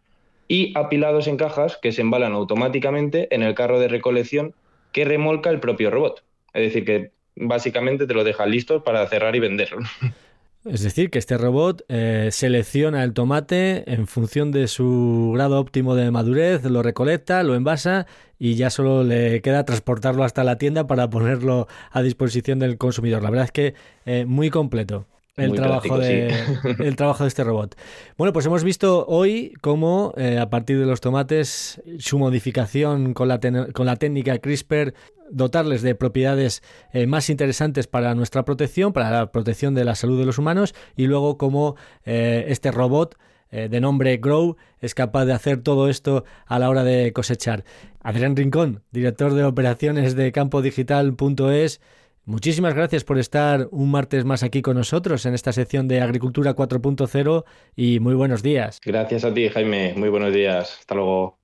y 0.47 0.77
apilados 0.77 1.27
en 1.27 1.37
cajas 1.37 1.77
que 1.81 1.91
se 1.91 2.01
embalan 2.01 2.33
automáticamente 2.33 3.33
en 3.33 3.43
el 3.43 3.55
carro 3.55 3.79
de 3.79 3.87
recolección 3.87 4.53
que 4.91 5.05
remolca 5.05 5.49
el 5.49 5.59
propio 5.59 5.91
robot. 5.91 6.23
Es 6.53 6.63
decir, 6.63 6.83
que 6.83 7.11
básicamente 7.35 8.05
te 8.05 8.13
lo 8.13 8.23
deja 8.23 8.45
listo 8.47 8.83
para 8.83 9.07
cerrar 9.07 9.35
y 9.35 9.39
vender. 9.39 9.69
Es 10.65 10.81
decir, 10.83 11.09
que 11.09 11.19
este 11.19 11.37
robot 11.37 11.83
eh, 11.87 12.29
selecciona 12.31 13.03
el 13.05 13.13
tomate 13.13 13.91
en 13.91 14.07
función 14.07 14.51
de 14.51 14.67
su 14.67 15.31
grado 15.33 15.57
óptimo 15.57 15.95
de 15.95 16.11
madurez, 16.11 16.65
lo 16.65 16.83
recolecta, 16.83 17.43
lo 17.43 17.55
envasa 17.55 18.07
y 18.37 18.55
ya 18.55 18.69
solo 18.69 19.05
le 19.05 19.41
queda 19.41 19.63
transportarlo 19.63 20.25
hasta 20.25 20.43
la 20.43 20.57
tienda 20.57 20.85
para 20.85 21.09
ponerlo 21.09 21.67
a 21.91 22.01
disposición 22.01 22.59
del 22.59 22.77
consumidor. 22.77 23.23
La 23.23 23.29
verdad 23.29 23.45
es 23.45 23.51
que 23.51 23.73
eh, 24.05 24.25
muy 24.25 24.49
completo 24.49 25.07
el 25.39 25.53
trabajo, 25.53 25.97
de, 25.97 26.33
el 26.79 26.95
trabajo 26.95 27.23
de 27.23 27.27
este 27.27 27.43
robot. 27.43 27.75
Bueno, 28.17 28.33
pues 28.33 28.45
hemos 28.45 28.63
visto 28.63 29.05
hoy 29.07 29.53
cómo 29.61 30.13
eh, 30.17 30.37
a 30.39 30.49
partir 30.49 30.79
de 30.79 30.85
los 30.85 31.01
tomates 31.01 31.81
su 31.99 32.19
modificación 32.19 33.13
con 33.13 33.27
la, 33.27 33.39
con 33.73 33.85
la 33.85 33.95
técnica 33.95 34.37
CRISPR 34.37 34.93
dotarles 35.31 35.81
de 35.81 35.95
propiedades 35.95 36.63
eh, 36.91 37.05
más 37.05 37.29
interesantes 37.29 37.87
para 37.87 38.15
nuestra 38.15 38.45
protección, 38.45 38.93
para 38.93 39.11
la 39.11 39.31
protección 39.31 39.75
de 39.75 39.85
la 39.85 39.95
salud 39.95 40.19
de 40.19 40.25
los 40.25 40.37
humanos 40.37 40.73
y 40.95 41.07
luego 41.07 41.37
cómo 41.37 41.75
eh, 42.05 42.45
este 42.47 42.71
robot 42.71 43.17
de 43.51 43.81
nombre 43.81 44.17
Grow 44.17 44.57
es 44.79 44.93
capaz 44.93 45.25
de 45.25 45.33
hacer 45.33 45.63
todo 45.63 45.89
esto 45.89 46.23
a 46.45 46.59
la 46.59 46.69
hora 46.69 46.83
de 46.83 47.11
cosechar. 47.13 47.63
Adrián 47.99 48.35
Rincón, 48.35 48.83
director 48.91 49.33
de 49.33 49.43
operaciones 49.43 50.15
de 50.15 50.31
campodigital.es, 50.31 51.81
Muchísimas 52.29 52.75
gracias 52.75 53.03
por 53.03 53.17
estar 53.17 53.69
un 53.71 53.89
martes 53.89 54.23
más 54.23 54.43
aquí 54.43 54.61
con 54.61 54.77
nosotros 54.77 55.25
en 55.25 55.33
esta 55.33 55.51
sección 55.51 55.87
de 55.87 55.99
Agricultura 55.99 56.55
4.0 56.55 57.43
y 57.75 57.99
muy 57.99 58.13
buenos 58.13 58.43
días. 58.43 58.79
Gracias 58.85 59.23
a 59.23 59.33
ti, 59.33 59.49
Jaime. 59.49 59.95
Muy 59.97 60.09
buenos 60.09 60.31
días. 60.31 60.77
Hasta 60.79 60.93
luego. 60.93 61.39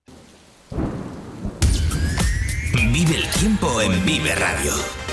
Vive 2.94 3.16
el 3.16 3.28
tiempo 3.32 3.82
en 3.82 4.06
Vive 4.06 4.36
Radio. 4.36 5.05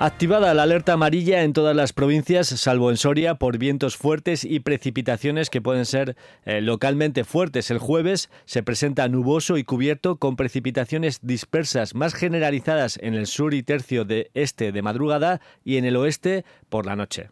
Activada 0.00 0.54
la 0.54 0.62
alerta 0.62 0.92
amarilla 0.92 1.42
en 1.42 1.52
todas 1.52 1.74
las 1.74 1.92
provincias, 1.92 2.46
salvo 2.46 2.90
en 2.90 2.96
Soria, 2.96 3.34
por 3.34 3.58
vientos 3.58 3.96
fuertes 3.96 4.44
y 4.44 4.60
precipitaciones 4.60 5.50
que 5.50 5.60
pueden 5.60 5.86
ser 5.86 6.16
eh, 6.44 6.60
localmente 6.60 7.24
fuertes. 7.24 7.72
El 7.72 7.78
jueves 7.78 8.30
se 8.44 8.62
presenta 8.62 9.08
nuboso 9.08 9.58
y 9.58 9.64
cubierto 9.64 10.14
con 10.14 10.36
precipitaciones 10.36 11.18
dispersas 11.22 11.96
más 11.96 12.14
generalizadas 12.14 12.96
en 13.02 13.14
el 13.14 13.26
sur 13.26 13.54
y 13.54 13.64
tercio 13.64 14.04
de 14.04 14.30
este 14.34 14.70
de 14.70 14.82
madrugada 14.82 15.40
y 15.64 15.78
en 15.78 15.84
el 15.84 15.96
oeste 15.96 16.44
por 16.68 16.86
la 16.86 16.94
noche. 16.94 17.30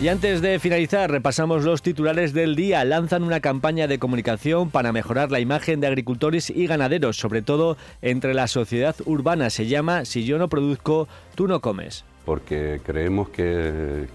Y 0.00 0.08
antes 0.08 0.40
de 0.40 0.58
finalizar, 0.58 1.10
repasamos 1.10 1.62
los 1.62 1.82
titulares 1.82 2.32
del 2.32 2.56
día. 2.56 2.82
Lanzan 2.86 3.22
una 3.22 3.40
campaña 3.40 3.86
de 3.86 3.98
comunicación 3.98 4.70
para 4.70 4.92
mejorar 4.92 5.30
la 5.30 5.40
imagen 5.40 5.78
de 5.80 5.88
agricultores 5.88 6.48
y 6.48 6.66
ganaderos, 6.66 7.18
sobre 7.18 7.42
todo 7.42 7.76
entre 8.00 8.32
la 8.32 8.46
sociedad 8.46 8.96
urbana. 9.04 9.50
Se 9.50 9.66
llama 9.66 10.06
Si 10.06 10.24
yo 10.24 10.38
no 10.38 10.48
produzco, 10.48 11.06
tú 11.34 11.46
no 11.46 11.60
comes 11.60 12.04
porque 12.24 12.80
creemos 12.84 13.30
que, 13.30 14.06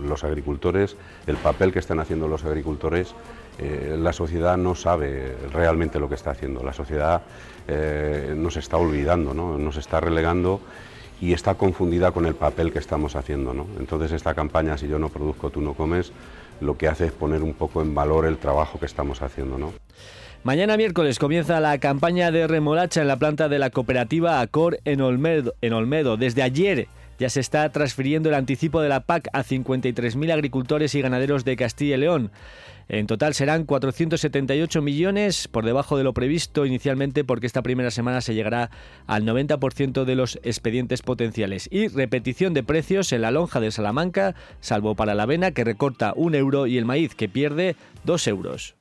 los 0.00 0.22
agricultores, 0.22 0.96
el 1.26 1.36
papel 1.36 1.72
que 1.72 1.80
están 1.80 1.98
haciendo 1.98 2.28
los 2.28 2.44
agricultores, 2.44 3.14
eh, 3.58 3.96
la 3.98 4.12
sociedad 4.12 4.56
no 4.56 4.76
sabe 4.76 5.34
realmente 5.52 5.98
lo 5.98 6.08
que 6.08 6.14
está 6.14 6.30
haciendo. 6.30 6.62
La 6.62 6.72
sociedad 6.72 7.22
eh, 7.66 8.32
nos 8.36 8.56
está 8.56 8.76
olvidando, 8.76 9.34
¿no? 9.34 9.58
nos 9.58 9.76
está 9.76 9.98
relegando 9.98 10.60
y 11.20 11.32
está 11.32 11.54
confundida 11.54 12.12
con 12.12 12.26
el 12.26 12.34
papel 12.34 12.72
que 12.72 12.78
estamos 12.78 13.16
haciendo. 13.16 13.54
¿no? 13.54 13.66
Entonces 13.78 14.12
esta 14.12 14.34
campaña, 14.34 14.78
si 14.78 14.88
yo 14.88 14.98
no 14.98 15.08
produzco, 15.08 15.50
tú 15.50 15.60
no 15.60 15.74
comes, 15.74 16.12
lo 16.60 16.76
que 16.76 16.88
hace 16.88 17.06
es 17.06 17.12
poner 17.12 17.42
un 17.42 17.54
poco 17.54 17.82
en 17.82 17.94
valor 17.94 18.26
el 18.26 18.38
trabajo 18.38 18.78
que 18.78 18.86
estamos 18.86 19.22
haciendo. 19.22 19.58
¿no? 19.58 19.72
Mañana 20.44 20.76
miércoles 20.76 21.18
comienza 21.18 21.60
la 21.60 21.78
campaña 21.78 22.30
de 22.30 22.46
remolacha 22.46 23.00
en 23.00 23.08
la 23.08 23.18
planta 23.18 23.48
de 23.48 23.58
la 23.58 23.70
cooperativa 23.70 24.40
Acor 24.40 24.78
en 24.84 25.00
Olmedo. 25.00 25.54
En 25.60 25.72
Olmedo. 25.72 26.16
Desde 26.16 26.42
ayer 26.42 26.88
ya 27.18 27.28
se 27.28 27.40
está 27.40 27.68
transfiriendo 27.70 28.28
el 28.28 28.36
anticipo 28.36 28.80
de 28.80 28.88
la 28.88 29.00
PAC 29.00 29.28
a 29.32 29.42
53.000 29.42 30.32
agricultores 30.32 30.94
y 30.94 31.02
ganaderos 31.02 31.44
de 31.44 31.56
Castilla 31.56 31.96
y 31.96 31.98
León. 31.98 32.30
En 32.88 33.06
total 33.06 33.34
serán 33.34 33.64
478 33.64 34.80
millones, 34.80 35.46
por 35.46 35.66
debajo 35.66 35.98
de 35.98 36.04
lo 36.04 36.14
previsto 36.14 36.64
inicialmente, 36.64 37.22
porque 37.22 37.46
esta 37.46 37.62
primera 37.62 37.90
semana 37.90 38.22
se 38.22 38.34
llegará 38.34 38.70
al 39.06 39.24
90% 39.24 40.04
de 40.04 40.14
los 40.14 40.38
expedientes 40.42 41.02
potenciales. 41.02 41.68
Y 41.70 41.88
repetición 41.88 42.54
de 42.54 42.62
precios 42.62 43.12
en 43.12 43.22
la 43.22 43.30
lonja 43.30 43.60
de 43.60 43.70
Salamanca, 43.70 44.34
salvo 44.60 44.94
para 44.94 45.14
la 45.14 45.24
avena, 45.24 45.50
que 45.50 45.64
recorta 45.64 46.14
un 46.16 46.34
euro, 46.34 46.66
y 46.66 46.78
el 46.78 46.86
maíz, 46.86 47.14
que 47.14 47.28
pierde 47.28 47.76
dos 48.04 48.26
euros. 48.26 48.74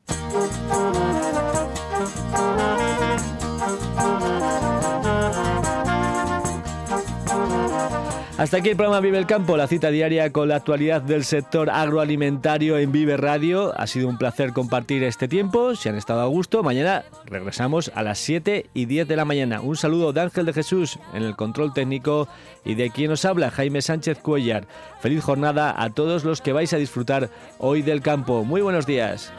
Hasta 8.37 8.57
aquí 8.57 8.69
el 8.69 8.75
programa 8.75 8.99
Vive 8.99 9.17
el 9.17 9.25
Campo, 9.25 9.57
la 9.57 9.65
cita 9.65 9.89
diaria 9.89 10.31
con 10.31 10.47
la 10.47 10.57
actualidad 10.57 11.01
del 11.01 11.25
sector 11.25 11.71
agroalimentario 11.71 12.77
en 12.77 12.91
Vive 12.91 13.17
Radio. 13.17 13.73
Ha 13.75 13.87
sido 13.87 14.07
un 14.07 14.19
placer 14.19 14.53
compartir 14.53 15.01
este 15.01 15.27
tiempo. 15.27 15.75
Si 15.75 15.89
han 15.89 15.95
estado 15.95 16.21
a 16.21 16.27
gusto, 16.27 16.61
mañana 16.61 17.03
regresamos 17.25 17.91
a 17.95 18.03
las 18.03 18.19
7 18.19 18.69
y 18.75 18.85
10 18.85 19.07
de 19.07 19.15
la 19.15 19.25
mañana. 19.25 19.59
Un 19.61 19.75
saludo 19.75 20.13
de 20.13 20.21
Ángel 20.21 20.45
de 20.45 20.53
Jesús 20.53 20.99
en 21.15 21.23
el 21.23 21.35
control 21.35 21.73
técnico 21.73 22.27
y 22.63 22.75
de 22.75 22.91
quien 22.91 23.09
os 23.09 23.25
habla, 23.25 23.49
Jaime 23.49 23.81
Sánchez 23.81 24.19
Cuellar. 24.19 24.67
Feliz 25.01 25.23
jornada 25.23 25.73
a 25.75 25.89
todos 25.89 26.23
los 26.23 26.39
que 26.39 26.53
vais 26.53 26.71
a 26.73 26.77
disfrutar 26.77 27.31
hoy 27.57 27.81
del 27.81 28.03
campo. 28.03 28.43
Muy 28.43 28.61
buenos 28.61 28.85
días. 28.85 29.33